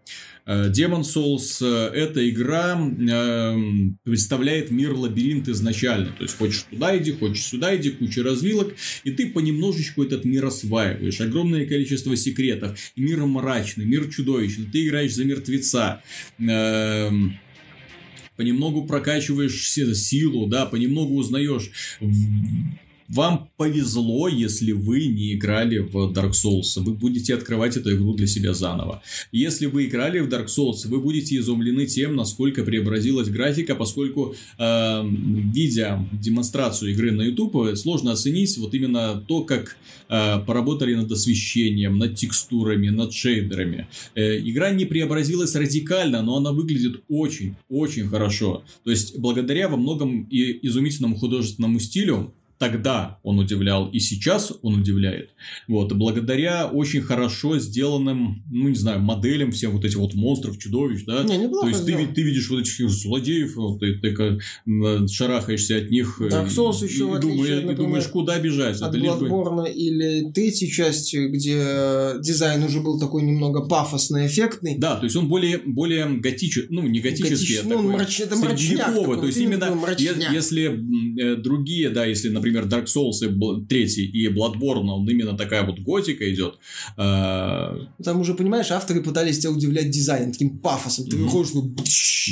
э, 0.47 0.71
Demon 0.71 1.03
Souls, 1.03 1.59
э, 1.61 1.91
эта 1.95 2.27
игра 2.31 2.81
э, 2.81 3.57
представляет 4.05 4.71
мир 4.71 4.95
лабиринт 4.95 5.49
изначально. 5.49 6.07
То 6.17 6.23
есть, 6.23 6.39
хочешь 6.39 6.65
туда 6.71 6.97
иди, 6.97 7.13
хочешь 7.13 7.45
сюда 7.45 7.77
иди, 7.77 7.91
куча 7.91 8.23
развилок, 8.23 8.75
и 9.05 9.11
ты 9.11 9.29
понемножечку 9.29 10.03
этот 10.03 10.25
мир 10.25 10.47
осваиваешь. 10.47 11.21
Огромное 11.21 11.67
количество 11.67 12.17
секретов. 12.17 12.79
Мир 12.97 13.27
мрачный, 13.27 13.85
мир 13.85 14.09
чудовищный. 14.09 14.65
Ты 14.65 14.87
играешь 14.87 15.13
за 15.13 15.27
мертвеца. 15.27 16.03
Понемногу 18.37 18.87
прокачиваешь 18.87 19.71
силу, 19.95 20.47
да, 20.47 20.67
понемногу 20.67 21.15
узнаешь 21.15 21.71
вам 23.09 23.51
повезло, 23.57 24.29
если 24.29 24.73
вы 24.73 25.07
не 25.07 25.35
играли 25.35 25.79
в 25.79 26.13
Dark 26.13 26.33
Souls. 26.33 26.83
Вы 26.83 26.95
будете 26.95 27.35
открывать 27.35 27.77
эту 27.77 27.95
игру 27.95 28.15
для 28.15 28.27
себя 28.27 28.55
заново. 28.55 29.03
Если 29.33 29.67
вы 29.67 29.87
играли 29.87 30.21
в 30.21 30.29
Dark 30.29 30.47
Souls, 30.47 30.87
вы 30.87 31.01
будете 31.01 31.37
изумлены 31.37 31.87
тем, 31.87 32.17
насколько 32.17 32.65
преобразилась 32.65 33.29
графика, 33.29 33.75
поскольку, 33.75 34.35
э, 34.59 35.03
видя 35.55 36.07
демонстрацию 36.13 36.93
игры 36.93 37.13
на 37.13 37.23
YouTube, 37.23 37.77
сложно 37.77 38.13
оценить 38.13 38.57
вот 38.59 38.75
именно 38.75 39.23
то, 39.27 39.43
как 39.43 39.77
э, 40.09 40.39
поработали 40.47 40.95
над 40.95 41.11
освещением, 41.11 41.99
над 41.99 42.17
текстурами, 42.17 42.89
над 42.89 43.13
шейдерами. 43.13 43.87
Э, 44.15 44.39
игра 44.39 44.71
не 44.71 44.85
преобразилась 44.85 45.55
радикально, 45.55 46.23
но 46.23 46.37
она 46.37 46.53
выглядит 46.53 47.03
очень, 47.09 47.57
очень 47.69 48.09
хорошо. 48.09 48.65
То 48.85 48.91
есть, 48.91 49.19
благодаря 49.19 49.69
во 49.69 49.77
многом 49.77 50.27
и 50.31 50.67
изумительному 50.67 51.17
художественному 51.17 51.81
стилю, 51.81 52.33
тогда 52.65 53.19
он 53.23 53.39
удивлял, 53.39 53.91
и 53.91 53.99
сейчас 53.99 54.53
он 54.63 54.81
удивляет. 54.81 55.31
Вот, 55.69 55.93
благодаря 55.93 56.67
очень 56.67 57.03
хорошо 57.03 57.59
сделанным, 57.59 58.43
ну, 58.51 58.69
не 58.69 58.75
знаю, 58.75 59.01
моделям 59.01 59.53
всем 59.53 59.73
вот 59.73 59.85
этих 59.85 59.99
вот 59.99 60.15
монстров, 60.15 60.59
чудовищ, 60.59 61.05
да? 61.05 61.23
Не, 61.25 61.47
То 61.49 61.69
есть, 61.69 61.85
ты, 61.85 62.07
ты 62.07 62.23
видишь 62.23 62.49
вот 62.49 62.61
этих 62.61 62.89
злодеев, 62.89 63.55
вот, 63.57 63.81
ты, 63.81 63.99
ты 63.99 64.39
шарахаешься 65.09 65.77
от 65.77 65.91
них 65.91 66.21
Dark 66.21 66.49
Souls 66.49 66.83
и, 66.83 66.89
еще 66.89 67.05
и, 67.05 67.21
думаешь, 67.21 67.51
например, 67.51 67.73
и 67.73 67.77
думаешь, 67.77 68.07
куда 68.07 68.39
бежать. 68.39 68.81
От 68.81 68.97
Bloodborne 68.97 69.71
или 69.71 70.33
третьей 70.33 70.71
части, 70.71 71.29
где 71.29 72.19
дизайн 72.21 72.63
уже 72.63 72.81
был 72.81 72.99
такой 72.99 73.23
немного 73.23 73.67
пафосный, 73.67 74.27
эффектный. 74.27 74.79
Да, 74.79 74.97
то 74.97 75.05
есть, 75.05 75.17
он 75.17 75.29
более, 75.29 75.59
более 75.59 76.07
готический, 76.07 76.69
ну, 76.71 76.83
не 76.83 77.01
готический, 77.01 77.57
Готич... 77.57 77.61
а 77.61 77.69
ну, 77.69 77.77
такой 77.77 77.93
мрач... 77.95 78.21
это 78.21 78.37
мрачняк, 78.37 78.95
такой, 78.95 79.17
то 79.19 79.27
есть, 79.27 79.39
именно, 79.39 79.79
если 80.33 80.81
э, 81.21 81.37
другие, 81.37 81.91
да, 81.91 82.07
если, 82.07 82.31
например, 82.31 82.54
например, 82.55 82.67
Dark 82.67 82.87
Souls 82.87 83.23
и 83.23 83.67
3 83.67 83.85
и 83.85 84.29
Bloodborne, 84.29 84.89
он 84.89 85.09
именно 85.09 85.37
такая 85.37 85.65
вот 85.65 85.79
готика 85.81 86.33
идет. 86.33 86.59
А, 86.97 87.77
Там 88.03 88.21
уже, 88.21 88.35
понимаешь, 88.35 88.71
авторы 88.71 89.03
пытались 89.03 89.39
тебя 89.39 89.53
удивлять 89.53 89.91
дизайном, 89.91 90.33
таким 90.33 90.59
пафосом. 90.59 91.07
Ты 91.07 91.17
выходишь, 91.17 91.55
ну, 91.55 91.75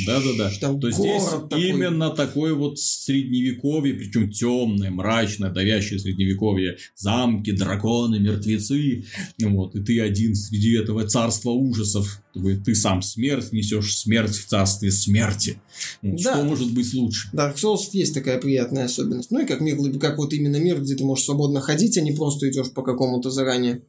да-да-да. 0.05 0.51
Там 0.59 0.79
То 0.79 0.91
здесь 0.91 1.23
такой. 1.23 1.69
именно 1.69 2.09
такой 2.09 2.53
вот 2.53 2.79
средневековье, 2.79 3.93
причем 3.93 4.31
темное, 4.31 4.91
мрачное, 4.91 5.49
давящее 5.49 5.99
средневековье. 5.99 6.77
Замки, 6.95 7.51
драконы, 7.51 8.19
мертвецы. 8.19 9.05
Вот, 9.41 9.75
и 9.75 9.83
ты 9.83 9.99
один 10.01 10.35
среди 10.35 10.75
этого 10.75 11.07
царства 11.07 11.51
ужасов. 11.51 12.21
Ты 12.33 12.73
сам 12.73 13.01
смерть 13.01 13.51
несешь 13.51 13.97
смерть 13.97 14.35
в 14.35 14.47
царстве 14.47 14.91
смерти. 14.91 15.61
Вот, 16.01 16.21
да. 16.21 16.35
Что 16.35 16.43
может 16.43 16.73
быть 16.73 16.91
лучше? 16.93 17.29
Dark 17.33 17.55
Souls 17.55 17.89
есть 17.91 18.13
такая 18.13 18.39
приятная 18.39 18.85
особенность. 18.85 19.31
Ну 19.31 19.41
и 19.41 19.45
как 19.45 19.61
мир, 19.61 19.77
как 19.99 20.17
вот 20.17 20.33
именно 20.33 20.57
мир, 20.57 20.81
где 20.81 20.95
ты 20.95 21.03
можешь 21.03 21.25
свободно 21.25 21.61
ходить, 21.61 21.97
а 21.97 22.01
не 22.01 22.11
просто 22.11 22.49
идешь 22.49 22.71
по 22.71 22.81
какому-то 22.81 23.29
заранее 23.29 23.83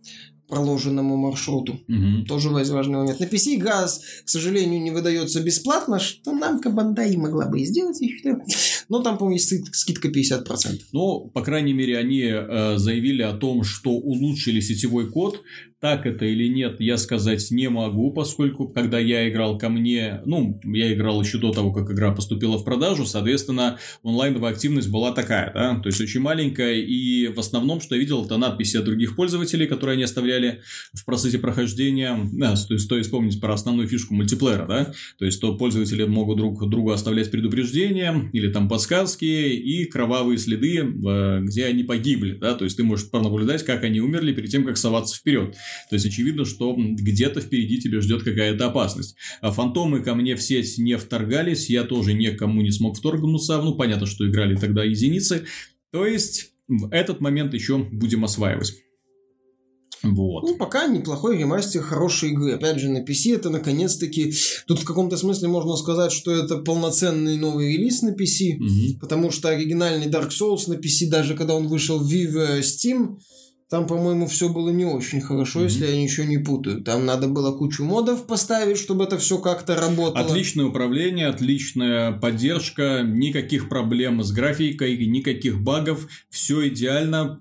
проложенному 0.55 1.17
маршруту. 1.17 1.81
Угу. 1.89 2.27
Тоже 2.29 2.51
важный 2.51 2.97
момент. 2.97 3.21
На 3.21 3.25
PC 3.25 3.57
газ, 3.59 4.01
к 4.25 4.29
сожалению, 4.29 4.81
не 4.81 4.91
выдается 4.91 5.43
бесплатно, 5.43 5.99
что 5.99 6.33
намка 6.33 6.71
Бандай 6.71 7.17
могла 7.17 7.47
бы 7.47 7.61
и 7.61 7.65
сделать, 7.65 7.99
считаю. 7.99 8.43
Но 8.89 9.03
там, 9.03 9.19
по-моему, 9.19 9.37
есть 9.37 9.75
скидка 9.75 10.09
50%. 10.09 10.45
Ну, 10.93 11.31
по 11.35 11.43
крайней 11.43 11.73
мере, 11.73 11.99
они 11.99 12.23
э, 12.23 12.79
заявили 12.79 13.23
о 13.23 13.33
том, 13.33 13.65
что 13.65 13.91
улучшили 13.91 14.61
сетевой 14.61 15.11
код, 15.11 15.43
так 15.85 16.07
это 16.07 16.25
или 16.25 16.49
нет, 16.49 16.81
я 16.81 16.97
сказать 16.97 17.51
не 17.51 17.69
могу, 17.69 18.11
поскольку 18.11 18.69
когда 18.69 18.99
я 18.99 19.29
играл 19.29 19.59
ко 19.59 19.69
мне, 19.69 20.23
ну, 20.25 20.59
я 20.65 20.95
играл 20.95 21.21
еще 21.21 21.37
до 21.37 21.53
того, 21.53 21.75
как 21.75 21.91
игра 21.91 22.11
поступила 22.11 22.57
в 22.57 22.65
продажу, 22.65 23.05
соответственно, 23.05 23.77
онлайновая 24.03 24.53
активность 24.53 24.89
была 24.89 25.13
такая, 25.13 25.53
да, 25.53 25.79
то 25.79 25.91
есть 25.91 26.01
очень 26.01 26.21
маленькая, 26.21 26.77
и 26.77 27.29
в 27.29 27.39
основном, 27.39 27.83
что 27.83 27.97
я 27.97 28.01
видел, 28.01 28.25
это 28.25 28.39
надписи 28.39 28.79
от 28.79 28.87
других 28.87 29.15
пользователей, 29.15 29.67
которые 29.67 29.93
они 29.93 30.05
оставляли 30.05 30.63
в 30.95 31.05
процессе 31.05 31.39
прохождения, 31.39 32.19
да, 32.33 32.55
то 32.55 32.73
есть 32.73 32.87
стоит 32.87 33.05
вспомнить 33.05 33.39
про 33.39 33.53
основную 33.53 33.87
фишку 33.87 34.15
мультиплеера, 34.15 34.67
да, 34.67 34.95
то 35.19 35.27
есть 35.27 35.39
то 35.39 35.55
пользователи 35.55 36.05
могут 36.05 36.39
друг 36.39 36.67
другу 36.67 36.93
оставлять 36.93 37.31
предупреждения 37.31 38.31
или 38.33 38.51
там 38.51 38.71
подсказки 38.71 39.27
и 39.27 39.85
кровавые 39.85 40.39
следы, 40.39 40.79
э, 40.79 41.41
где 41.43 41.67
они 41.67 41.83
погибли, 41.85 42.39
да, 42.39 42.55
то 42.55 42.65
есть 42.65 42.79
ты 42.79 42.85
можешь 42.85 43.11
пронаблюдать, 43.11 43.65
как 43.65 43.85
они 43.85 44.01
умерли 44.01 44.33
перед 44.33 44.49
тем, 44.49 44.65
как 44.65 44.79
соваться 44.79 45.15
вперед. 45.15 45.55
То 45.91 45.97
есть, 45.97 46.07
очевидно, 46.07 46.45
что 46.45 46.75
где-то 46.77 47.41
впереди 47.41 47.81
тебя 47.81 48.01
ждет 48.01 48.23
какая-то 48.23 48.67
опасность. 48.67 49.17
А 49.41 49.51
фантомы 49.53 50.01
ко 50.01 50.15
мне 50.15 50.37
в 50.37 50.43
сеть 50.43 50.79
не 50.79 50.97
вторгались, 50.97 51.71
я 51.71 51.85
тоже 51.85 52.15
никому 52.15 52.63
не 52.63 52.71
смог 52.71 52.97
вторгнуться. 52.97 53.61
Ну, 53.63 53.75
понятно, 53.75 54.07
что 54.07 54.29
играли 54.29 54.57
тогда 54.57 54.85
единицы. 54.85 55.45
То 55.91 56.07
есть, 56.07 56.53
этот 56.91 57.21
момент 57.21 57.55
еще 57.55 57.79
будем 57.79 58.25
осваивать. 58.25 58.75
Вот. 60.05 60.43
Ну, 60.43 60.57
пока 60.57 60.87
неплохой 60.87 61.39
ремастер 61.39 61.83
хорошей 61.83 62.31
игры. 62.31 62.53
Опять 62.53 62.79
же, 62.79 62.91
на 62.91 63.03
PC 63.03 63.37
это 63.37 63.49
наконец-таки... 63.49 64.35
Тут 64.67 64.81
в 64.81 64.85
каком-то 64.85 65.17
смысле 65.17 65.49
можно 65.49 65.77
сказать, 65.77 66.13
что 66.13 66.31
это 66.31 66.59
полноценный 66.59 67.37
новый 67.37 67.73
релиз 67.73 68.03
на 68.03 68.11
PC, 68.11 68.57
угу. 68.57 68.99
потому 69.01 69.31
что 69.31 69.49
оригинальный 69.49 70.07
Dark 70.07 70.29
Souls 70.29 70.69
на 70.69 70.75
PC, 70.75 71.09
даже 71.09 71.35
когда 71.35 71.55
он 71.55 71.69
вышел 71.69 71.99
в 71.99 72.13
Steam, 72.61 73.19
там, 73.71 73.87
по-моему, 73.87 74.27
все 74.27 74.49
было 74.49 74.71
не 74.71 74.85
очень 74.85 75.21
хорошо, 75.21 75.61
mm-hmm. 75.61 75.65
если 75.65 75.87
я 75.87 75.97
ничего 75.97 76.27
не 76.27 76.39
путаю. 76.39 76.83
Там 76.83 77.07
надо 77.07 77.29
было 77.29 77.57
кучу 77.57 77.85
модов 77.85 78.27
поставить, 78.27 78.79
чтобы 78.79 79.05
это 79.05 79.19
все 79.19 79.39
как-то 79.39 79.75
работало. 79.75 80.25
Отличное 80.25 80.67
управление, 80.67 81.29
отличная 81.29 82.13
поддержка, 82.13 83.03
никаких 83.03 83.69
проблем 83.69 84.23
с 84.23 84.33
графикой, 84.33 85.07
никаких 85.07 85.63
багов, 85.63 86.07
все 86.31 86.69
идеально. 86.69 87.41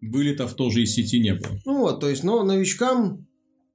Вылетов 0.00 0.54
тоже 0.54 0.82
из 0.82 0.94
сети 0.94 1.20
не 1.20 1.34
было. 1.34 1.52
Ну 1.64 1.78
вот, 1.78 2.00
то 2.00 2.08
есть, 2.08 2.24
но 2.24 2.42
новичкам 2.42 3.26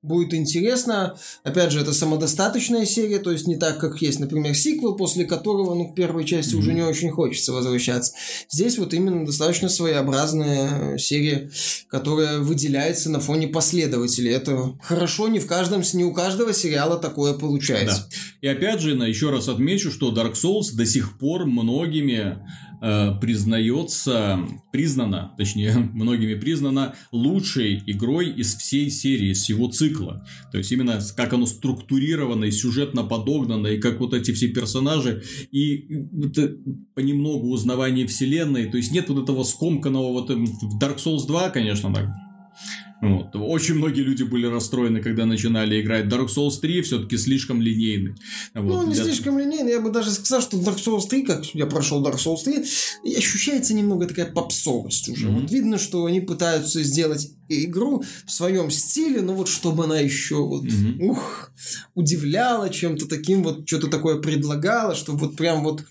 будет 0.07 0.33
интересно. 0.33 1.17
Опять 1.43 1.71
же, 1.71 1.81
это 1.81 1.93
самодостаточная 1.93 2.85
серия, 2.85 3.19
то 3.19 3.31
есть 3.31 3.47
не 3.47 3.57
так, 3.57 3.79
как 3.79 4.01
есть, 4.01 4.19
например, 4.19 4.55
сиквел, 4.55 4.95
после 4.95 5.25
которого, 5.25 5.75
ну, 5.75 5.89
к 5.89 5.95
первой 5.95 6.25
части 6.25 6.55
mm-hmm. 6.55 6.59
уже 6.59 6.73
не 6.73 6.81
очень 6.81 7.11
хочется 7.11 7.53
возвращаться. 7.53 8.13
Здесь 8.49 8.77
вот 8.77 8.93
именно 8.93 9.25
достаточно 9.25 9.69
своеобразная 9.69 10.97
серия, 10.97 11.49
которая 11.89 12.39
выделяется 12.39 13.09
на 13.09 13.19
фоне 13.19 13.47
последователей. 13.47 14.31
Это 14.31 14.77
хорошо, 14.81 15.27
не 15.27 15.39
в 15.39 15.47
каждом, 15.47 15.83
не 15.93 16.03
у 16.03 16.13
каждого 16.13 16.53
сериала 16.53 16.97
такое 16.97 17.33
получается. 17.33 18.07
Да. 18.09 18.17
И 18.41 18.47
опять 18.47 18.81
же, 18.81 18.91
еще 18.91 19.29
раз 19.29 19.47
отмечу, 19.47 19.91
что 19.91 20.11
Dark 20.11 20.33
Souls 20.33 20.73
до 20.73 20.85
сих 20.85 21.17
пор 21.17 21.45
многими 21.45 22.37
признается, 22.79 24.39
признана, 24.71 25.33
точнее, 25.37 25.73
многими 25.93 26.35
признана 26.35 26.95
лучшей 27.11 27.81
игрой 27.85 28.29
из 28.29 28.55
всей 28.55 28.89
серии, 28.89 29.31
из 29.31 29.41
всего 29.41 29.67
цикла. 29.67 30.25
То 30.51 30.57
есть, 30.57 30.71
именно 30.71 30.99
как 31.15 31.33
оно 31.33 31.45
структурировано 31.45 32.45
и 32.45 32.51
сюжетно 32.51 33.03
подогнано, 33.03 33.67
и 33.67 33.79
как 33.79 33.99
вот 33.99 34.13
эти 34.13 34.31
все 34.31 34.49
персонажи, 34.49 35.23
и 35.51 35.87
это 36.23 36.55
понемногу 36.93 37.49
узнавание 37.49 38.05
вселенной. 38.07 38.67
То 38.67 38.77
есть, 38.77 38.91
нет 38.91 39.09
вот 39.09 39.23
этого 39.23 39.43
скомканного 39.43 40.11
вот 40.11 40.29
в 40.29 40.79
Dark 40.79 40.97
Souls 40.97 41.25
2, 41.27 41.49
конечно, 41.49 41.93
так 41.93 42.26
вот. 43.01 43.35
Очень 43.35 43.75
многие 43.75 44.01
люди 44.01 44.23
были 44.23 44.47
расстроены, 44.47 45.01
когда 45.01 45.25
начинали 45.25 45.79
играть. 45.81 46.05
Dark 46.05 46.27
Souls 46.27 46.59
3 46.59 46.81
все-таки 46.81 47.17
слишком 47.17 47.61
линейный. 47.61 48.15
Вот. 48.53 48.63
Ну, 48.63 48.87
не 48.87 48.93
Для... 48.93 49.03
слишком 49.03 49.37
линейный. 49.37 49.71
Я 49.71 49.81
бы 49.81 49.91
даже 49.91 50.11
сказал, 50.11 50.41
что 50.41 50.57
Dark 50.57 50.77
Souls 50.77 51.07
3, 51.07 51.21
как 51.23 51.45
я 51.53 51.67
прошел 51.67 52.03
Dark 52.03 52.17
Souls 52.17 52.43
3, 52.43 53.15
ощущается 53.15 53.73
немного 53.73 54.07
такая 54.07 54.31
попсовость 54.31 55.09
уже. 55.09 55.27
Mm-hmm. 55.27 55.41
Вот 55.41 55.51
видно, 55.51 55.77
что 55.77 56.05
они 56.05 56.21
пытаются 56.21 56.81
сделать 56.83 57.31
игру 57.49 58.03
в 58.25 58.31
своем 58.31 58.69
стиле, 58.71 59.21
но 59.21 59.33
вот 59.33 59.47
чтобы 59.47 59.85
она 59.85 59.99
еще 59.99 60.35
вот, 60.35 60.65
mm-hmm. 60.65 60.99
ух, 60.99 61.51
удивляла 61.95 62.69
чем-то 62.69 63.07
таким, 63.07 63.43
вот 63.43 63.67
что-то 63.67 63.87
такое 63.87 64.19
предлагала, 64.19 64.95
чтобы 64.95 65.19
вот 65.19 65.35
прям 65.35 65.63
вот 65.63 65.83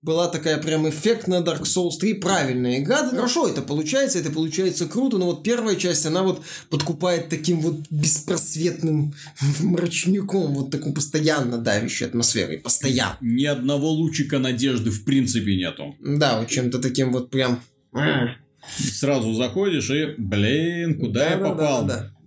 была 0.00 0.28
такая 0.28 0.58
прям 0.58 0.88
эффектная 0.88 1.42
Dark 1.42 1.62
Souls 1.62 1.98
3, 1.98 2.14
правильная 2.14 2.78
игра. 2.78 3.02
Да, 3.02 3.10
хорошо 3.10 3.48
это 3.48 3.62
получается, 3.62 4.18
это 4.18 4.30
получается 4.30 4.86
круто, 4.86 5.18
но 5.18 5.26
вот 5.26 5.42
первая 5.42 5.76
часть, 5.76 6.06
она 6.06 6.22
вот 6.22 6.42
подкупает 6.70 7.28
таким 7.28 7.60
вот 7.60 7.80
беспросветным 7.90 9.14
мрачняком, 9.60 10.54
вот 10.54 10.70
такой 10.70 10.92
постоянно 10.92 11.58
давящей 11.58 12.06
атмосферой, 12.06 12.58
постоянно. 12.58 13.16
Ни 13.20 13.44
одного 13.44 13.90
лучика 13.90 14.38
надежды 14.38 14.90
в 14.90 15.04
принципе 15.04 15.56
нету. 15.56 15.96
Да, 16.00 16.38
вот 16.38 16.48
чем-то 16.48 16.78
таким 16.78 17.12
вот 17.12 17.30
прям... 17.30 17.60
Сразу 18.76 19.34
заходишь 19.34 19.90
и, 19.90 20.14
блин, 20.18 20.98
куда 20.98 21.20
да, 21.20 21.30
я 21.30 21.38
попал? 21.38 21.84
Да, 21.84 21.94
да, 21.94 22.00
да. 22.02 22.18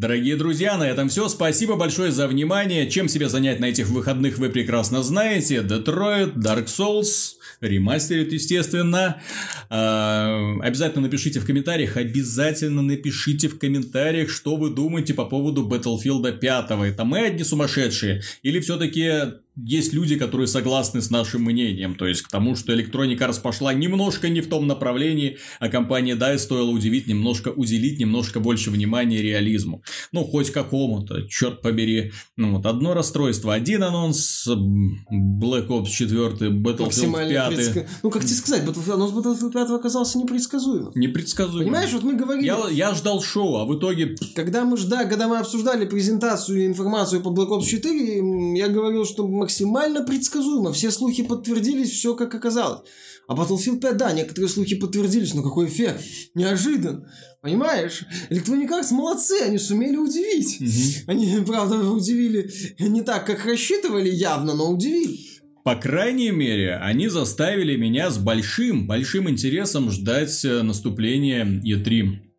Дорогие 0.00 0.36
друзья, 0.36 0.78
на 0.78 0.88
этом 0.88 1.10
все. 1.10 1.28
Спасибо 1.28 1.76
большое 1.76 2.10
за 2.10 2.26
внимание. 2.26 2.88
Чем 2.88 3.06
себе 3.06 3.28
занять 3.28 3.60
на 3.60 3.66
этих 3.66 3.88
выходных 3.88 4.38
вы 4.38 4.48
прекрасно 4.48 5.02
знаете. 5.02 5.56
Detroit, 5.56 6.36
Dark 6.36 6.68
Souls, 6.68 7.32
ремастерит, 7.60 8.32
естественно. 8.32 9.20
А, 9.68 10.56
обязательно 10.62 11.02
напишите 11.02 11.38
в 11.40 11.44
комментариях, 11.44 11.98
обязательно 11.98 12.80
напишите 12.80 13.48
в 13.48 13.58
комментариях, 13.58 14.30
что 14.30 14.56
вы 14.56 14.70
думаете 14.70 15.12
по 15.12 15.26
поводу 15.26 15.68
Battlefield 15.68 16.38
5. 16.38 16.70
Это 16.70 17.04
мы 17.04 17.26
одни 17.26 17.44
сумасшедшие? 17.44 18.22
Или 18.42 18.60
все-таки 18.60 19.10
есть 19.56 19.92
люди, 19.92 20.16
которые 20.16 20.46
согласны 20.46 21.02
с 21.02 21.10
нашим 21.10 21.42
мнением, 21.42 21.94
то 21.94 22.06
есть 22.06 22.22
к 22.22 22.28
тому, 22.28 22.56
что 22.56 22.72
Electronic 22.72 23.18
Arts 23.18 23.40
пошла 23.40 23.74
немножко 23.74 24.28
не 24.28 24.40
в 24.40 24.48
том 24.48 24.66
направлении, 24.66 25.38
а 25.58 25.68
компания 25.68 26.14
DICE 26.14 26.38
стоило 26.38 26.70
удивить 26.70 27.06
немножко, 27.06 27.48
уделить 27.48 27.98
немножко 27.98 28.40
больше 28.40 28.70
внимания 28.70 29.20
реализму. 29.20 29.82
Ну, 30.12 30.24
хоть 30.24 30.50
какому-то, 30.50 31.28
черт 31.28 31.62
побери. 31.62 32.12
Ну, 32.36 32.56
вот 32.56 32.66
одно 32.66 32.94
расстройство, 32.94 33.54
один 33.54 33.82
анонс, 33.82 34.46
Black 34.48 35.68
Ops 35.68 35.88
4, 35.88 36.50
Battlefield 36.50 37.28
5. 37.28 37.54
Предск... 37.54 37.86
Ну, 38.02 38.10
как 38.10 38.24
тебе 38.24 38.34
сказать, 38.34 38.64
Battlefield, 38.64 38.94
анонс 38.94 39.12
Battlefield 39.12 39.52
5 39.52 39.70
оказался 39.70 40.18
непредсказуемым. 40.18 40.92
Непредсказуемым. 40.94 41.64
Понимаешь, 41.64 41.92
вот 41.92 42.02
мы 42.02 42.14
говорили... 42.14 42.46
Я, 42.46 42.58
я 42.70 42.94
ждал 42.94 43.22
шоу, 43.22 43.56
а 43.56 43.64
в 43.64 43.76
итоге... 43.76 44.16
Когда 44.34 44.64
мы, 44.64 44.76
ждали, 44.76 45.08
когда 45.08 45.28
мы 45.28 45.38
обсуждали 45.38 45.84
презентацию 45.86 46.62
и 46.62 46.66
информацию 46.66 47.22
по 47.22 47.28
Black 47.28 47.48
Ops 47.48 47.64
4, 47.64 48.56
я 48.56 48.68
говорил, 48.68 49.04
что 49.04 49.26
максимально 49.40 50.04
предсказуемо. 50.04 50.72
Все 50.72 50.90
слухи 50.90 51.22
подтвердились, 51.22 51.90
все 51.90 52.14
как 52.14 52.34
оказалось. 52.34 52.88
А 53.26 53.34
Battlefield 53.34 53.80
5, 53.80 53.96
да, 53.96 54.12
некоторые 54.12 54.48
слухи 54.48 54.74
подтвердились, 54.74 55.34
но 55.34 55.42
какой 55.42 55.66
эффект? 55.66 56.02
Неожидан. 56.34 57.06
Понимаешь? 57.42 58.04
Electronic 58.28 58.68
Arts 58.68 58.92
молодцы, 58.92 59.36
они 59.42 59.58
сумели 59.58 59.96
удивить. 59.96 60.60
Угу. 60.60 61.12
Они, 61.12 61.44
правда, 61.46 61.78
удивили 61.90 62.50
не 62.78 63.02
так, 63.02 63.26
как 63.26 63.44
рассчитывали 63.44 64.10
явно, 64.10 64.54
но 64.54 64.70
удивили. 64.70 65.18
По 65.62 65.76
крайней 65.76 66.30
мере, 66.30 66.76
они 66.76 67.08
заставили 67.08 67.76
меня 67.76 68.10
с 68.10 68.18
большим, 68.18 68.86
большим 68.86 69.28
интересом 69.28 69.90
ждать 69.90 70.44
э, 70.44 70.62
наступления 70.62 71.44
E3. 71.44 72.29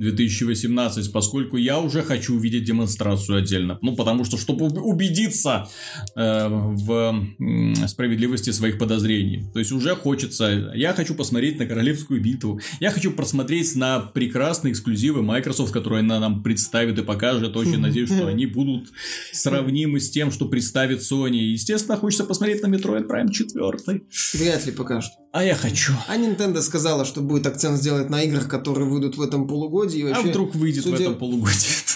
2018, 0.00 1.12
поскольку 1.12 1.56
я 1.56 1.78
уже 1.78 2.02
хочу 2.02 2.34
увидеть 2.34 2.64
демонстрацию 2.64 3.38
отдельно. 3.38 3.78
Ну, 3.80 3.94
потому 3.94 4.24
что, 4.24 4.36
чтобы 4.36 4.66
убедиться 4.66 5.68
э, 6.16 6.48
в 6.48 7.14
э, 7.38 7.86
справедливости 7.86 8.50
своих 8.50 8.78
подозрений. 8.78 9.46
То 9.52 9.60
есть, 9.60 9.72
уже 9.72 9.94
хочется... 9.94 10.72
Я 10.74 10.94
хочу 10.94 11.14
посмотреть 11.14 11.58
на 11.58 11.66
Королевскую 11.66 12.20
битву. 12.20 12.60
Я 12.80 12.90
хочу 12.90 13.12
просмотреть 13.12 13.76
на 13.76 14.00
прекрасные 14.00 14.72
эксклюзивы 14.72 15.22
Microsoft, 15.22 15.72
которые 15.72 16.00
она 16.00 16.18
нам 16.18 16.42
представит 16.42 16.98
и 16.98 17.02
покажет. 17.02 17.56
Очень 17.56 17.78
надеюсь, 17.80 18.10
что 18.10 18.26
они 18.26 18.46
будут 18.46 18.88
сравнимы 19.32 20.00
с 20.00 20.10
тем, 20.10 20.32
что 20.32 20.46
представит 20.46 21.00
Sony. 21.00 21.36
Естественно, 21.36 21.96
хочется 21.96 22.24
посмотреть 22.24 22.62
на 22.62 22.66
Metroid 22.66 23.06
Prime 23.08 23.30
4. 23.30 24.02
Вряд 24.34 24.66
ли 24.66 24.72
покажут. 24.72 25.12
А 25.34 25.42
я 25.42 25.56
хочу. 25.56 25.92
А 26.06 26.16
Nintendo 26.16 26.62
сказала, 26.62 27.04
что 27.04 27.20
будет 27.20 27.48
акцент 27.48 27.76
сделать 27.78 28.08
на 28.08 28.22
играх, 28.22 28.48
которые 28.48 28.88
выйдут 28.88 29.16
в 29.16 29.20
этом 29.20 29.48
полугодии. 29.48 29.98
И 29.98 30.04
вообще, 30.04 30.28
а 30.28 30.30
вдруг 30.30 30.54
выйдет 30.54 30.84
судя... 30.84 30.96
в 30.96 31.00
этом 31.00 31.14
полугодии? 31.16 31.93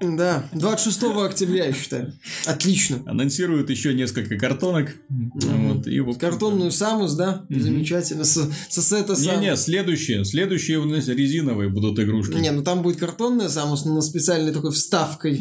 Да, 0.00 0.44
26 0.52 1.02
октября, 1.02 1.66
я 1.66 1.72
считаю. 1.72 2.12
Отлично. 2.46 3.02
Анонсируют 3.06 3.70
еще 3.70 3.94
несколько 3.94 4.36
картонок. 4.36 4.94
Вот, 5.08 5.86
и 5.86 6.00
вот, 6.00 6.18
Картонную 6.18 6.70
Самус, 6.70 7.14
да? 7.14 7.44
Замечательно. 7.48 8.24
С, 8.24 8.50
со 8.68 8.82
сета 8.82 9.14
Не-не, 9.18 9.56
следующие. 9.56 10.24
Следующие 10.24 10.78
у 10.78 10.84
нас 10.84 11.08
резиновые 11.08 11.68
будут 11.68 11.98
игрушки. 11.98 12.34
Не, 12.34 12.50
ну 12.50 12.62
там 12.62 12.82
будет 12.82 12.98
картонная 12.98 13.48
Самус, 13.48 13.84
но 13.84 14.00
специальной 14.00 14.52
такой 14.52 14.72
вставкой 14.72 15.36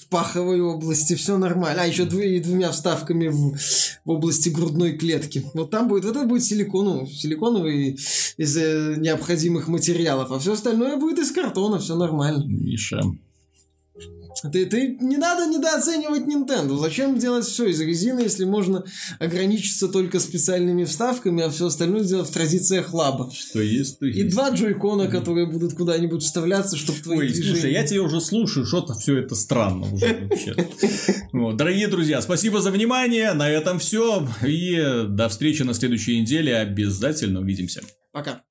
в 0.00 0.06
паховой 0.08 0.60
области. 0.60 1.14
Все 1.14 1.36
нормально. 1.36 1.82
А 1.82 1.86
еще 1.86 2.04
двумя 2.04 2.70
вставками 2.70 3.28
в, 3.28 3.56
в 3.56 4.10
области 4.10 4.48
грудной 4.48 4.96
клетки. 4.96 5.44
Вот 5.54 5.70
там 5.70 5.88
будет, 5.88 6.04
вот 6.04 6.16
это 6.16 6.24
будет 6.24 6.44
силикон, 6.44 6.86
ну, 6.86 7.06
силиконовый 7.06 7.98
из 8.36 8.56
э, 8.56 8.94
необходимых 8.96 9.68
материалов, 9.68 10.30
а 10.32 10.38
все 10.38 10.52
остальное 10.52 10.96
будет 10.96 11.18
из 11.18 11.30
картона, 11.30 11.78
все 11.78 11.96
нормально. 11.96 12.44
Миша. 12.46 13.00
Ты, 14.42 14.66
ты 14.66 14.96
не 15.00 15.16
надо 15.16 15.46
недооценивать 15.46 16.22
Nintendo. 16.22 16.78
Зачем 16.78 17.18
делать 17.18 17.44
все 17.46 17.66
из 17.66 17.80
резины, 17.80 18.20
если 18.20 18.44
можно 18.44 18.84
ограничиться 19.18 19.88
только 19.88 20.20
специальными 20.20 20.84
вставками, 20.84 21.42
а 21.42 21.50
все 21.50 21.66
остальное 21.66 22.02
сделать 22.02 22.28
в 22.28 22.32
традициях 22.32 22.92
лаба? 22.92 23.30
Что 23.32 23.60
есть, 23.60 23.98
то 23.98 24.06
И 24.06 24.12
есть. 24.12 24.34
два 24.34 24.50
джойкона, 24.50 25.08
которые 25.08 25.46
будут 25.46 25.74
куда-нибудь 25.74 26.22
вставляться, 26.22 26.76
чтобы 26.76 27.00
твои 27.00 27.18
Ой, 27.18 27.28
движения... 27.28 27.52
слушай, 27.52 27.72
я 27.72 27.86
тебя 27.86 28.02
уже 28.02 28.20
слушаю, 28.20 28.66
что-то 28.66 28.94
все 28.94 29.18
это 29.18 29.34
странно 29.34 29.92
уже 29.92 30.28
вообще. 30.28 30.54
Дорогие 31.56 31.88
друзья, 31.88 32.20
спасибо 32.22 32.60
за 32.60 32.70
внимание. 32.70 33.32
На 33.32 33.48
этом 33.48 33.78
все. 33.78 34.26
И 34.46 34.76
до 35.08 35.28
встречи 35.28 35.62
на 35.62 35.74
следующей 35.74 36.20
неделе. 36.20 36.56
Обязательно 36.56 37.40
увидимся. 37.40 37.82
Пока. 38.12 38.42